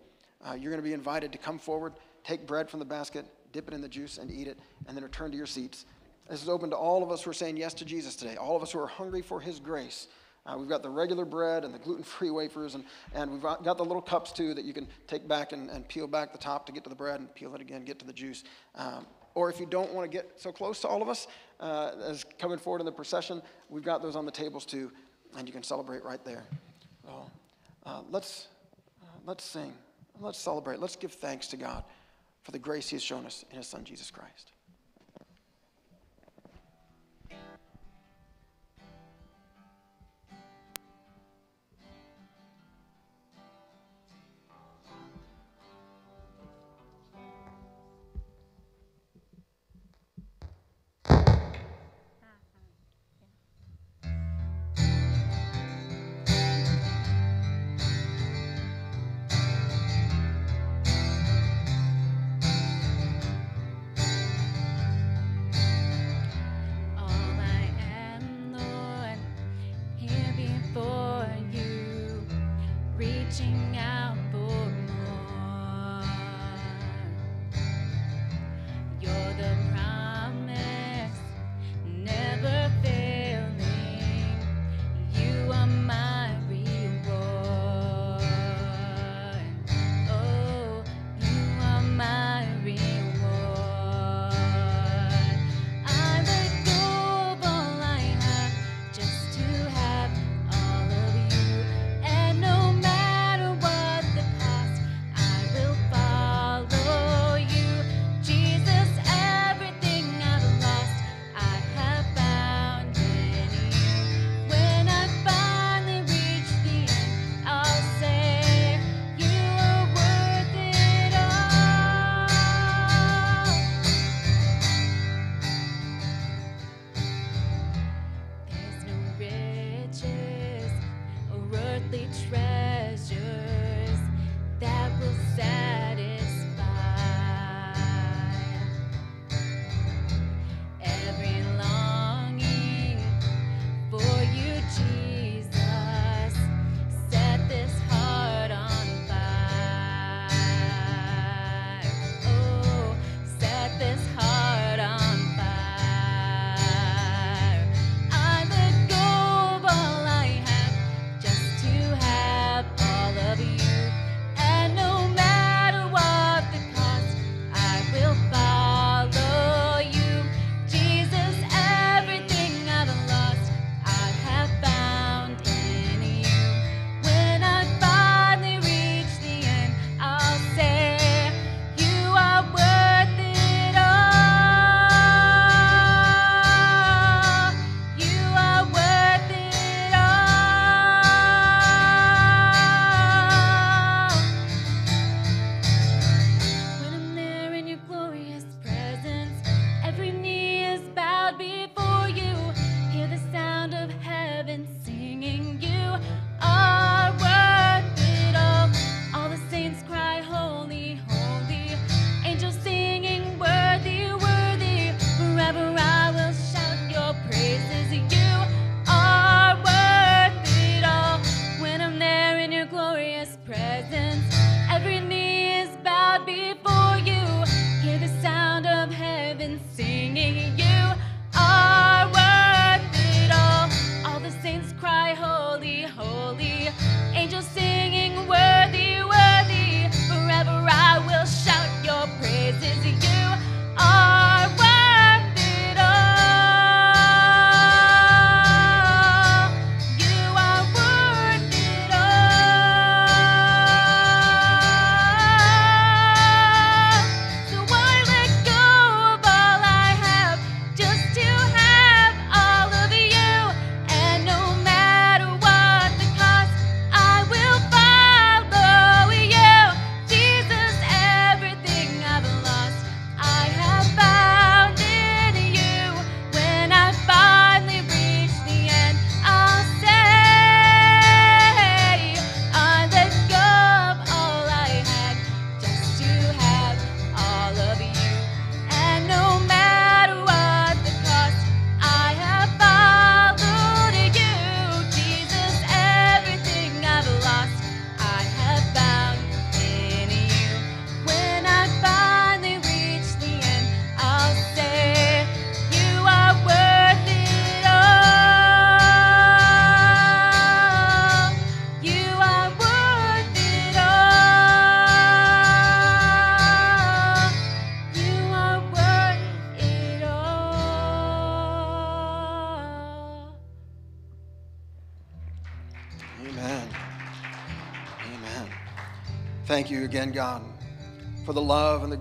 uh, 0.47 0.55
you're 0.55 0.71
going 0.71 0.83
to 0.83 0.89
be 0.89 0.95
invited 0.95 1.31
to 1.33 1.39
come 1.39 1.59
forward, 1.59 1.93
take 2.25 2.47
bread 2.47 2.71
from 2.71 2.79
the 2.79 2.87
basket, 2.87 3.27
dip 3.53 3.69
it 3.69 3.75
in 3.75 3.83
the 3.83 3.89
juice, 3.89 4.17
and 4.17 4.31
eat 4.31 4.49
it, 4.49 4.59
and 4.87 4.97
then 4.97 5.05
return 5.05 5.31
to 5.31 5.37
your 5.37 5.47
seats. 5.47 5.85
This 6.31 6.43
is 6.43 6.49
open 6.49 6.71
to 6.71 6.77
all 6.77 7.03
of 7.03 7.11
us 7.11 7.23
who 7.23 7.31
are 7.31 7.35
saying 7.35 7.59
yes 7.59 7.75
to 7.75 7.85
Jesus 7.85 8.17
today, 8.17 8.37
all 8.37 8.57
of 8.57 8.63
us 8.63 8.73
who 8.73 8.79
are 8.79 8.87
hungry 8.87 9.21
for 9.21 9.41
his 9.41 9.61
grace. 9.61 10.09
Uh, 10.47 10.57
we've 10.59 10.69
got 10.69 10.83
the 10.83 10.91
regular 10.91 11.25
bread 11.25 11.65
and 11.65 11.73
the 11.75 11.79
gluten 11.79 12.03
free 12.03 12.31
wafers, 12.31 12.75
and, 12.75 12.85
and 13.15 13.31
we've 13.31 13.43
got 13.43 13.77
the 13.77 13.85
little 13.85 14.01
cups 14.01 14.33
too 14.33 14.55
that 14.55 14.65
you 14.65 14.73
can 14.73 14.89
take 15.07 15.29
back 15.29 15.53
and, 15.53 15.71
and 15.71 15.87
peel 15.87 16.07
back 16.07 16.33
the 16.33 16.39
top 16.39 16.65
to 16.67 16.73
get 16.73 16.83
to 16.83 16.91
the 16.91 16.97
bread 16.97 17.21
and 17.21 17.33
peel 17.35 17.55
it 17.55 17.61
again, 17.61 17.85
get 17.85 17.99
to 17.99 18.07
the 18.07 18.13
juice. 18.13 18.43
Um, 18.75 19.07
or 19.35 19.51
if 19.51 19.59
you 19.61 19.67
don't 19.67 19.93
want 19.93 20.11
to 20.11 20.17
get 20.17 20.31
so 20.37 20.53
close 20.53 20.81
to 20.81 20.89
all 20.89 21.03
of 21.03 21.09
us 21.09 21.27
uh, 21.61 21.93
as 22.05 22.25
coming 22.39 22.59
forward 22.59 22.81
in 22.81 22.87
the 22.87 22.93
procession, 22.93 23.43
we've 23.69 23.85
got 23.85 24.03
those 24.03 24.17
on 24.17 24.25
the 24.25 24.33
tables 24.33 24.67
too, 24.67 24.91
and 25.37 25.47
you 25.47 25.53
can 25.53 25.63
celebrate 25.63 26.05
right 26.05 26.25
there. 26.25 26.45
So, 27.05 27.31
uh, 27.87 28.03
let's, 28.11 28.49
uh, 29.03 29.07
let's 29.27 29.45
sing. 29.45 29.73
Let's 30.21 30.39
celebrate. 30.39 30.79
Let's 30.79 30.97
give 30.97 31.13
thanks 31.13 31.49
to 31.49 31.57
God 31.57 31.85
for 32.43 32.53
the 32.53 32.59
grace 32.59 32.89
He 32.89 32.97
has 32.97 33.03
shown 33.03 33.27
us 33.27 33.45
in 33.51 33.57
His 33.57 33.67
Son, 33.67 33.85
Jesus 33.85 34.11
Christ. 34.11 34.53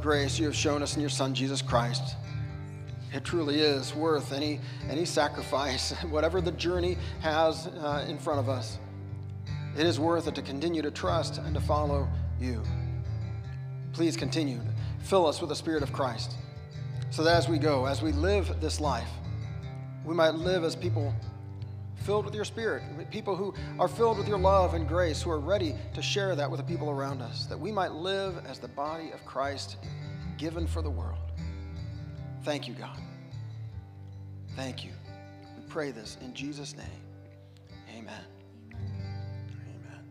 Grace 0.02 0.40
you 0.40 0.46
have 0.46 0.56
shown 0.56 0.82
us 0.82 0.96
in 0.96 1.02
your 1.02 1.10
Son, 1.10 1.34
Jesus 1.34 1.62
Christ. 1.62 2.16
It 3.14 3.24
truly 3.24 3.60
is 3.60 3.94
worth 3.94 4.32
any, 4.32 4.60
any 4.90 5.06
sacrifice, 5.06 5.92
whatever 6.10 6.42
the 6.42 6.52
journey 6.54 6.98
has 7.22 7.68
uh, 7.68 8.06
in 8.08 8.18
front 8.18 8.40
of 8.40 8.50
us. 8.50 8.78
It 9.78 9.86
is 9.86 10.00
worth 10.00 10.28
it 10.28 10.36
to 10.36 10.42
continue 10.42 10.82
to 10.82 10.92
trust 10.92 11.38
and 11.38 11.54
to 11.54 11.62
follow 11.62 12.08
you. 12.40 12.64
Please 13.94 14.18
continue. 14.18 14.58
To 14.58 15.06
fill 15.06 15.28
us 15.28 15.40
with 15.42 15.50
the 15.50 15.56
Spirit 15.56 15.84
of 15.84 15.94
Christ 15.94 16.36
so 17.12 17.24
that 17.24 17.36
as 17.36 17.50
we 17.50 17.58
go, 17.58 17.86
as 17.86 18.02
we 18.02 18.14
live 18.14 18.60
this 18.62 18.80
life, 18.80 19.10
we 20.06 20.16
might 20.16 20.34
live 20.34 20.64
as 20.64 20.76
people 20.76 21.14
filled 22.02 22.26
with 22.26 22.36
your 22.36 22.46
Spirit, 22.46 22.84
people 23.12 23.36
who 23.36 23.54
are 23.80 23.88
filled 23.88 24.18
with 24.18 24.28
your 24.28 24.38
love 24.38 24.74
and 24.74 24.88
grace, 24.88 25.22
who 25.22 25.30
are 25.30 25.40
ready 25.40 25.76
to 25.94 26.02
share 26.02 26.36
that 26.36 26.50
with 26.50 26.60
the 26.60 26.66
people 26.66 26.90
around 26.90 27.22
us, 27.22 27.46
that 27.46 27.60
we 27.60 27.72
might 27.72 27.92
live 27.92 28.44
as 28.46 28.60
the 28.60 28.68
body 28.68 29.12
of 29.12 29.24
Christ 29.26 29.78
given 30.38 30.66
for 30.66 30.82
the 30.82 30.90
world. 30.90 31.20
Thank 32.44 32.68
you, 32.68 32.74
God. 32.74 32.98
Thank 34.56 34.84
you. 34.84 34.92
We 35.58 35.64
pray 35.68 35.92
this 35.92 36.18
in 36.22 36.34
Jesus' 36.34 36.76
name. 36.76 36.88
Amen. 37.96 38.14
Amen. 38.74 40.04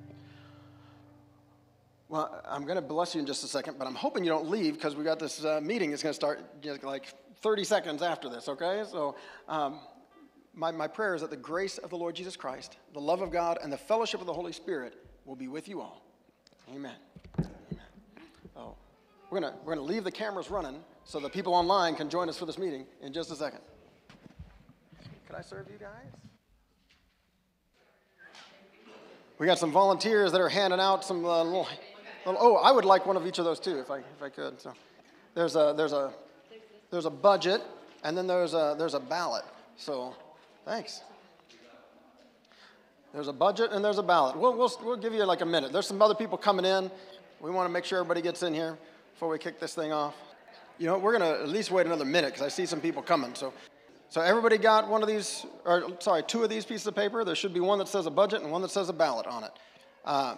Well, 2.09 2.43
I'm 2.49 2.62
going 2.62 2.76
to 2.76 2.82
bless 2.82 3.14
you 3.14 3.20
in 3.20 3.26
just 3.26 3.43
a 3.43 3.49
second, 3.49 3.78
but 3.78 3.86
I'm 3.86 3.95
hoping 3.95 4.24
you 4.24 4.30
don't 4.30 4.49
leave 4.49 4.74
because 4.74 4.95
we 4.95 5.05
got 5.05 5.18
this 5.18 5.45
uh, 5.45 5.61
meeting. 5.61 5.93
It's 5.93 6.03
going 6.03 6.12
to 6.12 6.14
start 6.14 6.41
like 6.82 7.07
30 7.43 7.64
seconds 7.64 8.03
after 8.03 8.28
this, 8.28 8.49
okay? 8.49 8.84
So, 8.91 9.16
um, 9.49 9.80
my, 10.61 10.71
my 10.71 10.87
prayer 10.87 11.15
is 11.15 11.23
that 11.23 11.31
the 11.31 11.39
grace 11.39 11.79
of 11.79 11.89
the 11.89 11.97
Lord 11.97 12.15
Jesus 12.15 12.37
Christ, 12.37 12.77
the 12.93 13.01
love 13.01 13.23
of 13.23 13.33
God, 13.33 13.59
and 13.63 13.73
the 13.73 13.79
fellowship 13.79 14.21
of 14.21 14.27
the 14.27 14.33
Holy 14.33 14.53
Spirit 14.53 14.93
will 15.25 15.35
be 15.35 15.49
with 15.49 15.69
you 15.69 15.81
all. 15.81 16.03
Amen. 16.69 16.93
Amen. 17.39 17.49
Oh, 18.55 18.75
we're 19.31 19.41
going 19.41 19.55
we're 19.65 19.75
gonna 19.75 19.87
leave 19.87 20.05
the 20.05 20.13
cameras 20.13 20.51
running 20.51 20.85
so 21.05 21.19
the 21.19 21.31
people 21.31 21.55
online 21.55 21.97
can 21.97 22.11
join 22.11 22.29
us 22.29 22.37
for 22.37 22.45
this 22.45 22.59
meeting 22.59 22.85
in 23.01 23.11
just 23.11 23.31
a 23.31 23.37
second. 23.37 23.61
Can 25.27 25.35
I 25.35 25.41
serve 25.41 25.67
you 25.73 25.79
guys? 25.79 26.13
We 29.39 29.47
got 29.47 29.59
some 29.59 29.73
volunteers 29.73 30.31
that 30.33 30.43
are 30.43 30.51
handing 30.51 30.79
out 30.79 31.07
some 31.07 31.25
uh, 31.25 31.43
little, 31.43 31.67
little, 32.27 32.39
Oh, 32.39 32.57
I 32.57 32.71
would 32.71 32.85
like 32.85 33.07
one 33.07 33.17
of 33.17 33.27
each 33.27 33.39
of 33.39 33.47
those 33.47 33.59
too, 33.59 33.79
if 33.79 33.91
I 33.91 34.01
if 34.01 34.23
I 34.23 34.29
could. 34.29 34.61
So, 34.61 34.75
there's 35.35 35.57
a 35.57 35.73
there's 35.75 35.95
a 35.95 36.13
there's 36.91 37.07
a 37.07 37.11
budget, 37.11 37.63
and 38.05 38.15
then 38.15 38.27
there's 38.27 38.53
a 38.53 38.77
there's 38.79 38.93
a 38.93 39.01
ballot. 39.01 39.45
So, 39.79 40.15
thanks. 40.65 41.03
There's 43.13 43.29
a 43.29 43.33
budget 43.33 43.73
and 43.73 43.85
there's 43.85 43.99
a 43.99 44.03
ballot. 44.03 44.37
We'll, 44.37 44.57
we'll, 44.57 44.73
we'll 44.85 44.97
give 44.97 45.13
you 45.13 45.25
like 45.25 45.41
a 45.41 45.47
minute. 45.47 45.73
There's 45.73 45.87
some 45.87 46.01
other 46.01 46.15
people 46.15 46.39
coming 46.39 46.65
in. 46.65 46.91
We 47.41 47.51
want 47.51 47.69
to 47.69 47.73
make 47.73 47.85
sure 47.85 47.99
everybody 47.99 48.23
gets 48.23 48.43
in 48.43 48.55
here 48.55 48.79
before 49.15 49.29
we 49.29 49.39
kick 49.39 49.59
this 49.59 49.75
thing 49.75 49.93
off. 49.93 50.15
You 50.79 50.87
know, 50.87 50.99
we're 50.99 51.19
going 51.19 51.35
to 51.35 51.43
at 51.43 51.49
least 51.49 51.71
wait 51.71 51.87
another 51.87 52.05
minute 52.05 52.29
because 52.29 52.43
I 52.43 52.49
see 52.49 52.67
some 52.67 52.81
people 52.81 53.03
coming. 53.03 53.35
So, 53.35 53.53
so 54.11 54.21
everybody 54.21 54.59
got 54.59 54.89
one 54.89 55.03
of 55.03 55.09
these, 55.09 55.45
or 55.65 55.91
sorry, 55.99 56.23
two 56.23 56.45
of 56.45 56.51
these 56.51 56.65
pieces 56.65 56.87
of 56.87 56.95
paper. 56.95 57.25
There 57.25 57.35
should 57.35 57.53
be 57.53 57.61
one 57.61 57.79
that 57.81 57.89
says 57.89 58.07
a 58.07 58.11
budget 58.11 58.43
and 58.43 58.53
one 58.53 58.63
that 58.63 58.71
says 58.71 58.89
a 58.89 58.93
ballot 58.93 59.27
on 59.27 59.45
it. 59.45 59.51
Uh, 60.05 60.37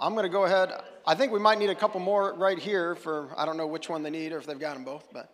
I'm 0.00 0.12
going 0.12 0.24
to 0.24 0.30
go 0.30 0.44
ahead. 0.44 0.72
I 1.06 1.14
think 1.14 1.32
we 1.32 1.40
might 1.40 1.58
need 1.58 1.70
a 1.70 1.74
couple 1.74 1.98
more 2.00 2.32
right 2.34 2.58
here 2.58 2.94
for, 2.94 3.28
I 3.36 3.44
don't 3.44 3.56
know 3.56 3.66
which 3.66 3.88
one 3.88 4.02
they 4.02 4.10
need 4.10 4.32
or 4.32 4.38
if 4.38 4.46
they've 4.46 4.58
got 4.58 4.74
them 4.74 4.84
both, 4.84 5.08
but. 5.12 5.30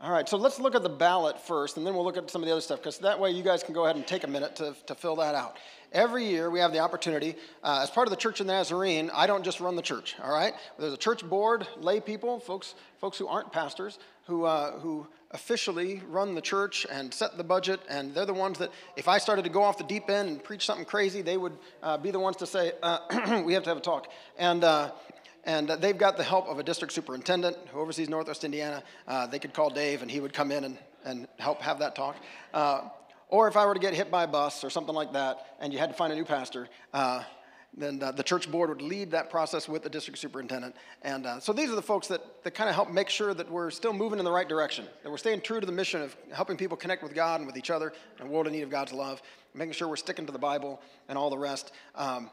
All 0.00 0.10
right, 0.10 0.28
so 0.28 0.36
let's 0.36 0.58
look 0.58 0.74
at 0.74 0.82
the 0.82 0.88
ballot 0.88 1.40
first, 1.40 1.76
and 1.76 1.86
then 1.86 1.94
we'll 1.94 2.04
look 2.04 2.16
at 2.16 2.28
some 2.28 2.42
of 2.42 2.46
the 2.46 2.52
other 2.52 2.60
stuff, 2.60 2.80
because 2.80 2.98
that 2.98 3.18
way 3.18 3.30
you 3.30 3.44
guys 3.44 3.62
can 3.62 3.72
go 3.72 3.84
ahead 3.84 3.94
and 3.94 4.04
take 4.04 4.24
a 4.24 4.26
minute 4.26 4.56
to, 4.56 4.74
to 4.86 4.94
fill 4.94 5.16
that 5.16 5.36
out. 5.36 5.56
Every 5.92 6.26
year 6.26 6.50
we 6.50 6.58
have 6.58 6.72
the 6.72 6.80
opportunity, 6.80 7.36
uh, 7.62 7.80
as 7.82 7.90
part 7.90 8.08
of 8.08 8.10
the 8.10 8.16
Church 8.16 8.40
of 8.40 8.48
the 8.48 8.52
Nazarene, 8.52 9.08
I 9.14 9.28
don't 9.28 9.44
just 9.44 9.60
run 9.60 9.76
the 9.76 9.82
church, 9.82 10.16
all 10.22 10.32
right? 10.32 10.52
There's 10.80 10.92
a 10.92 10.98
church 10.98 11.24
board, 11.24 11.66
lay 11.78 12.00
people, 12.00 12.40
folks, 12.40 12.74
folks 13.00 13.18
who 13.18 13.28
aren't 13.28 13.52
pastors, 13.52 14.00
who, 14.26 14.44
uh, 14.44 14.72
who 14.80 15.06
officially 15.30 16.02
run 16.08 16.34
the 16.34 16.42
church 16.42 16.86
and 16.90 17.14
set 17.14 17.36
the 17.36 17.44
budget, 17.44 17.78
and 17.88 18.12
they're 18.14 18.26
the 18.26 18.34
ones 18.34 18.58
that, 18.58 18.72
if 18.96 19.06
I 19.06 19.18
started 19.18 19.42
to 19.42 19.50
go 19.50 19.62
off 19.62 19.78
the 19.78 19.84
deep 19.84 20.10
end 20.10 20.28
and 20.28 20.42
preach 20.42 20.66
something 20.66 20.84
crazy, 20.84 21.22
they 21.22 21.36
would 21.36 21.56
uh, 21.84 21.96
be 21.98 22.10
the 22.10 22.20
ones 22.20 22.36
to 22.38 22.46
say, 22.46 22.72
uh, 22.82 23.42
we 23.46 23.54
have 23.54 23.62
to 23.62 23.70
have 23.70 23.78
a 23.78 23.80
talk. 23.80 24.10
And, 24.38 24.64
uh, 24.64 24.90
and 25.44 25.70
uh, 25.70 25.76
they've 25.76 25.96
got 25.96 26.16
the 26.16 26.22
help 26.22 26.46
of 26.48 26.58
a 26.58 26.62
district 26.62 26.92
superintendent 26.92 27.56
who 27.72 27.80
oversees 27.80 28.08
Northwest 28.08 28.44
Indiana. 28.44 28.82
Uh, 29.06 29.26
they 29.26 29.38
could 29.38 29.52
call 29.52 29.70
Dave, 29.70 30.02
and 30.02 30.10
he 30.10 30.20
would 30.20 30.32
come 30.32 30.50
in 30.50 30.64
and, 30.64 30.78
and 31.04 31.28
help 31.38 31.60
have 31.62 31.78
that 31.80 31.94
talk. 31.94 32.16
Uh, 32.52 32.88
or 33.28 33.48
if 33.48 33.56
I 33.56 33.66
were 33.66 33.74
to 33.74 33.80
get 33.80 33.94
hit 33.94 34.10
by 34.10 34.24
a 34.24 34.28
bus 34.28 34.64
or 34.64 34.70
something 34.70 34.94
like 34.94 35.12
that, 35.12 35.56
and 35.60 35.72
you 35.72 35.78
had 35.78 35.90
to 35.90 35.96
find 35.96 36.12
a 36.12 36.16
new 36.16 36.24
pastor, 36.24 36.68
uh, 36.92 37.22
then 37.76 37.98
the 37.98 38.22
church 38.22 38.50
board 38.50 38.68
would 38.68 38.82
lead 38.82 39.10
that 39.10 39.30
process 39.30 39.68
with 39.68 39.82
the 39.82 39.90
district 39.90 40.18
superintendent. 40.18 40.76
And 41.02 41.26
uh, 41.26 41.40
so 41.40 41.52
these 41.52 41.70
are 41.70 41.74
the 41.74 41.82
folks 41.82 42.06
that, 42.08 42.44
that 42.44 42.52
kind 42.52 42.68
of 42.68 42.74
help 42.76 42.90
make 42.90 43.08
sure 43.08 43.34
that 43.34 43.50
we're 43.50 43.70
still 43.70 43.92
moving 43.92 44.20
in 44.20 44.24
the 44.24 44.30
right 44.30 44.48
direction, 44.48 44.86
that 45.02 45.10
we're 45.10 45.18
staying 45.18 45.40
true 45.40 45.58
to 45.58 45.66
the 45.66 45.72
mission 45.72 46.00
of 46.00 46.16
helping 46.32 46.56
people 46.56 46.76
connect 46.76 47.02
with 47.02 47.14
God 47.14 47.40
and 47.40 47.46
with 47.46 47.56
each 47.56 47.70
other 47.70 47.92
in 48.20 48.26
a 48.26 48.30
world 48.30 48.46
in 48.46 48.52
need 48.52 48.62
of 48.62 48.70
God's 48.70 48.92
love, 48.92 49.20
making 49.54 49.72
sure 49.72 49.88
we're 49.88 49.96
sticking 49.96 50.26
to 50.26 50.32
the 50.32 50.38
Bible 50.38 50.80
and 51.08 51.18
all 51.18 51.30
the 51.30 51.38
rest. 51.38 51.72
Um, 51.96 52.30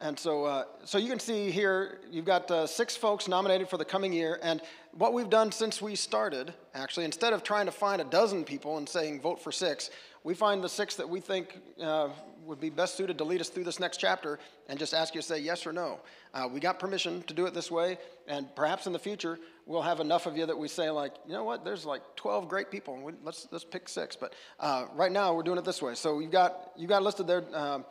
and 0.00 0.16
so, 0.16 0.44
uh, 0.44 0.64
so 0.84 0.96
you 0.96 1.08
can 1.08 1.18
see 1.18 1.50
here, 1.50 1.98
you've 2.08 2.24
got 2.24 2.48
uh, 2.52 2.68
six 2.68 2.94
folks 2.94 3.26
nominated 3.26 3.68
for 3.68 3.78
the 3.78 3.84
coming 3.84 4.12
year. 4.12 4.38
And 4.42 4.62
what 4.92 5.12
we've 5.12 5.28
done 5.28 5.50
since 5.50 5.82
we 5.82 5.96
started, 5.96 6.54
actually, 6.72 7.04
instead 7.04 7.32
of 7.32 7.42
trying 7.42 7.66
to 7.66 7.72
find 7.72 8.00
a 8.00 8.04
dozen 8.04 8.44
people 8.44 8.78
and 8.78 8.88
saying 8.88 9.20
vote 9.20 9.42
for 9.42 9.50
six, 9.50 9.90
we 10.22 10.34
find 10.34 10.62
the 10.62 10.68
six 10.68 10.94
that 10.96 11.08
we 11.08 11.18
think 11.18 11.58
uh, 11.82 12.10
would 12.44 12.60
be 12.60 12.70
best 12.70 12.96
suited 12.96 13.18
to 13.18 13.24
lead 13.24 13.40
us 13.40 13.48
through 13.48 13.64
this 13.64 13.80
next 13.80 13.96
chapter 13.96 14.38
and 14.68 14.78
just 14.78 14.94
ask 14.94 15.16
you 15.16 15.20
to 15.20 15.26
say 15.26 15.38
yes 15.40 15.66
or 15.66 15.72
no. 15.72 15.98
Uh, 16.32 16.48
we 16.52 16.60
got 16.60 16.78
permission 16.78 17.22
to 17.22 17.34
do 17.34 17.46
it 17.46 17.54
this 17.54 17.70
way, 17.70 17.98
and 18.28 18.54
perhaps 18.54 18.86
in 18.86 18.92
the 18.92 18.98
future 18.98 19.38
we'll 19.66 19.82
have 19.82 19.98
enough 19.98 20.26
of 20.26 20.36
you 20.36 20.46
that 20.46 20.56
we 20.56 20.68
say 20.68 20.90
like, 20.90 21.14
you 21.26 21.32
know 21.32 21.44
what, 21.44 21.64
there's 21.64 21.84
like 21.84 22.02
12 22.16 22.48
great 22.48 22.70
people, 22.70 22.94
and 22.94 23.02
we, 23.02 23.12
let's 23.24 23.48
let's 23.50 23.64
pick 23.64 23.88
six. 23.88 24.14
But 24.14 24.34
uh, 24.60 24.86
right 24.94 25.10
now 25.10 25.34
we're 25.34 25.42
doing 25.42 25.58
it 25.58 25.64
this 25.64 25.82
way. 25.82 25.94
So 25.94 26.20
you've 26.20 26.30
got 26.30 26.72
you've 26.76 26.88
got 26.88 27.02
listed 27.02 27.26
there. 27.26 27.44
Um, 27.52 27.84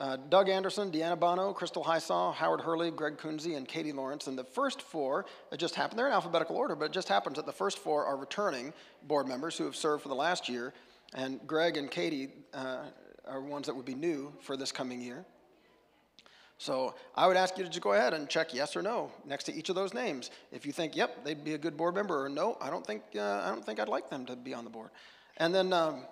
uh, 0.00 0.16
Doug 0.30 0.48
Anderson, 0.48 0.90
Deanna 0.90 1.20
Bono, 1.20 1.52
Crystal 1.52 1.84
Hysaw, 1.84 2.34
Howard 2.34 2.62
Hurley, 2.62 2.90
Greg 2.90 3.18
Kunze, 3.18 3.54
and 3.54 3.68
Katie 3.68 3.92
Lawrence. 3.92 4.26
And 4.26 4.38
the 4.38 4.44
first 4.44 4.80
four, 4.80 5.26
it 5.52 5.58
just 5.58 5.74
happened, 5.74 5.98
they're 5.98 6.06
in 6.06 6.12
alphabetical 6.12 6.56
order, 6.56 6.74
but 6.74 6.86
it 6.86 6.92
just 6.92 7.08
happens 7.08 7.36
that 7.36 7.44
the 7.44 7.52
first 7.52 7.78
four 7.78 8.06
are 8.06 8.16
returning 8.16 8.72
board 9.02 9.28
members 9.28 9.58
who 9.58 9.64
have 9.64 9.76
served 9.76 10.02
for 10.02 10.08
the 10.08 10.14
last 10.14 10.48
year. 10.48 10.72
And 11.12 11.38
Greg 11.46 11.76
and 11.76 11.90
Katie 11.90 12.30
uh, 12.54 12.84
are 13.28 13.42
ones 13.42 13.66
that 13.66 13.76
would 13.76 13.84
be 13.84 13.94
new 13.94 14.32
for 14.40 14.56
this 14.56 14.72
coming 14.72 15.02
year. 15.02 15.26
So 16.56 16.94
I 17.14 17.26
would 17.26 17.36
ask 17.36 17.58
you 17.58 17.64
to 17.64 17.70
just 17.70 17.82
go 17.82 17.92
ahead 17.92 18.14
and 18.14 18.28
check 18.28 18.54
yes 18.54 18.76
or 18.76 18.82
no 18.82 19.10
next 19.26 19.44
to 19.44 19.54
each 19.54 19.68
of 19.68 19.74
those 19.74 19.92
names. 19.92 20.30
If 20.50 20.64
you 20.64 20.72
think, 20.72 20.96
yep, 20.96 21.24
they'd 21.24 21.44
be 21.44 21.54
a 21.54 21.58
good 21.58 21.76
board 21.76 21.94
member, 21.94 22.24
or 22.24 22.28
no, 22.28 22.56
I 22.60 22.70
don't 22.70 22.86
think, 22.86 23.02
uh, 23.16 23.42
I 23.44 23.48
don't 23.50 23.64
think 23.64 23.80
I'd 23.80 23.88
like 23.88 24.08
them 24.08 24.24
to 24.26 24.36
be 24.36 24.54
on 24.54 24.64
the 24.64 24.70
board. 24.70 24.90
And 25.36 25.54
then, 25.54 25.72
um, 25.72 26.06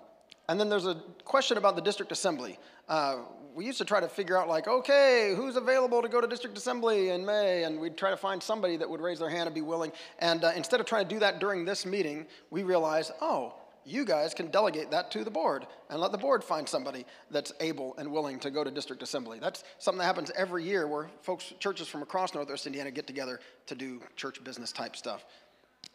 and 0.49 0.59
then 0.59 0.67
there's 0.67 0.87
a 0.87 0.95
question 1.25 1.57
about 1.57 1.75
the 1.75 1.81
district 1.81 2.11
assembly. 2.11 2.57
Uh, 2.87 3.17
we 3.53 3.65
used 3.65 3.77
to 3.77 3.85
try 3.85 3.99
to 3.99 4.07
figure 4.07 4.35
out 4.35 4.49
like, 4.49 4.67
okay, 4.67 5.33
who's 5.35 5.55
available 5.55 6.01
to 6.01 6.09
go 6.09 6.19
to 6.19 6.27
district 6.27 6.57
assembly 6.57 7.09
in 7.09 7.23
May? 7.23 7.65
And 7.65 7.79
we'd 7.79 7.95
try 7.95 8.09
to 8.09 8.17
find 8.17 8.41
somebody 8.41 8.75
that 8.77 8.89
would 8.89 8.99
raise 8.99 9.19
their 9.19 9.29
hand 9.29 9.45
and 9.45 9.53
be 9.53 9.61
willing. 9.61 9.91
And 10.17 10.43
uh, 10.43 10.51
instead 10.55 10.79
of 10.79 10.87
trying 10.87 11.07
to 11.07 11.13
do 11.13 11.19
that 11.19 11.39
during 11.39 11.65
this 11.65 11.85
meeting, 11.85 12.25
we 12.49 12.63
realized, 12.63 13.11
oh, 13.21 13.53
you 13.85 14.05
guys 14.05 14.33
can 14.33 14.49
delegate 14.49 14.89
that 14.89 15.11
to 15.11 15.23
the 15.23 15.29
board 15.29 15.67
and 15.91 16.01
let 16.01 16.11
the 16.11 16.17
board 16.17 16.43
find 16.43 16.67
somebody 16.67 17.05
that's 17.29 17.53
able 17.59 17.95
and 17.97 18.11
willing 18.11 18.39
to 18.39 18.49
go 18.49 18.63
to 18.63 18.71
district 18.71 19.03
assembly. 19.03 19.37
That's 19.39 19.63
something 19.77 19.99
that 19.99 20.05
happens 20.05 20.31
every 20.35 20.63
year 20.63 20.87
where 20.87 21.11
folks, 21.21 21.53
churches 21.59 21.87
from 21.87 22.01
across 22.01 22.33
Northwest 22.33 22.65
Indiana 22.65 22.89
get 22.89 23.05
together 23.05 23.39
to 23.67 23.75
do 23.75 24.01
church 24.15 24.43
business 24.43 24.71
type 24.71 24.95
stuff. 24.95 25.25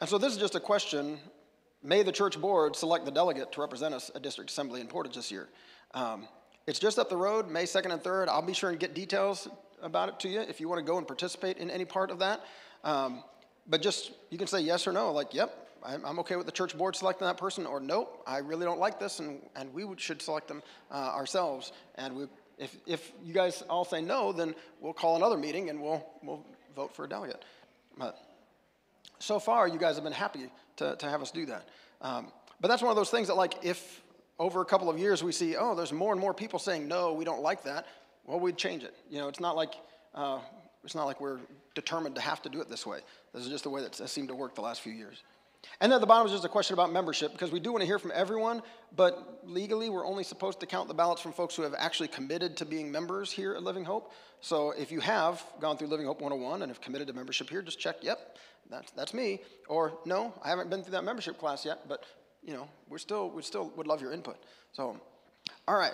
And 0.00 0.08
so 0.08 0.16
this 0.16 0.32
is 0.32 0.38
just 0.38 0.54
a 0.54 0.60
question. 0.60 1.18
May 1.86 2.02
the 2.02 2.12
church 2.12 2.40
board 2.40 2.74
select 2.74 3.04
the 3.04 3.10
delegate 3.10 3.52
to 3.52 3.60
represent 3.60 3.94
us 3.94 4.10
at 4.14 4.22
district 4.22 4.50
assembly 4.50 4.80
in 4.80 4.86
Portage 4.86 5.14
this 5.14 5.30
year? 5.30 5.48
Um, 5.92 6.26
it's 6.66 6.78
just 6.78 6.98
up 6.98 7.10
the 7.10 7.16
road, 7.16 7.50
May 7.50 7.64
2nd 7.64 7.92
and 7.92 8.02
3rd. 8.02 8.28
I'll 8.28 8.40
be 8.40 8.54
sure 8.54 8.70
and 8.70 8.80
get 8.80 8.94
details 8.94 9.48
about 9.82 10.08
it 10.08 10.18
to 10.20 10.28
you 10.30 10.40
if 10.40 10.60
you 10.60 10.68
want 10.68 10.78
to 10.78 10.84
go 10.84 10.96
and 10.96 11.06
participate 11.06 11.58
in 11.58 11.70
any 11.70 11.84
part 11.84 12.10
of 12.10 12.20
that. 12.20 12.40
Um, 12.84 13.22
but 13.66 13.82
just, 13.82 14.12
you 14.30 14.38
can 14.38 14.46
say 14.46 14.60
yes 14.60 14.86
or 14.86 14.92
no, 14.92 15.12
like, 15.12 15.34
yep, 15.34 15.68
I'm, 15.84 16.18
okay 16.20 16.36
with 16.36 16.46
the 16.46 16.52
church 16.52 16.76
board 16.76 16.96
selecting 16.96 17.26
that 17.26 17.36
person, 17.36 17.66
or 17.66 17.80
nope, 17.80 18.22
I 18.26 18.38
really 18.38 18.64
don't 18.64 18.80
like 18.80 18.98
this, 18.98 19.20
and, 19.20 19.40
and 19.54 19.72
we 19.74 19.86
should 19.98 20.22
select 20.22 20.48
them 20.48 20.62
uh, 20.90 20.94
ourselves. 20.94 21.72
And 21.96 22.16
we, 22.16 22.24
if, 22.56 22.78
if 22.86 23.12
you 23.22 23.34
guys 23.34 23.62
all 23.68 23.84
say 23.84 24.00
no, 24.00 24.32
then 24.32 24.54
we'll 24.80 24.94
call 24.94 25.16
another 25.16 25.36
meeting 25.36 25.68
and 25.68 25.82
we'll, 25.82 26.06
we'll 26.22 26.46
vote 26.74 26.96
for 26.96 27.04
a 27.04 27.08
delegate. 27.08 27.44
But 27.98 28.18
so 29.18 29.38
far, 29.38 29.68
you 29.68 29.78
guys 29.78 29.94
have 29.94 30.04
been 30.04 30.12
happy 30.12 30.50
to, 30.76 30.96
to 30.96 31.08
have 31.08 31.22
us 31.22 31.30
do 31.30 31.46
that. 31.46 31.68
Um, 32.00 32.32
but 32.60 32.68
that's 32.68 32.82
one 32.82 32.90
of 32.90 32.96
those 32.96 33.10
things 33.10 33.28
that, 33.28 33.34
like, 33.34 33.54
if 33.62 34.02
over 34.38 34.60
a 34.60 34.64
couple 34.64 34.90
of 34.90 34.98
years 34.98 35.22
we 35.22 35.32
see, 35.32 35.56
oh, 35.56 35.74
there's 35.74 35.92
more 35.92 36.12
and 36.12 36.20
more 36.20 36.34
people 36.34 36.58
saying, 36.58 36.88
no, 36.88 37.12
we 37.12 37.24
don't 37.24 37.42
like 37.42 37.62
that, 37.64 37.86
well, 38.24 38.40
we'd 38.40 38.56
change 38.56 38.82
it. 38.82 38.94
You 39.10 39.18
know, 39.18 39.28
it's 39.28 39.40
not 39.40 39.56
like, 39.56 39.74
uh, 40.14 40.38
it's 40.82 40.94
not 40.94 41.04
like 41.04 41.20
we're 41.20 41.40
determined 41.74 42.14
to 42.16 42.20
have 42.20 42.42
to 42.42 42.48
do 42.48 42.60
it 42.60 42.68
this 42.68 42.86
way. 42.86 43.00
This 43.32 43.44
is 43.44 43.50
just 43.50 43.64
the 43.64 43.70
way 43.70 43.82
that 43.82 43.94
seemed 44.08 44.28
to 44.28 44.34
work 44.34 44.54
the 44.54 44.60
last 44.60 44.80
few 44.80 44.92
years. 44.92 45.22
And 45.80 45.90
then 45.90 45.96
at 45.96 46.00
the 46.00 46.06
bottom 46.06 46.26
is 46.26 46.32
just 46.32 46.44
a 46.44 46.48
question 46.48 46.74
about 46.74 46.92
membership 46.92 47.32
because 47.32 47.50
we 47.50 47.60
do 47.60 47.72
want 47.72 47.82
to 47.82 47.86
hear 47.86 47.98
from 47.98 48.12
everyone, 48.14 48.62
but 48.94 49.40
legally 49.44 49.88
we're 49.88 50.06
only 50.06 50.24
supposed 50.24 50.60
to 50.60 50.66
count 50.66 50.88
the 50.88 50.94
ballots 50.94 51.22
from 51.22 51.32
folks 51.32 51.56
who 51.56 51.62
have 51.62 51.74
actually 51.76 52.08
committed 52.08 52.56
to 52.58 52.64
being 52.64 52.90
members 52.90 53.30
here 53.30 53.54
at 53.54 53.62
Living 53.62 53.84
Hope. 53.84 54.12
So 54.40 54.72
if 54.72 54.92
you 54.92 55.00
have 55.00 55.42
gone 55.60 55.76
through 55.76 55.88
Living 55.88 56.06
Hope 56.06 56.20
101 56.20 56.62
and 56.62 56.70
have 56.70 56.80
committed 56.80 57.08
to 57.08 57.14
membership 57.14 57.48
here, 57.48 57.62
just 57.62 57.78
check, 57.78 57.96
yep, 58.02 58.36
that's, 58.74 58.90
that's 58.92 59.14
me. 59.14 59.40
Or 59.68 59.98
no, 60.04 60.34
I 60.42 60.48
haven't 60.48 60.70
been 60.70 60.82
through 60.82 60.92
that 60.92 61.04
membership 61.04 61.38
class 61.38 61.64
yet, 61.64 61.88
but 61.88 62.04
you 62.42 62.52
know, 62.52 62.68
we're 62.88 62.98
still, 62.98 63.30
we 63.30 63.42
still 63.42 63.72
would 63.76 63.86
love 63.86 64.00
your 64.00 64.12
input. 64.12 64.36
So, 64.72 65.00
all 65.66 65.76
right. 65.76 65.92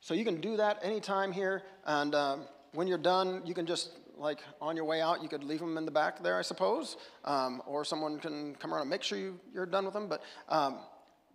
So 0.00 0.14
you 0.14 0.24
can 0.24 0.40
do 0.40 0.56
that 0.56 0.78
anytime 0.82 1.32
here, 1.32 1.62
and 1.84 2.14
um, 2.14 2.44
when 2.72 2.86
you're 2.86 2.98
done, 2.98 3.42
you 3.44 3.54
can 3.54 3.66
just 3.66 3.90
like 4.16 4.40
on 4.60 4.76
your 4.76 4.84
way 4.84 5.00
out, 5.00 5.22
you 5.22 5.28
could 5.28 5.44
leave 5.44 5.60
them 5.60 5.76
in 5.76 5.84
the 5.84 5.90
back 5.90 6.22
there, 6.22 6.38
I 6.38 6.42
suppose, 6.42 6.96
um, 7.24 7.62
or 7.66 7.84
someone 7.84 8.18
can 8.18 8.54
come 8.56 8.72
around 8.72 8.82
and 8.82 8.90
make 8.90 9.02
sure 9.02 9.18
you, 9.18 9.38
you're 9.54 9.66
done 9.66 9.84
with 9.84 9.94
them. 9.94 10.08
But, 10.08 10.22
um, 10.48 10.80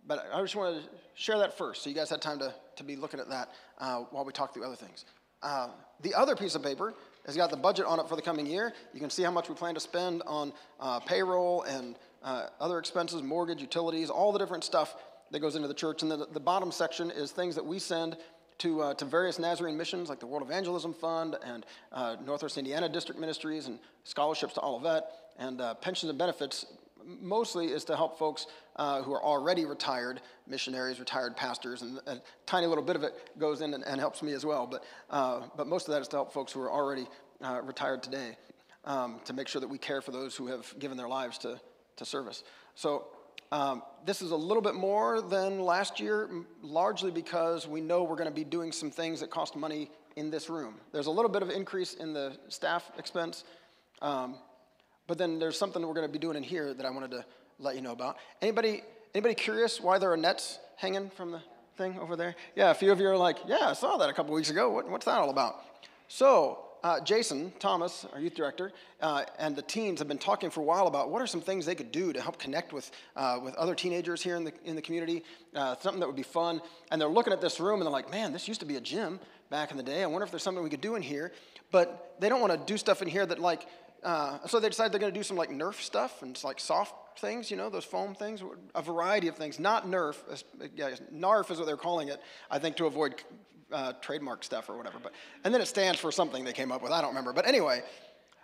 but 0.06 0.26
I 0.32 0.40
just 0.42 0.54
wanted 0.54 0.82
to 0.82 0.88
share 1.14 1.38
that 1.38 1.56
first, 1.56 1.82
so 1.82 1.90
you 1.90 1.96
guys 1.96 2.10
had 2.10 2.20
time 2.20 2.38
to, 2.40 2.54
to 2.76 2.84
be 2.84 2.96
looking 2.96 3.20
at 3.20 3.28
that 3.30 3.50
uh, 3.78 4.00
while 4.10 4.24
we 4.24 4.32
talk 4.32 4.52
through 4.52 4.64
other 4.64 4.76
things. 4.76 5.04
Uh, 5.42 5.68
the 6.02 6.14
other 6.14 6.36
piece 6.36 6.54
of 6.54 6.62
paper 6.62 6.94
has 7.26 7.36
got 7.36 7.50
the 7.50 7.56
budget 7.56 7.86
on 7.86 8.00
it 8.00 8.08
for 8.08 8.16
the 8.16 8.22
coming 8.22 8.46
year. 8.46 8.72
You 8.92 9.00
can 9.00 9.10
see 9.10 9.22
how 9.22 9.30
much 9.30 9.48
we 9.48 9.54
plan 9.54 9.74
to 9.74 9.80
spend 9.80 10.22
on 10.26 10.52
uh, 10.80 11.00
payroll 11.00 11.62
and 11.62 11.96
uh, 12.22 12.46
other 12.60 12.78
expenses, 12.78 13.22
mortgage, 13.22 13.60
utilities, 13.60 14.10
all 14.10 14.32
the 14.32 14.38
different 14.38 14.64
stuff 14.64 14.96
that 15.30 15.40
goes 15.40 15.56
into 15.56 15.68
the 15.68 15.74
church. 15.74 16.02
And 16.02 16.10
the, 16.10 16.26
the 16.32 16.40
bottom 16.40 16.70
section 16.70 17.10
is 17.10 17.32
things 17.32 17.54
that 17.54 17.64
we 17.64 17.78
send 17.78 18.16
to, 18.58 18.80
uh, 18.82 18.94
to 18.94 19.04
various 19.04 19.38
Nazarene 19.38 19.76
missions 19.76 20.08
like 20.08 20.20
the 20.20 20.26
World 20.26 20.42
Evangelism 20.42 20.94
Fund 20.94 21.36
and 21.44 21.66
uh, 21.92 22.16
Northwest 22.24 22.56
Indiana 22.56 22.88
District 22.88 23.20
Ministries 23.20 23.66
and 23.66 23.78
scholarships 24.04 24.54
to 24.54 24.62
Olivet 24.62 25.04
and 25.38 25.60
uh, 25.60 25.74
pensions 25.74 26.10
and 26.10 26.18
benefits 26.18 26.66
mostly 27.06 27.66
is 27.66 27.84
to 27.84 27.96
help 27.96 28.18
folks 28.18 28.46
uh, 28.76 29.02
who 29.02 29.12
are 29.12 29.22
already 29.22 29.64
retired 29.64 30.20
missionaries, 30.46 30.98
retired 30.98 31.36
pastors, 31.36 31.82
and 31.82 32.00
a 32.06 32.20
tiny 32.46 32.66
little 32.66 32.84
bit 32.84 32.96
of 32.96 33.02
it 33.02 33.14
goes 33.38 33.60
in 33.60 33.74
and, 33.74 33.84
and 33.84 34.00
helps 34.00 34.22
me 34.22 34.32
as 34.32 34.44
well. 34.44 34.66
But, 34.66 34.84
uh, 35.10 35.42
but 35.56 35.66
most 35.66 35.88
of 35.88 35.94
that 35.94 36.02
is 36.02 36.08
to 36.08 36.16
help 36.16 36.32
folks 36.32 36.52
who 36.52 36.60
are 36.60 36.70
already 36.70 37.06
uh, 37.42 37.60
retired 37.62 38.02
today 38.02 38.36
um, 38.84 39.20
to 39.24 39.32
make 39.32 39.48
sure 39.48 39.60
that 39.60 39.68
we 39.68 39.78
care 39.78 40.00
for 40.00 40.10
those 40.10 40.36
who 40.36 40.46
have 40.46 40.74
given 40.78 40.96
their 40.96 41.08
lives 41.08 41.38
to, 41.38 41.60
to 41.96 42.04
service. 42.04 42.44
So 42.74 43.06
um, 43.52 43.82
this 44.04 44.22
is 44.22 44.30
a 44.30 44.36
little 44.36 44.62
bit 44.62 44.74
more 44.74 45.20
than 45.20 45.60
last 45.60 46.00
year, 46.00 46.28
largely 46.62 47.10
because 47.10 47.68
we 47.68 47.80
know 47.80 48.02
we're 48.02 48.16
going 48.16 48.28
to 48.28 48.34
be 48.34 48.44
doing 48.44 48.72
some 48.72 48.90
things 48.90 49.20
that 49.20 49.30
cost 49.30 49.56
money 49.56 49.90
in 50.16 50.30
this 50.30 50.48
room. 50.48 50.76
There's 50.92 51.06
a 51.06 51.10
little 51.10 51.30
bit 51.30 51.42
of 51.42 51.50
increase 51.50 51.94
in 51.94 52.12
the 52.12 52.36
staff 52.48 52.90
expense, 52.98 53.44
um, 54.02 54.36
but 55.06 55.18
then 55.18 55.38
there's 55.38 55.58
something 55.58 55.82
we're 55.86 55.94
going 55.94 56.06
to 56.06 56.12
be 56.12 56.18
doing 56.18 56.36
in 56.36 56.42
here 56.42 56.74
that 56.74 56.86
I 56.86 56.90
wanted 56.90 57.10
to 57.12 57.24
let 57.58 57.74
you 57.76 57.82
know 57.82 57.92
about. 57.92 58.16
Anybody, 58.40 58.82
anybody 59.14 59.34
curious 59.34 59.80
why 59.80 59.98
there 59.98 60.12
are 60.12 60.16
nets 60.16 60.58
hanging 60.76 61.10
from 61.10 61.30
the 61.30 61.40
thing 61.76 61.98
over 61.98 62.16
there? 62.16 62.34
Yeah, 62.56 62.70
a 62.70 62.74
few 62.74 62.92
of 62.92 63.00
you 63.00 63.08
are 63.08 63.16
like, 63.16 63.38
yeah, 63.46 63.68
I 63.68 63.72
saw 63.72 63.96
that 63.96 64.08
a 64.08 64.12
couple 64.12 64.34
weeks 64.34 64.50
ago. 64.50 64.70
What, 64.70 64.88
what's 64.88 65.04
that 65.06 65.18
all 65.18 65.30
about? 65.30 65.56
So 66.08 66.58
uh, 66.82 67.00
Jason 67.00 67.52
Thomas, 67.58 68.06
our 68.12 68.20
youth 68.20 68.34
director, 68.34 68.72
uh, 69.00 69.24
and 69.38 69.56
the 69.56 69.62
teens 69.62 69.98
have 70.00 70.08
been 70.08 70.18
talking 70.18 70.50
for 70.50 70.60
a 70.60 70.64
while 70.64 70.86
about 70.86 71.10
what 71.10 71.22
are 71.22 71.26
some 71.26 71.40
things 71.40 71.64
they 71.64 71.74
could 71.74 71.90
do 71.90 72.12
to 72.12 72.20
help 72.20 72.38
connect 72.38 72.72
with, 72.72 72.90
uh, 73.16 73.40
with 73.42 73.54
other 73.54 73.74
teenagers 73.74 74.22
here 74.22 74.36
in 74.36 74.44
the, 74.44 74.52
in 74.64 74.76
the 74.76 74.82
community, 74.82 75.22
uh, 75.54 75.76
something 75.80 76.00
that 76.00 76.06
would 76.06 76.16
be 76.16 76.22
fun. 76.22 76.60
And 76.90 77.00
they're 77.00 77.08
looking 77.08 77.32
at 77.32 77.40
this 77.40 77.58
room 77.58 77.80
and 77.80 77.86
they're 77.86 77.92
like, 77.92 78.10
man, 78.10 78.32
this 78.32 78.46
used 78.48 78.60
to 78.60 78.66
be 78.66 78.76
a 78.76 78.80
gym 78.80 79.18
back 79.50 79.70
in 79.70 79.76
the 79.76 79.82
day. 79.82 80.02
I 80.02 80.06
wonder 80.06 80.24
if 80.24 80.30
there's 80.30 80.42
something 80.42 80.62
we 80.62 80.70
could 80.70 80.80
do 80.80 80.94
in 80.94 81.02
here. 81.02 81.32
But 81.70 82.14
they 82.20 82.28
don't 82.28 82.40
want 82.40 82.52
to 82.52 82.72
do 82.72 82.76
stuff 82.76 83.02
in 83.02 83.08
here 83.08 83.26
that, 83.26 83.40
like, 83.40 83.66
uh, 84.04 84.46
so 84.46 84.60
they 84.60 84.68
decide 84.68 84.92
they're 84.92 85.00
going 85.00 85.12
to 85.12 85.18
do 85.18 85.24
some 85.24 85.36
like 85.36 85.48
Nerf 85.50 85.80
stuff 85.80 86.22
and 86.22 86.38
like 86.44 86.60
soft 86.60 87.18
things, 87.18 87.50
you 87.50 87.56
know, 87.56 87.70
those 87.70 87.84
foam 87.84 88.14
things, 88.14 88.42
a 88.74 88.82
variety 88.82 89.28
of 89.28 89.36
things. 89.36 89.58
Not 89.58 89.86
Nerf, 89.86 90.16
yeah, 90.76 90.90
NARF 91.12 91.50
is 91.50 91.58
what 91.58 91.66
they're 91.66 91.76
calling 91.76 92.08
it, 92.08 92.20
I 92.50 92.58
think, 92.58 92.76
to 92.76 92.86
avoid 92.86 93.22
uh, 93.72 93.94
trademark 94.02 94.44
stuff 94.44 94.68
or 94.68 94.76
whatever. 94.76 94.98
But 95.02 95.12
and 95.42 95.54
then 95.54 95.60
it 95.60 95.66
stands 95.66 95.98
for 95.98 96.12
something 96.12 96.44
they 96.44 96.52
came 96.52 96.70
up 96.70 96.82
with. 96.82 96.92
I 96.92 97.00
don't 97.00 97.10
remember. 97.10 97.32
But 97.32 97.46
anyway, 97.46 97.82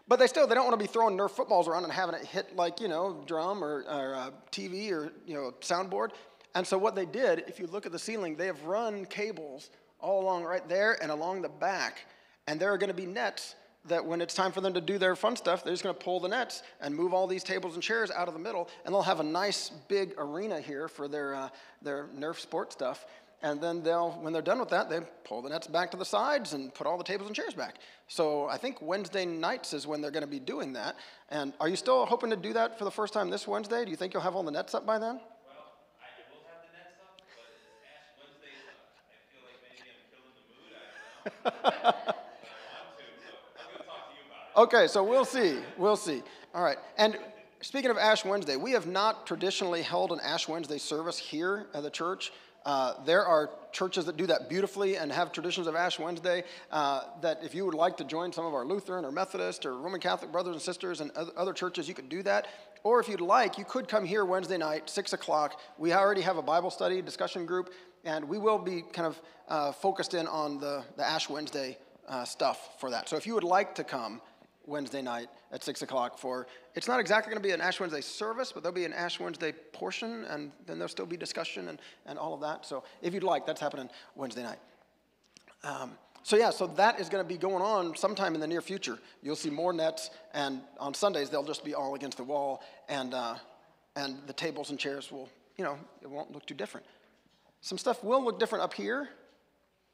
but 0.09 0.19
they 0.19 0.27
still 0.27 0.47
they 0.47 0.55
don't 0.55 0.65
want 0.65 0.78
to 0.78 0.85
be 0.85 0.91
throwing 0.91 1.16
Nerf 1.16 1.31
footballs 1.31 1.69
around 1.69 1.85
and 1.85 1.93
having 1.93 2.15
it 2.15 2.24
hit 2.24 2.57
like 2.57 2.81
you 2.81 2.89
know 2.89 3.23
drum 3.27 3.62
or, 3.62 3.85
or 3.89 4.15
uh, 4.15 4.31
TV 4.51 4.91
or 4.91 5.12
you 5.27 5.35
know 5.35 5.53
soundboard. 5.61 6.11
And 6.55 6.66
so 6.66 6.78
what 6.78 6.97
they 6.97 7.07
did, 7.07 7.45
if 7.47 7.61
you 7.61 7.66
look 7.66 7.87
at 7.87 7.93
the 7.93 7.99
ceiling, 7.99 8.35
they 8.35 8.47
have 8.47 8.65
run 8.65 9.05
cables 9.05 9.70
all 10.01 10.23
along 10.23 10.43
right 10.43 10.66
there 10.69 11.01
and 11.01 11.12
along 11.12 11.43
the 11.43 11.49
back, 11.49 12.07
and 12.49 12.59
there 12.59 12.73
are 12.73 12.78
going 12.78 12.89
to 12.89 12.95
be 12.95 13.07
nets 13.07 13.55
that 13.86 14.05
when 14.05 14.20
it's 14.20 14.35
time 14.35 14.52
for 14.52 14.61
them 14.61 14.74
to 14.74 14.81
do 14.81 14.98
their 14.98 15.16
fun 15.16 15.36
stuff, 15.36 15.65
they're 15.65 15.73
just 15.73 15.82
going 15.82 15.94
to 15.94 16.05
pull 16.05 16.20
the 16.20 16.28
nets 16.28 16.62
and 16.81 16.94
move 16.94 17.15
all 17.15 17.27
these 17.27 17.43
tables 17.43 17.74
and 17.74 17.82
chairs 17.82 18.11
out 18.11 18.28
of 18.28 18.35
the 18.35 18.40
middle, 18.40 18.69
and 18.85 18.94
they'll 18.94 19.02
have 19.02 19.20
a 19.20 19.24
nice 19.24 19.70
big 19.89 20.15
arena 20.19 20.61
here 20.61 20.86
for 20.86 21.09
their 21.09 21.35
uh, 21.35 21.48
their 21.82 22.09
Nerf 22.19 22.39
sport 22.39 22.73
stuff 22.73 23.07
and 23.43 23.61
then 23.61 23.82
they'll, 23.82 24.11
when 24.20 24.32
they're 24.32 24.43
done 24.43 24.61
with 24.61 24.69
that, 24.69 24.90
they 24.90 25.01
pull 25.24 25.40
the 25.40 25.48
nets 25.48 25.66
back 25.66 25.90
to 25.93 25.97
the 25.97 26.05
sides 26.05 26.52
and 26.52 26.74
put 26.74 26.86
all 26.86 26.98
the 26.98 27.05
tables 27.05 27.27
and 27.27 27.35
chairs 27.35 27.55
back. 27.55 27.77
So 28.07 28.47
I 28.47 28.59
think 28.59 28.82
Wednesday 28.82 29.24
nights 29.24 29.73
is 29.73 29.86
when 29.86 30.02
they're 30.02 30.11
going 30.11 30.24
to 30.24 30.27
be 30.27 30.40
doing 30.40 30.74
that. 30.74 30.97
And 31.31 31.55
are 31.59 31.69
you 31.69 31.77
still 31.77 32.05
hoping 32.05 32.28
to 32.31 32.36
do 32.36 32.52
that 32.52 32.78
for 32.78 32.85
the 32.85 32.90
first 32.90 33.15
time 33.15 33.31
this 33.31 33.48
Wednesday? 33.48 33.85
Do 33.85 33.90
you 33.90 33.97
think 33.97 34.12
you'll 34.12 34.23
have 34.23 34.36
all 34.36 34.43
the 34.43 34.51
nets 34.51 34.74
up 34.74 34.85
by 34.85 34.98
then? 34.98 35.15
Well, 35.16 35.24
I 35.97 36.20
will 36.28 36.44
have 36.52 36.61
the 36.61 36.73
nets 36.77 37.01
up, 37.01 37.16
but 37.32 37.48
Ash 37.89 38.12
Wednesday, 38.20 38.52
I 39.09 39.16
feel 39.32 39.40
like 39.48 39.57
maybe 39.65 39.89
I'm 39.89 40.05
killing 40.12 40.36
the 40.36 40.44
mood. 40.52 40.77
I 41.48 41.73
don't 41.73 41.81
know. 41.81 42.20
but 42.44 42.61
I 42.61 42.85
want 42.85 43.01
to, 43.01 43.09
so 43.24 43.32
I'm 43.57 43.73
going 43.73 43.81
to 43.81 43.89
talk 43.89 44.05
to 44.05 44.20
you 44.20 44.24
about 44.28 44.44
it. 44.44 44.49
Okay, 44.61 44.89
so 44.89 45.03
we'll 45.03 45.24
see. 45.24 45.57
We'll 45.78 45.97
see. 45.97 46.23
All 46.55 46.62
right. 46.62 46.77
And 46.99 47.16
speaking 47.62 47.91
of 47.91 47.97
Ash 47.97 48.27
Wednesday, 48.27 48.57
we 48.57 48.73
have 48.73 48.87
not 48.87 49.27
traditionally 49.27 49.81
held 49.81 50.12
an 50.12 50.20
Ash 50.23 50.49
Wednesday 50.49 50.77
service 50.77 51.16
here 51.16 51.69
at 51.73 51.82
the 51.82 51.89
church. 51.89 52.31
Uh, 52.66 53.03
there 53.07 53.24
are 53.24 53.49
churches 53.73 54.05
that 54.05 54.19
do 54.19 54.27
that 54.27 54.51
beautifully 54.51 54.99
and 54.99 55.11
have 55.11 55.32
traditions 55.32 55.66
of 55.66 55.77
Ash 55.77 55.99
Wednesday. 55.99 56.45
Uh, 56.70 57.05
that 57.23 57.43
if 57.43 57.55
you 57.55 57.65
would 57.65 57.73
like 57.73 57.97
to 57.97 58.05
join 58.05 58.35
some 58.35 58.45
of 58.45 58.53
our 58.53 58.66
Lutheran 58.66 59.07
or 59.07 59.11
Methodist 59.11 59.65
or 59.65 59.78
Roman 59.78 59.99
Catholic 59.99 60.31
brothers 60.31 60.53
and 60.53 60.61
sisters 60.61 61.01
and 61.01 61.11
other 61.12 61.55
churches, 61.55 61.89
you 61.89 61.95
could 61.95 62.11
do 62.11 62.23
that. 62.24 62.47
Or 62.82 63.01
if 63.01 63.09
you'd 63.09 63.23
like, 63.23 63.57
you 63.57 63.65
could 63.65 63.89
come 63.89 64.05
here 64.05 64.27
Wednesday 64.27 64.59
night, 64.59 64.91
6 64.91 65.15
o'clock. 65.15 65.59
We 65.78 65.95
already 65.95 66.20
have 66.20 66.37
a 66.37 66.43
Bible 66.43 66.70
study 66.70 67.01
discussion 67.01 67.47
group, 67.47 67.73
and 68.05 68.28
we 68.28 68.37
will 68.37 68.59
be 68.59 68.82
kind 68.93 69.07
of 69.07 69.23
uh, 69.49 69.73
focused 69.73 70.12
in 70.12 70.27
on 70.27 70.61
the, 70.61 70.85
the 70.99 71.09
Ash 71.09 71.31
Wednesday 71.31 71.78
uh, 72.07 72.24
stuff 72.24 72.78
for 72.78 72.91
that. 72.91 73.09
So 73.09 73.16
if 73.16 73.27
you 73.27 73.32
would 73.32 73.45
like 73.45 73.74
to 73.77 73.85
come, 73.85 74.20
Wednesday 74.70 75.02
night 75.02 75.28
at 75.52 75.62
6 75.62 75.82
o'clock 75.82 76.18
for, 76.18 76.47
it's 76.74 76.88
not 76.88 77.01
exactly 77.01 77.30
going 77.30 77.42
to 77.42 77.47
be 77.47 77.52
an 77.52 77.60
Ash 77.60 77.80
Wednesday 77.80 78.01
service, 78.01 78.52
but 78.52 78.62
there'll 78.62 78.74
be 78.74 78.84
an 78.84 78.92
Ash 78.92 79.20
Wednesday 79.20 79.52
portion, 79.52 80.24
and 80.24 80.52
then 80.66 80.78
there'll 80.78 80.88
still 80.88 81.06
be 81.06 81.16
discussion 81.16 81.68
and, 81.68 81.78
and 82.06 82.18
all 82.18 82.32
of 82.32 82.40
that. 82.40 82.64
So 82.64 82.84
if 83.02 83.12
you'd 83.12 83.24
like, 83.24 83.44
that's 83.44 83.60
happening 83.60 83.90
Wednesday 84.14 84.42
night. 84.42 84.59
Um, 85.64 85.92
so 86.22 86.36
yeah, 86.36 86.51
so 86.51 86.66
that 86.66 87.01
is 87.01 87.09
going 87.09 87.22
to 87.22 87.28
be 87.28 87.36
going 87.36 87.62
on 87.62 87.97
sometime 87.97 88.34
in 88.34 88.40
the 88.40 88.47
near 88.47 88.60
future. 88.60 88.98
You'll 89.22 89.36
see 89.36 89.51
more 89.51 89.72
nets, 89.72 90.10
and 90.32 90.60
on 90.78 90.94
Sundays 90.94 91.30
they'll 91.30 91.44
just 91.44 91.64
be 91.64 91.74
all 91.74 91.94
against 91.94 92.16
the 92.16 92.24
wall, 92.24 92.62
and 92.88 93.14
uh, 93.14 93.36
and 93.97 94.18
the 94.26 94.32
tables 94.32 94.70
and 94.70 94.78
chairs 94.78 95.10
will, 95.10 95.28
you 95.56 95.64
know, 95.64 95.78
it 96.02 96.09
won't 96.09 96.32
look 96.32 96.47
too 96.47 96.55
different. 96.55 96.86
Some 97.60 97.78
stuff 97.78 98.05
will 98.05 98.22
look 98.24 98.38
different 98.38 98.64
up 98.64 98.72
here 98.74 99.09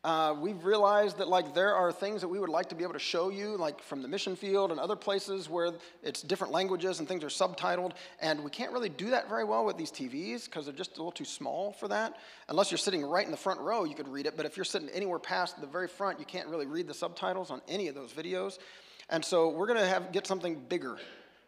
uh, 0.06 0.32
we've 0.40 0.64
realized 0.64 1.18
that 1.18 1.26
like 1.26 1.52
there 1.52 1.74
are 1.74 1.90
things 1.90 2.20
that 2.20 2.28
we 2.28 2.38
would 2.38 2.48
like 2.48 2.68
to 2.68 2.76
be 2.76 2.84
able 2.84 2.92
to 2.92 2.98
show 2.98 3.28
you 3.28 3.56
like 3.56 3.82
from 3.82 4.02
the 4.02 4.06
mission 4.06 4.36
field 4.36 4.70
and 4.70 4.78
other 4.78 4.94
places 4.94 5.50
where 5.50 5.72
it's 6.00 6.22
different 6.22 6.52
languages 6.52 7.00
and 7.00 7.08
things 7.08 7.24
are 7.24 7.26
subtitled 7.26 7.90
and 8.20 8.38
we 8.44 8.48
can't 8.48 8.70
really 8.70 8.88
do 8.88 9.10
that 9.10 9.28
very 9.28 9.42
well 9.42 9.64
with 9.64 9.76
these 9.76 9.90
tvs 9.90 10.44
because 10.44 10.64
they're 10.64 10.72
just 10.72 10.94
a 10.94 11.00
little 11.00 11.10
too 11.10 11.24
small 11.24 11.72
for 11.72 11.88
that. 11.88 12.18
Unless 12.48 12.70
you're 12.70 12.78
sitting 12.78 13.04
right 13.04 13.24
in 13.24 13.32
the 13.32 13.36
front 13.36 13.58
row 13.58 13.82
you 13.82 13.96
could 13.96 14.06
read 14.06 14.26
it 14.26 14.36
but 14.36 14.46
if 14.46 14.56
you're 14.56 14.62
sitting 14.62 14.88
anywhere 14.90 15.18
past 15.18 15.60
the 15.60 15.66
very 15.66 15.88
front 15.88 16.20
you 16.20 16.24
can't 16.24 16.46
really 16.46 16.66
read 16.66 16.86
the 16.86 16.94
subtitles 16.94 17.50
on 17.50 17.60
any 17.66 17.88
of 17.88 17.96
those 17.96 18.12
videos. 18.12 18.60
And 19.10 19.24
so 19.24 19.48
we're 19.48 19.66
going 19.66 19.80
to 19.80 19.88
have 19.88 20.12
get 20.12 20.24
something 20.24 20.62
bigger 20.68 20.98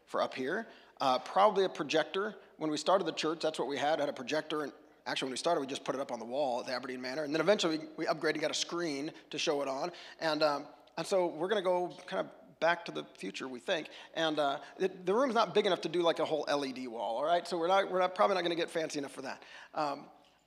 for 0.07 0.21
up 0.21 0.35
here. 0.35 0.67
Uh, 1.01 1.21
probably 1.21 1.63
a 1.63 1.69
projector. 1.69 2.35
When 2.57 2.73
we 2.73 2.77
started 2.77 3.07
the 3.07 3.13
church 3.13 3.39
that's 3.41 3.61
what 3.61 3.69
we 3.69 3.79
had. 3.79 4.01
Had 4.01 4.09
a 4.09 4.13
projector 4.13 4.65
and 4.65 4.73
Actually, 5.09 5.27
when 5.27 5.33
we 5.33 5.39
started, 5.39 5.61
we 5.63 5.67
just 5.67 5.85
put 5.85 5.95
it 5.95 6.01
up 6.03 6.13
on 6.13 6.19
the 6.19 6.25
wall 6.25 6.61
at 6.61 6.67
the 6.67 6.73
Aberdeen 6.73 7.01
Manor, 7.01 7.25
and 7.25 7.35
then 7.35 7.41
eventually 7.41 7.81
we, 7.97 8.05
upgraded 8.05 8.33
and 8.33 8.43
got 8.43 8.51
a 8.51 8.55
screen 8.55 9.11
to 9.31 9.39
show 9.39 9.63
it 9.63 9.69
on. 9.69 9.91
And, 10.21 10.43
um, 10.43 10.67
and 10.99 11.07
so 11.07 11.29
we're 11.29 11.49
going 11.49 11.63
to 11.63 11.67
go 11.67 11.95
kind 12.07 12.21
of 12.21 12.61
back 12.61 12.85
to 12.85 12.93
the 12.93 13.05
future, 13.17 13.49
we 13.49 13.59
think. 13.59 13.89
And 14.13 14.39
uh, 14.39 14.59
it, 14.79 15.07
the 15.07 15.15
room's 15.15 15.35
not 15.35 15.55
big 15.55 15.65
enough 15.65 15.81
to 15.83 15.89
do 15.89 16.03
like 16.03 16.19
a 16.19 16.27
whole 16.27 16.45
LED 16.47 16.87
wall, 16.89 17.17
all 17.17 17.25
right? 17.25 17.49
So 17.49 17.57
we're, 17.57 17.69
not, 17.69 17.91
we're 17.91 18.01
not, 18.01 18.15
probably 18.15 18.35
not 18.35 18.43
going 18.43 18.55
to 18.55 18.61
get 18.61 18.69
fancy 18.69 18.99
enough 18.99 19.13
for 19.13 19.23
that. 19.23 19.43
Um, 19.75 20.05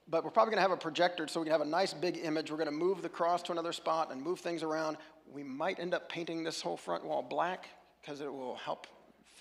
but 0.08 0.24
we're 0.24 0.30
probably 0.30 0.52
going 0.52 0.64
to 0.64 0.70
have 0.70 0.78
a 0.78 0.78
projector 0.78 1.28
so 1.28 1.40
we 1.40 1.46
can 1.46 1.54
have 1.54 1.62
a 1.62 1.66
nice 1.66 1.94
big 1.94 2.20
image. 2.22 2.52
We're 2.52 2.58
going 2.58 2.68
to 2.68 2.72
move 2.72 3.02
the 3.02 3.10
cross 3.10 3.42
to 3.44 3.54
another 3.54 3.74
spot 3.74 4.12
and 4.12 4.22
move 4.22 4.42
things 4.42 4.62
around. 4.62 4.98
We 5.32 5.42
might 5.42 5.80
end 5.80 5.96
up 5.96 6.08
painting 6.08 6.44
this 6.44 6.62
whole 6.62 6.78
front 6.78 7.04
wall 7.04 7.24
black 7.24 7.68
because 8.02 8.22
it 8.22 8.32
will 8.32 8.56
help 8.56 8.86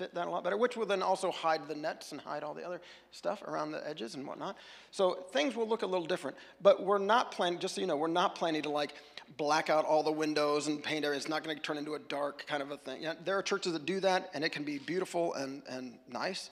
fit 0.01 0.15
that 0.15 0.27
a 0.27 0.31
lot 0.31 0.43
better, 0.43 0.57
which 0.57 0.79
will 0.79 0.87
then 0.87 1.03
also 1.03 1.31
hide 1.31 1.69
the 1.69 1.75
nets 1.75 2.13
and 2.13 2.21
hide 2.23 2.43
all 2.43 2.55
the 2.55 2.65
other 2.65 2.81
stuff 3.11 3.43
around 3.43 3.71
the 3.71 3.87
edges 3.87 4.15
and 4.15 4.27
whatnot. 4.27 4.57
So 4.91 5.27
things 5.31 5.55
will 5.55 5.69
look 5.69 5.83
a 5.83 5.87
little 5.87 6.07
different, 6.07 6.39
but 6.63 6.83
we're 6.83 6.97
not 6.97 7.33
planning, 7.33 7.59
just 7.59 7.75
so 7.75 7.83
you 7.83 7.87
know, 7.87 7.99
we're 7.99 8.09
not 8.09 8.35
planning 8.35 8.63
to 8.63 8.71
like 8.71 8.95
black 9.37 9.69
out 9.69 9.85
all 9.85 10.03
the 10.03 10.11
windows 10.11 10.69
and 10.69 10.83
paint 10.83 11.05
it. 11.05 11.09
It's 11.09 11.29
not 11.29 11.45
going 11.45 11.55
to 11.55 11.63
turn 11.63 11.77
into 11.77 11.95
a 11.95 11.99
dark 11.99 12.47
kind 12.47 12.63
of 12.63 12.71
a 12.71 12.79
thing. 12.79 13.03
Yeah, 13.03 13.13
there 13.27 13.37
are 13.37 13.43
churches 13.43 13.75
that 13.75 13.85
do 13.85 14.01
that, 14.01 14.31
and 14.33 14.43
it 14.43 14.53
can 14.53 14.65
be 14.65 14.79
beautiful 14.79 15.35
and, 15.35 15.63
and 15.69 15.99
nice. 16.09 16.49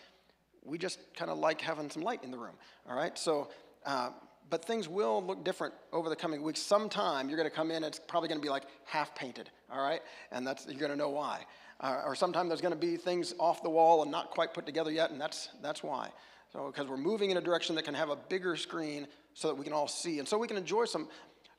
we 0.63 0.77
just 0.77 0.99
kind 1.17 1.31
of 1.31 1.39
like 1.39 1.63
having 1.63 1.89
some 1.89 2.03
light 2.03 2.23
in 2.23 2.31
the 2.31 2.39
room. 2.39 2.55
All 2.89 2.97
right, 2.97 3.19
so. 3.19 3.49
Uh, 3.87 4.11
but 4.51 4.65
things 4.65 4.89
will 4.89 5.23
look 5.23 5.45
different 5.45 5.75
over 5.93 6.09
the 6.09 6.17
coming 6.17 6.43
weeks. 6.43 6.61
Sometime 6.61 7.29
you're 7.29 7.37
going 7.37 7.51
to 7.51 7.55
come 7.55 7.71
in, 7.71 7.85
it's 7.85 8.01
probably 8.09 8.31
going 8.31 8.41
to 8.41 8.43
be 8.43 8.49
like 8.49 8.63
half 8.87 9.15
painted, 9.15 9.51
all 9.71 9.83
right? 9.83 10.01
And 10.33 10.47
that's 10.47 10.67
you're 10.67 10.79
going 10.79 10.91
to 10.91 10.97
know 10.97 11.11
why. 11.11 11.45
Uh, 11.81 12.03
or 12.05 12.15
sometimes 12.15 12.49
there's 12.49 12.61
going 12.61 12.75
to 12.75 12.79
be 12.79 12.97
things 12.97 13.35
off 13.39 13.63
the 13.63 13.71
wall 13.71 14.03
and 14.03 14.11
not 14.11 14.31
quite 14.31 14.53
put 14.53 14.67
together 14.67 14.91
yet, 14.91 15.11
and 15.11 15.21
that's 15.21 15.49
that's 15.63 15.83
why. 15.83 16.11
So 16.53 16.67
because 16.67 16.89
we're 16.89 16.97
moving 16.97 17.31
in 17.31 17.37
a 17.37 17.41
direction 17.41 17.77
that 17.77 17.85
can 17.85 17.95
have 17.95 18.11
a 18.11 18.17
bigger 18.17 18.57
screen 18.57 19.07
so 19.35 19.49
that 19.49 19.55
we 19.55 19.65
can 19.65 19.73
all 19.73 19.89
see, 19.89 20.19
and 20.19 20.27
so 20.27 20.39
we 20.39 20.49
can 20.49 20.57
enjoy 20.57 20.85
some. 20.87 21.09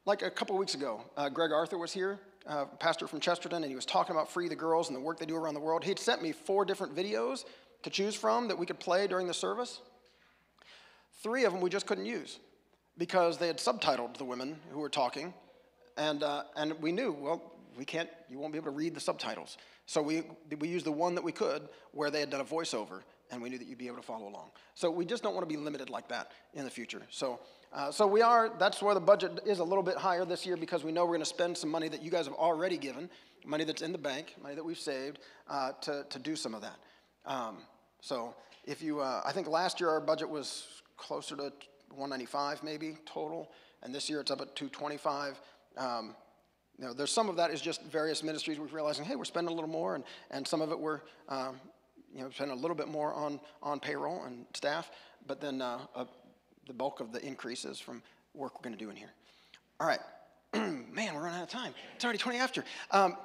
Like 0.06 0.22
a 0.22 0.32
couple 0.32 0.58
weeks 0.58 0.76
ago, 0.76 1.02
uh, 1.18 1.30
Greg 1.30 1.52
Arthur 1.52 1.78
was 1.78 1.91
here, 1.94 2.20
uh, 2.48 2.66
pastor 2.66 3.06
from 3.06 3.20
Chesterton, 3.20 3.64
and 3.64 3.70
he 3.70 3.76
was 3.76 3.86
talking 3.86 4.16
about 4.16 4.32
Free 4.32 4.48
the 4.48 4.56
Girls 4.56 4.88
and 4.88 4.96
the 4.96 5.02
work 5.02 5.20
they 5.20 5.26
do 5.26 5.36
around 5.36 5.54
the 5.54 5.60
world. 5.60 5.84
He'd 5.84 6.00
sent 6.00 6.24
me 6.24 6.32
four 6.32 6.66
different 6.66 6.96
videos 6.96 7.44
to 7.84 7.90
choose 7.90 8.16
from 8.16 8.48
that 8.48 8.58
we 8.58 8.66
could 8.66 8.80
play 8.80 9.08
during 9.08 9.28
the 9.28 9.34
service. 9.34 9.82
Three 11.22 11.44
of 11.44 11.54
them 11.54 11.62
we 11.62 11.70
just 11.70 11.86
couldn't 11.86 12.06
use 12.06 12.40
because 12.98 13.38
they 13.38 13.48
had 13.48 13.58
subtitled 13.58 14.18
the 14.18 14.26
women 14.26 14.58
who 14.72 14.80
were 14.80 14.90
talking, 14.90 15.34
and, 15.98 16.24
uh, 16.24 16.44
and 16.56 16.74
we 16.82 16.91
knew, 16.91 17.12
well, 17.12 17.54
we 17.78 17.86
can't, 17.86 18.10
you 18.30 18.40
won't 18.40 18.54
be 18.54 18.58
able 18.58 18.72
to 18.72 18.78
read 18.78 18.96
the 18.96 19.00
subtitles. 19.00 19.58
So 19.90 20.03
we, 20.03 20.22
we 20.60 20.68
used 20.68 20.86
the 20.86 20.91
one 20.91 21.16
that 21.16 21.24
we 21.24 21.32
could 21.32 21.68
where 21.94 22.11
they 22.11 22.20
had 22.20 22.30
done 22.30 22.41
a 22.41 22.45
voiceover, 22.45 23.02
and 23.32 23.41
we 23.41 23.49
knew 23.49 23.57
that 23.57 23.68
you'd 23.68 23.80
be 23.80 23.88
able 23.88 23.98
to 23.98 24.03
follow 24.03 24.28
along. 24.28 24.52
So 24.76 24.91
we 24.91 25.03
just 25.03 25.24
don't 25.24 25.34
want 25.34 25.49
to 25.49 25.52
be 25.52 25.60
limited 25.60 25.90
like 25.90 26.07
that 26.10 26.32
in 26.53 26.64
the 26.64 26.70
future. 26.70 27.02
So, 27.10 27.40
uh, 27.74 27.91
so 27.91 28.06
we 28.06 28.22
are, 28.22 28.52
that's 28.60 28.84
where 28.84 28.94
the 28.94 28.99
budget 28.99 29.40
is 29.48 29.57
a 29.57 29.64
little 29.64 29.82
bit 29.82 29.98
higher 29.98 30.26
this 30.26 30.45
year 30.45 30.57
because 30.57 30.84
we 30.84 30.91
know 30.91 31.06
we're 31.06 31.16
going 31.16 31.22
to 31.22 31.26
spend 31.26 31.57
some 31.57 31.72
money 31.72 31.88
that 31.90 32.03
you 32.03 32.11
guys 32.11 32.28
have 32.28 32.36
already 32.36 32.78
given, 32.78 33.10
money 33.44 33.64
that's 33.64 33.82
in 33.82 33.91
the 33.91 33.98
bank, 33.98 34.36
money 34.44 34.53
that 34.53 34.64
we've 34.64 34.78
saved, 34.78 35.18
uh, 35.49 35.72
to, 35.82 36.06
to 36.11 36.20
do 36.20 36.36
some 36.36 36.53
of 36.53 36.61
that. 36.61 36.78
Um, 37.26 37.57
so 37.99 38.36
if 38.66 38.84
you, 38.84 38.99
uh, 38.99 39.24
I 39.26 39.32
think 39.32 39.48
last 39.48 39.80
year 39.80 39.90
our 39.90 40.02
budget 40.02 40.30
was 40.30 40.68
closer 40.98 41.36
to 41.36 41.52
195 41.95 42.61
maybe 42.61 42.95
total, 43.07 43.49
and 43.82 43.95
this 43.95 44.07
year 44.07 44.20
it's 44.20 44.30
up 44.30 44.40
at 44.40 44.56
225. 44.56 45.41
Um, 45.80 46.16
you 46.80 46.85
know, 46.85 46.93
there's 46.93 47.11
some 47.11 47.27
of 47.27 47.35
that 47.35 47.51
is 47.51 47.60
just 47.60 47.84
various 47.84 48.23
ministries 48.23 48.57
we're 48.57 48.68
realizing, 48.68 49.03
hey, 49.03 49.18
we're 49.18 49.26
spending 49.26 49.51
a 49.51 49.56
little 49.56 49.69
more, 49.69 49.95
and, 49.95 50.03
and 50.31 50.47
some 50.47 50.61
of 50.61 50.72
it 50.72 50.80
we're, 50.80 51.01
um, 51.27 51.60
you 52.15 52.22
know, 52.22 52.30
spending 52.30 52.57
a 52.57 52.60
little 52.60 52.76
bit 52.76 52.88
more 52.88 53.14
on, 53.14 53.41
on 53.61 53.81
payroll 53.81 54.23
and 54.23 54.45
staff, 54.53 54.89
but 55.27 55.41
then 55.41 55.61
uh, 55.61 55.80
uh, 55.93 56.06
the 56.68 56.73
bulk 56.73 57.01
of 57.01 57.11
the 57.11 57.23
increase 57.26 57.65
is 57.65 57.81
from 57.81 58.01
work 58.34 58.56
we're 58.56 58.64
going 58.64 58.77
to 58.77 58.81
do 58.81 58.89
in 58.89 58.95
here. 58.95 59.11
All 59.81 59.88
right. 59.88 59.99
Man, 60.53 61.14
we're 61.14 61.22
running 61.22 61.39
out 61.39 61.43
of 61.43 61.49
time. 61.49 61.73
It's 61.95 62.06
already 62.06 62.18
20 62.18 62.38
after. 62.38 62.64
Um, 62.91 63.18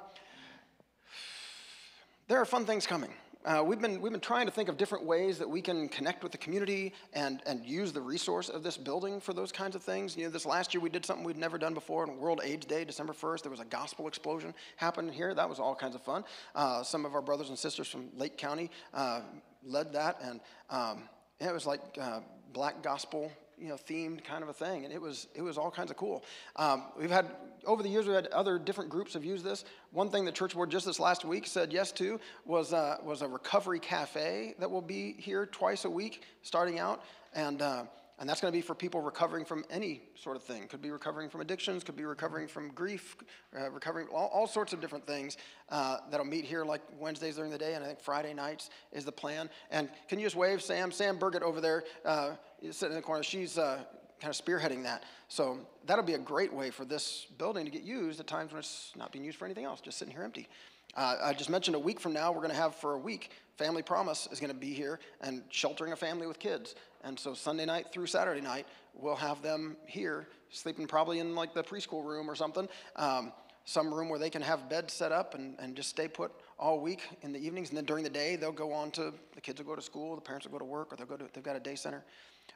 there 2.27 2.41
are 2.41 2.45
fun 2.45 2.65
things 2.65 2.85
coming. 2.85 3.13
Uh, 3.45 3.63
we've, 3.63 3.79
been, 3.79 4.01
we've 4.01 4.11
been 4.11 4.19
trying 4.19 4.47
to 4.47 4.51
think 4.51 4.69
of 4.69 4.75
different 4.75 5.05
ways 5.05 5.37
that 5.37 5.47
we 5.47 5.61
can 5.61 5.87
connect 5.87 6.23
with 6.23 6.31
the 6.31 6.37
community 6.39 6.91
and, 7.13 7.43
and 7.45 7.63
use 7.63 7.93
the 7.93 8.01
resource 8.01 8.49
of 8.49 8.63
this 8.63 8.75
building 8.75 9.21
for 9.21 9.33
those 9.33 9.51
kinds 9.51 9.75
of 9.75 9.83
things. 9.83 10.17
You 10.17 10.23
know, 10.23 10.31
this 10.31 10.47
last 10.47 10.73
year 10.73 10.81
we 10.81 10.89
did 10.89 11.05
something 11.05 11.23
we'd 11.23 11.37
never 11.37 11.59
done 11.59 11.75
before 11.75 12.01
on 12.01 12.17
World 12.17 12.41
AIDS 12.43 12.65
Day, 12.65 12.83
December 12.83 13.13
1st. 13.13 13.43
There 13.43 13.51
was 13.51 13.59
a 13.59 13.65
gospel 13.65 14.07
explosion 14.07 14.51
happening 14.77 15.13
here. 15.13 15.35
That 15.35 15.47
was 15.47 15.59
all 15.59 15.75
kinds 15.75 15.93
of 15.93 16.01
fun. 16.01 16.23
Uh, 16.55 16.81
some 16.81 17.05
of 17.05 17.13
our 17.13 17.21
brothers 17.21 17.49
and 17.49 17.59
sisters 17.59 17.87
from 17.87 18.09
Lake 18.17 18.35
County 18.35 18.71
uh, 18.95 19.21
led 19.63 19.93
that, 19.93 20.17
and 20.23 20.39
um, 20.71 21.03
it 21.39 21.53
was 21.53 21.67
like 21.67 21.81
uh, 22.01 22.21
black 22.51 22.81
gospel 22.81 23.31
you 23.57 23.67
know, 23.67 23.75
themed 23.75 24.23
kind 24.23 24.43
of 24.43 24.49
a 24.49 24.53
thing, 24.53 24.85
and 24.85 24.93
it 24.93 25.01
was 25.01 25.27
it 25.33 25.41
was 25.41 25.57
all 25.57 25.71
kinds 25.71 25.91
of 25.91 25.97
cool. 25.97 26.23
Um, 26.55 26.85
we've 26.97 27.11
had 27.11 27.27
over 27.65 27.81
the 27.83 27.89
years 27.89 28.05
we've 28.05 28.15
had 28.15 28.27
other 28.27 28.59
different 28.59 28.89
groups 28.89 29.13
have 29.13 29.25
used 29.25 29.43
this. 29.43 29.65
One 29.91 30.09
thing 30.09 30.25
the 30.25 30.31
church 30.31 30.53
board 30.53 30.71
just 30.71 30.85
this 30.85 30.99
last 30.99 31.25
week 31.25 31.47
said 31.47 31.71
yes 31.73 31.91
to 31.93 32.19
was 32.45 32.73
uh, 32.73 32.97
was 33.03 33.21
a 33.21 33.27
recovery 33.27 33.79
cafe 33.79 34.55
that 34.59 34.69
will 34.69 34.81
be 34.81 35.13
here 35.17 35.45
twice 35.45 35.85
a 35.85 35.89
week 35.89 36.23
starting 36.41 36.79
out, 36.79 37.03
and. 37.33 37.61
Uh, 37.61 37.83
and 38.19 38.29
that's 38.29 38.39
going 38.39 38.51
to 38.51 38.57
be 38.57 38.61
for 38.61 38.73
people 38.73 39.01
recovering 39.01 39.43
from 39.43 39.65
any 39.69 40.03
sort 40.15 40.37
of 40.37 40.43
thing. 40.43 40.67
Could 40.67 40.81
be 40.81 40.91
recovering 40.91 41.29
from 41.29 41.41
addictions, 41.41 41.83
could 41.83 41.95
be 41.95 42.05
recovering 42.05 42.47
from 42.47 42.69
grief, 42.69 43.17
uh, 43.57 43.69
recovering 43.69 44.07
all, 44.07 44.27
all, 44.33 44.47
sorts 44.47 44.71
of 44.73 44.79
different 44.79 45.05
things 45.05 45.37
uh, 45.69 45.97
that'll 46.09 46.25
meet 46.25 46.45
here 46.45 46.63
like 46.63 46.81
Wednesdays 46.97 47.35
during 47.35 47.51
the 47.51 47.57
day, 47.57 47.73
and 47.73 47.83
I 47.83 47.87
think 47.87 47.99
Friday 47.99 48.33
nights 48.33 48.69
is 48.91 49.03
the 49.03 49.11
plan. 49.11 49.49
And 49.69 49.89
can 50.07 50.19
you 50.19 50.25
just 50.25 50.35
wave 50.35 50.61
Sam? 50.61 50.91
Sam 50.91 51.17
Burgett 51.17 51.43
over 51.43 51.59
there, 51.59 51.83
uh, 52.05 52.31
sitting 52.71 52.91
in 52.91 52.95
the 52.95 53.01
corner. 53.01 53.23
She's 53.23 53.57
uh, 53.57 53.83
kind 54.21 54.33
of 54.33 54.45
spearheading 54.45 54.83
that. 54.83 55.03
So 55.27 55.59
that'll 55.85 56.05
be 56.05 56.13
a 56.13 56.19
great 56.19 56.53
way 56.53 56.69
for 56.69 56.85
this 56.85 57.27
building 57.37 57.65
to 57.65 57.71
get 57.71 57.83
used 57.83 58.19
at 58.19 58.27
times 58.27 58.51
when 58.51 58.59
it's 58.59 58.93
not 58.95 59.11
being 59.11 59.25
used 59.25 59.37
for 59.37 59.45
anything 59.45 59.65
else, 59.65 59.81
just 59.81 59.97
sitting 59.97 60.13
here 60.13 60.23
empty. 60.23 60.47
Uh, 60.95 61.17
I 61.23 61.33
just 61.33 61.49
mentioned 61.49 61.75
a 61.75 61.79
week 61.79 61.99
from 61.99 62.13
now, 62.13 62.31
we're 62.31 62.39
going 62.39 62.51
to 62.51 62.55
have 62.55 62.75
for 62.75 62.93
a 62.93 62.97
week, 62.97 63.31
Family 63.57 63.81
Promise 63.81 64.29
is 64.31 64.39
going 64.39 64.51
to 64.51 64.57
be 64.57 64.73
here 64.73 64.99
and 65.21 65.43
sheltering 65.49 65.91
a 65.91 65.95
family 65.95 66.27
with 66.27 66.39
kids. 66.39 66.75
And 67.03 67.19
so 67.19 67.33
Sunday 67.33 67.65
night 67.65 67.87
through 67.91 68.07
Saturday 68.07 68.41
night, 68.41 68.65
we'll 68.93 69.15
have 69.15 69.41
them 69.41 69.77
here, 69.85 70.27
sleeping 70.49 70.87
probably 70.87 71.19
in 71.19 71.35
like 71.35 71.53
the 71.53 71.63
preschool 71.63 72.03
room 72.03 72.29
or 72.29 72.35
something, 72.35 72.67
um, 72.95 73.31
some 73.65 73.93
room 73.93 74.09
where 74.09 74.19
they 74.19 74.29
can 74.29 74.41
have 74.41 74.69
beds 74.69 74.93
set 74.93 75.11
up 75.11 75.35
and, 75.35 75.55
and 75.59 75.75
just 75.75 75.89
stay 75.89 76.07
put 76.07 76.31
all 76.57 76.79
week 76.79 77.01
in 77.21 77.33
the 77.33 77.39
evenings. 77.39 77.69
And 77.69 77.77
then 77.77 77.85
during 77.85 78.03
the 78.03 78.09
day, 78.09 78.35
they'll 78.35 78.51
go 78.51 78.71
on 78.71 78.91
to, 78.91 79.13
the 79.33 79.41
kids 79.41 79.59
will 79.59 79.67
go 79.67 79.75
to 79.75 79.81
school, 79.81 80.15
the 80.15 80.21
parents 80.21 80.45
will 80.45 80.53
go 80.53 80.59
to 80.59 80.65
work, 80.65 80.93
or 80.93 80.95
they'll 80.95 81.07
go 81.07 81.17
to, 81.17 81.25
they've 81.33 81.43
got 81.43 81.55
a 81.55 81.59
day 81.59 81.75
center. 81.75 82.03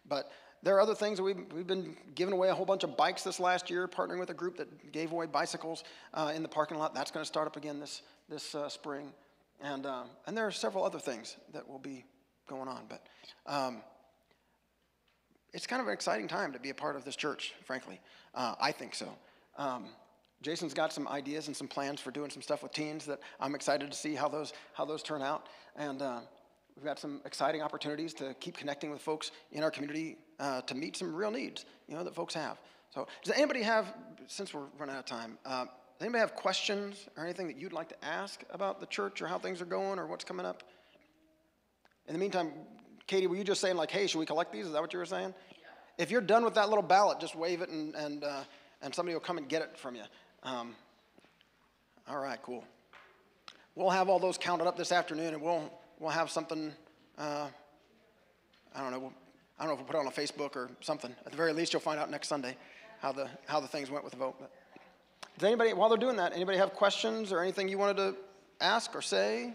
But 0.07 0.31
there 0.61 0.75
are 0.75 0.81
other 0.81 0.95
things 0.95 1.21
we've, 1.21 1.51
we've 1.53 1.67
been 1.67 1.95
giving 2.15 2.33
away 2.33 2.49
a 2.49 2.55
whole 2.55 2.65
bunch 2.65 2.83
of 2.83 2.95
bikes 2.97 3.23
this 3.23 3.39
last 3.39 3.69
year, 3.69 3.87
partnering 3.87 4.19
with 4.19 4.29
a 4.29 4.33
group 4.33 4.57
that 4.57 4.91
gave 4.91 5.11
away 5.11 5.25
bicycles 5.25 5.83
uh, 6.13 6.31
in 6.35 6.41
the 6.41 6.49
parking 6.49 6.77
lot. 6.77 6.93
That's 6.93 7.11
going 7.11 7.23
to 7.23 7.27
start 7.27 7.47
up 7.47 7.57
again 7.57 7.79
this, 7.79 8.01
this 8.29 8.55
uh, 8.55 8.69
spring. 8.69 9.11
And, 9.61 9.85
uh, 9.85 10.03
and 10.25 10.37
there 10.37 10.47
are 10.47 10.51
several 10.51 10.85
other 10.85 10.99
things 10.99 11.35
that 11.53 11.67
will 11.67 11.79
be 11.79 12.05
going 12.47 12.67
on. 12.67 12.83
But 12.87 13.03
um, 13.45 13.81
it's 15.53 15.67
kind 15.67 15.81
of 15.81 15.87
an 15.87 15.93
exciting 15.93 16.27
time 16.27 16.53
to 16.53 16.59
be 16.59 16.69
a 16.69 16.73
part 16.73 16.95
of 16.95 17.03
this 17.03 17.15
church, 17.15 17.53
frankly. 17.65 17.99
Uh, 18.33 18.55
I 18.61 18.71
think 18.71 18.95
so. 18.95 19.09
Um, 19.57 19.87
Jason's 20.41 20.73
got 20.73 20.93
some 20.93 21.07
ideas 21.07 21.47
and 21.47 21.57
some 21.57 21.67
plans 21.67 21.99
for 21.99 22.11
doing 22.11 22.29
some 22.29 22.41
stuff 22.41 22.63
with 22.63 22.71
teens 22.71 23.05
that 23.05 23.19
I'm 23.41 23.55
excited 23.55 23.91
to 23.91 23.97
see 23.97 24.15
how 24.15 24.29
those, 24.29 24.53
how 24.73 24.85
those 24.85 25.03
turn 25.03 25.21
out. 25.21 25.47
And 25.75 26.01
uh, 26.01 26.19
we've 26.75 26.85
got 26.85 26.97
some 26.97 27.19
exciting 27.25 27.61
opportunities 27.61 28.13
to 28.15 28.33
keep 28.39 28.55
connecting 28.55 28.89
with 28.89 29.01
folks 29.01 29.31
in 29.51 29.63
our 29.63 29.71
community 29.71 30.17
uh, 30.39 30.61
to 30.61 30.75
meet 30.75 30.95
some 30.95 31.13
real 31.13 31.31
needs, 31.31 31.65
you 31.87 31.95
know, 31.95 32.03
that 32.05 32.15
folks 32.15 32.33
have. 32.33 32.57
So 32.91 33.07
does 33.23 33.35
anybody 33.35 33.61
have, 33.63 33.93
since 34.27 34.53
we're 34.53 34.67
running 34.77 34.95
out 34.95 34.99
of 34.99 35.05
time, 35.05 35.37
uh, 35.45 35.65
anybody 36.01 36.19
have 36.19 36.35
questions 36.35 37.07
or 37.17 37.23
anything 37.23 37.47
that 37.47 37.57
you'd 37.57 37.73
like 37.73 37.89
to 37.89 38.05
ask 38.05 38.43
about 38.51 38.79
the 38.79 38.85
church 38.85 39.21
or 39.21 39.27
how 39.27 39.37
things 39.37 39.61
are 39.61 39.65
going 39.65 39.99
or 39.99 40.07
what's 40.07 40.23
coming 40.23 40.45
up? 40.45 40.63
In 42.07 42.13
the 42.13 42.19
meantime, 42.19 42.51
Katie, 43.05 43.27
were 43.27 43.35
you 43.35 43.43
just 43.43 43.61
saying 43.61 43.75
like, 43.75 43.91
hey, 43.91 44.07
should 44.07 44.19
we 44.19 44.25
collect 44.25 44.53
these? 44.53 44.65
Is 44.65 44.73
that 44.73 44.81
what 44.81 44.93
you 44.93 44.99
were 44.99 45.05
saying? 45.05 45.33
Yeah. 45.51 46.03
If 46.03 46.11
you're 46.11 46.21
done 46.21 46.45
with 46.45 46.55
that 46.55 46.69
little 46.69 46.83
ballot, 46.83 47.19
just 47.19 47.35
wave 47.35 47.61
it 47.61 47.69
and, 47.69 47.95
and, 47.95 48.23
uh, 48.23 48.43
and 48.81 48.95
somebody 48.95 49.13
will 49.13 49.21
come 49.21 49.37
and 49.37 49.49
get 49.49 49.61
it 49.61 49.77
from 49.77 49.95
you. 49.95 50.03
Um, 50.43 50.75
all 52.07 52.19
right, 52.19 52.41
cool. 52.41 52.63
We'll 53.75 53.89
have 53.89 54.09
all 54.09 54.19
those 54.19 54.37
counted 54.37 54.67
up 54.67 54.77
this 54.77 54.91
afternoon 54.91 55.33
and 55.33 55.41
we'll, 55.41 55.71
we'll 55.99 56.11
have 56.11 56.29
something, 56.29 56.73
uh, 57.17 57.47
I 58.75 58.81
don't 58.81 58.91
know, 58.91 58.99
we'll, 58.99 59.13
I 59.59 59.63
don't 59.63 59.69
know 59.69 59.73
if 59.73 59.79
we'll 59.79 59.87
put 59.87 59.95
it 59.95 59.99
on 59.99 60.07
a 60.07 60.11
Facebook 60.11 60.55
or 60.55 60.69
something. 60.81 61.13
At 61.25 61.31
the 61.31 61.37
very 61.37 61.53
least, 61.53 61.73
you'll 61.73 61.81
find 61.81 61.99
out 61.99 62.09
next 62.09 62.29
Sunday 62.29 62.55
how 63.01 63.11
the, 63.11 63.27
how 63.45 63.59
the 63.59 63.67
things 63.67 63.91
went 63.91 64.03
with 64.03 64.13
the 64.13 64.19
vote. 64.19 64.35
But 64.39 64.51
does 65.39 65.47
anybody, 65.47 65.71
while 65.71 65.87
they're 65.87 65.97
doing 65.97 66.17
that, 66.17 66.33
anybody 66.33 66.57
have 66.57 66.73
questions 66.73 67.31
or 67.31 67.39
anything 67.39 67.69
you 67.69 67.77
wanted 67.77 67.95
to 67.95 68.15
ask 68.59 68.93
or 68.93 69.01
say? 69.01 69.53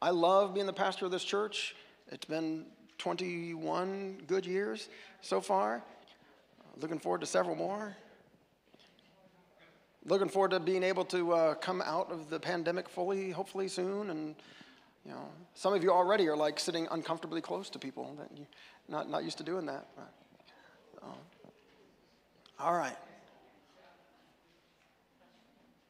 I 0.00 0.10
love 0.10 0.54
being 0.54 0.66
the 0.66 0.72
pastor 0.72 1.04
of 1.04 1.10
this 1.10 1.24
church. 1.24 1.74
It's 2.12 2.26
been 2.26 2.66
21 2.98 4.22
good 4.28 4.46
years 4.46 4.88
so 5.20 5.40
far. 5.40 5.82
Looking 6.80 7.00
forward 7.00 7.22
to 7.22 7.26
several 7.26 7.56
more. 7.56 7.96
Looking 10.04 10.28
forward 10.28 10.52
to 10.52 10.60
being 10.60 10.84
able 10.84 11.04
to 11.06 11.32
uh, 11.32 11.54
come 11.54 11.82
out 11.84 12.12
of 12.12 12.30
the 12.30 12.38
pandemic 12.38 12.88
fully, 12.88 13.32
hopefully 13.32 13.66
soon. 13.66 14.10
And 14.10 14.36
you 15.04 15.10
know, 15.10 15.28
some 15.54 15.74
of 15.74 15.82
you 15.82 15.90
already 15.90 16.28
are 16.28 16.36
like 16.36 16.60
sitting 16.60 16.86
uncomfortably 16.92 17.40
close 17.40 17.68
to 17.70 17.80
people 17.80 18.14
that 18.16 18.30
you 18.38 18.46
not 18.88 19.10
not 19.10 19.24
used 19.24 19.38
to 19.38 19.44
doing 19.44 19.66
that. 19.66 19.88
But, 19.96 20.12
um, 21.02 21.14
all 22.60 22.74
right. 22.74 22.96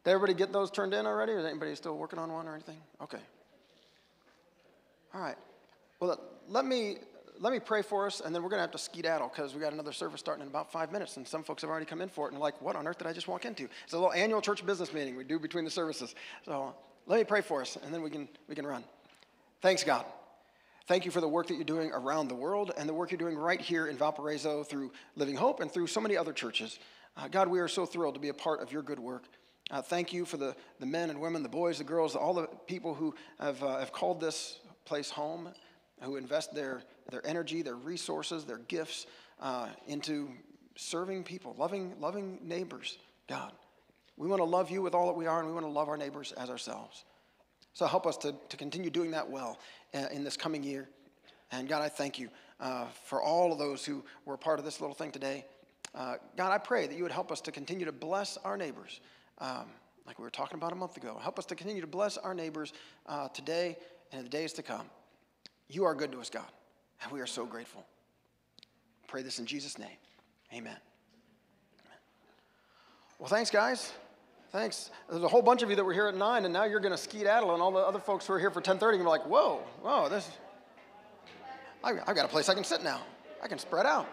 Did 0.08 0.14
everybody 0.14 0.32
get 0.32 0.54
those 0.54 0.70
turned 0.70 0.94
in 0.94 1.04
already, 1.04 1.32
or 1.32 1.40
is 1.40 1.44
anybody 1.44 1.74
still 1.74 1.98
working 1.98 2.18
on 2.18 2.32
one 2.32 2.48
or 2.48 2.54
anything? 2.54 2.78
Okay. 3.02 3.18
All 5.12 5.20
right. 5.20 5.36
Well, 6.00 6.18
let 6.48 6.64
me 6.64 6.96
let 7.40 7.52
me 7.52 7.60
pray 7.60 7.82
for 7.82 8.06
us, 8.06 8.20
and 8.20 8.34
then 8.34 8.42
we're 8.42 8.48
going 8.48 8.56
to 8.56 8.62
have 8.62 8.70
to 8.70 8.78
skedaddle 8.78 9.28
because 9.28 9.54
we 9.54 9.60
got 9.60 9.74
another 9.74 9.92
service 9.92 10.18
starting 10.18 10.40
in 10.40 10.48
about 10.48 10.72
five 10.72 10.92
minutes, 10.92 11.18
and 11.18 11.28
some 11.28 11.44
folks 11.44 11.60
have 11.60 11.68
already 11.68 11.84
come 11.84 12.00
in 12.00 12.08
for 12.08 12.26
it 12.26 12.32
and 12.32 12.40
like, 12.40 12.58
what 12.62 12.74
on 12.74 12.88
earth 12.88 12.96
did 12.96 13.06
I 13.06 13.12
just 13.12 13.28
walk 13.28 13.44
into? 13.44 13.68
It's 13.84 13.92
a 13.92 13.98
little 13.98 14.14
annual 14.14 14.40
church 14.40 14.64
business 14.64 14.94
meeting 14.94 15.14
we 15.14 15.24
do 15.24 15.38
between 15.38 15.66
the 15.66 15.70
services. 15.70 16.14
So 16.46 16.74
let 17.06 17.18
me 17.18 17.24
pray 17.24 17.42
for 17.42 17.60
us, 17.60 17.76
and 17.84 17.92
then 17.92 18.00
we 18.00 18.08
can 18.08 18.30
we 18.48 18.54
can 18.54 18.66
run. 18.66 18.84
Thanks, 19.60 19.84
God. 19.84 20.06
Thank 20.86 21.04
you 21.04 21.10
for 21.10 21.20
the 21.20 21.28
work 21.28 21.48
that 21.48 21.56
you're 21.56 21.64
doing 21.64 21.90
around 21.92 22.28
the 22.28 22.34
world 22.34 22.72
and 22.78 22.88
the 22.88 22.94
work 22.94 23.10
you're 23.10 23.18
doing 23.18 23.36
right 23.36 23.60
here 23.60 23.88
in 23.88 23.98
Valparaiso 23.98 24.64
through 24.64 24.90
Living 25.16 25.36
Hope 25.36 25.60
and 25.60 25.70
through 25.70 25.88
so 25.88 26.00
many 26.00 26.16
other 26.16 26.32
churches. 26.32 26.78
Uh, 27.14 27.28
God, 27.28 27.48
we 27.48 27.58
are 27.60 27.68
so 27.68 27.84
thrilled 27.84 28.14
to 28.14 28.20
be 28.20 28.30
a 28.30 28.34
part 28.34 28.62
of 28.62 28.72
your 28.72 28.80
good 28.80 28.98
work. 28.98 29.24
Uh, 29.70 29.82
thank 29.82 30.12
you 30.12 30.24
for 30.24 30.38
the, 30.38 30.56
the 30.80 30.86
men 30.86 31.10
and 31.10 31.20
women, 31.20 31.42
the 31.42 31.48
boys, 31.48 31.78
the 31.78 31.84
girls, 31.84 32.16
all 32.16 32.32
the 32.32 32.46
people 32.66 32.94
who 32.94 33.14
have, 33.38 33.62
uh, 33.62 33.78
have 33.78 33.92
called 33.92 34.20
this 34.20 34.60
place 34.84 35.10
home, 35.10 35.50
who 36.00 36.16
invest 36.16 36.54
their, 36.54 36.82
their 37.10 37.26
energy, 37.26 37.60
their 37.60 37.74
resources, 37.76 38.44
their 38.44 38.58
gifts 38.58 39.06
uh, 39.40 39.68
into 39.86 40.30
serving 40.76 41.22
people, 41.24 41.54
loving, 41.58 41.94
loving 42.00 42.38
neighbors, 42.42 42.98
God. 43.28 43.52
We 44.16 44.26
want 44.26 44.40
to 44.40 44.44
love 44.44 44.70
you 44.70 44.80
with 44.80 44.94
all 44.94 45.06
that 45.06 45.16
we 45.16 45.26
are, 45.26 45.38
and 45.38 45.48
we 45.48 45.54
want 45.54 45.66
to 45.66 45.70
love 45.70 45.88
our 45.88 45.96
neighbors 45.96 46.32
as 46.32 46.50
ourselves. 46.50 47.04
So 47.74 47.86
help 47.86 48.06
us 48.06 48.16
to, 48.18 48.34
to 48.48 48.56
continue 48.56 48.90
doing 48.90 49.10
that 49.12 49.28
well 49.28 49.58
uh, 49.94 50.06
in 50.10 50.24
this 50.24 50.36
coming 50.36 50.64
year. 50.64 50.88
And 51.52 51.68
God, 51.68 51.82
I 51.82 51.88
thank 51.88 52.18
you 52.18 52.28
uh, 52.58 52.86
for 53.04 53.22
all 53.22 53.52
of 53.52 53.58
those 53.58 53.84
who 53.84 54.04
were 54.24 54.36
part 54.36 54.58
of 54.58 54.64
this 54.64 54.80
little 54.80 54.94
thing 54.94 55.12
today. 55.12 55.44
Uh, 55.94 56.16
God, 56.36 56.52
I 56.52 56.58
pray 56.58 56.86
that 56.86 56.96
you 56.96 57.02
would 57.02 57.12
help 57.12 57.30
us 57.30 57.40
to 57.42 57.52
continue 57.52 57.86
to 57.86 57.92
bless 57.92 58.36
our 58.38 58.56
neighbors, 58.56 59.00
um, 59.40 59.66
like 60.06 60.18
we 60.18 60.24
were 60.24 60.30
talking 60.30 60.56
about 60.56 60.72
a 60.72 60.76
month 60.76 60.96
ago. 60.96 61.18
Help 61.20 61.38
us 61.38 61.46
to 61.46 61.54
continue 61.54 61.80
to 61.80 61.86
bless 61.86 62.16
our 62.16 62.34
neighbors 62.34 62.72
uh, 63.06 63.28
today 63.28 63.76
and 64.12 64.20
in 64.20 64.24
the 64.24 64.30
days 64.30 64.52
to 64.54 64.62
come. 64.62 64.86
You 65.68 65.84
are 65.84 65.94
good 65.94 66.12
to 66.12 66.20
us, 66.20 66.30
God, 66.30 66.50
and 67.02 67.12
we 67.12 67.20
are 67.20 67.26
so 67.26 67.44
grateful. 67.44 67.84
Pray 69.06 69.22
this 69.22 69.38
in 69.38 69.46
Jesus' 69.46 69.78
name. 69.78 69.96
Amen. 70.54 70.76
Well, 73.18 73.28
thanks, 73.28 73.50
guys. 73.50 73.92
Thanks. 74.50 74.90
There's 75.10 75.22
a 75.22 75.28
whole 75.28 75.42
bunch 75.42 75.62
of 75.62 75.68
you 75.68 75.76
that 75.76 75.84
were 75.84 75.92
here 75.92 76.06
at 76.06 76.16
9, 76.16 76.44
and 76.44 76.52
now 76.54 76.64
you're 76.64 76.80
going 76.80 76.92
to 76.92 76.98
skedaddle, 76.98 77.52
and 77.52 77.62
all 77.62 77.72
the 77.72 77.80
other 77.80 77.98
folks 77.98 78.26
who 78.26 78.32
are 78.32 78.38
here 78.38 78.50
for 78.50 78.62
10.30 78.62 79.00
are 79.00 79.04
like, 79.04 79.26
whoa, 79.26 79.62
whoa, 79.82 80.08
this... 80.08 80.30
I've 81.84 82.16
got 82.16 82.24
a 82.24 82.28
place 82.28 82.48
I 82.48 82.54
can 82.54 82.64
sit 82.64 82.82
now. 82.82 83.02
I 83.42 83.46
can 83.46 83.58
spread 83.58 83.86
out. 83.86 84.08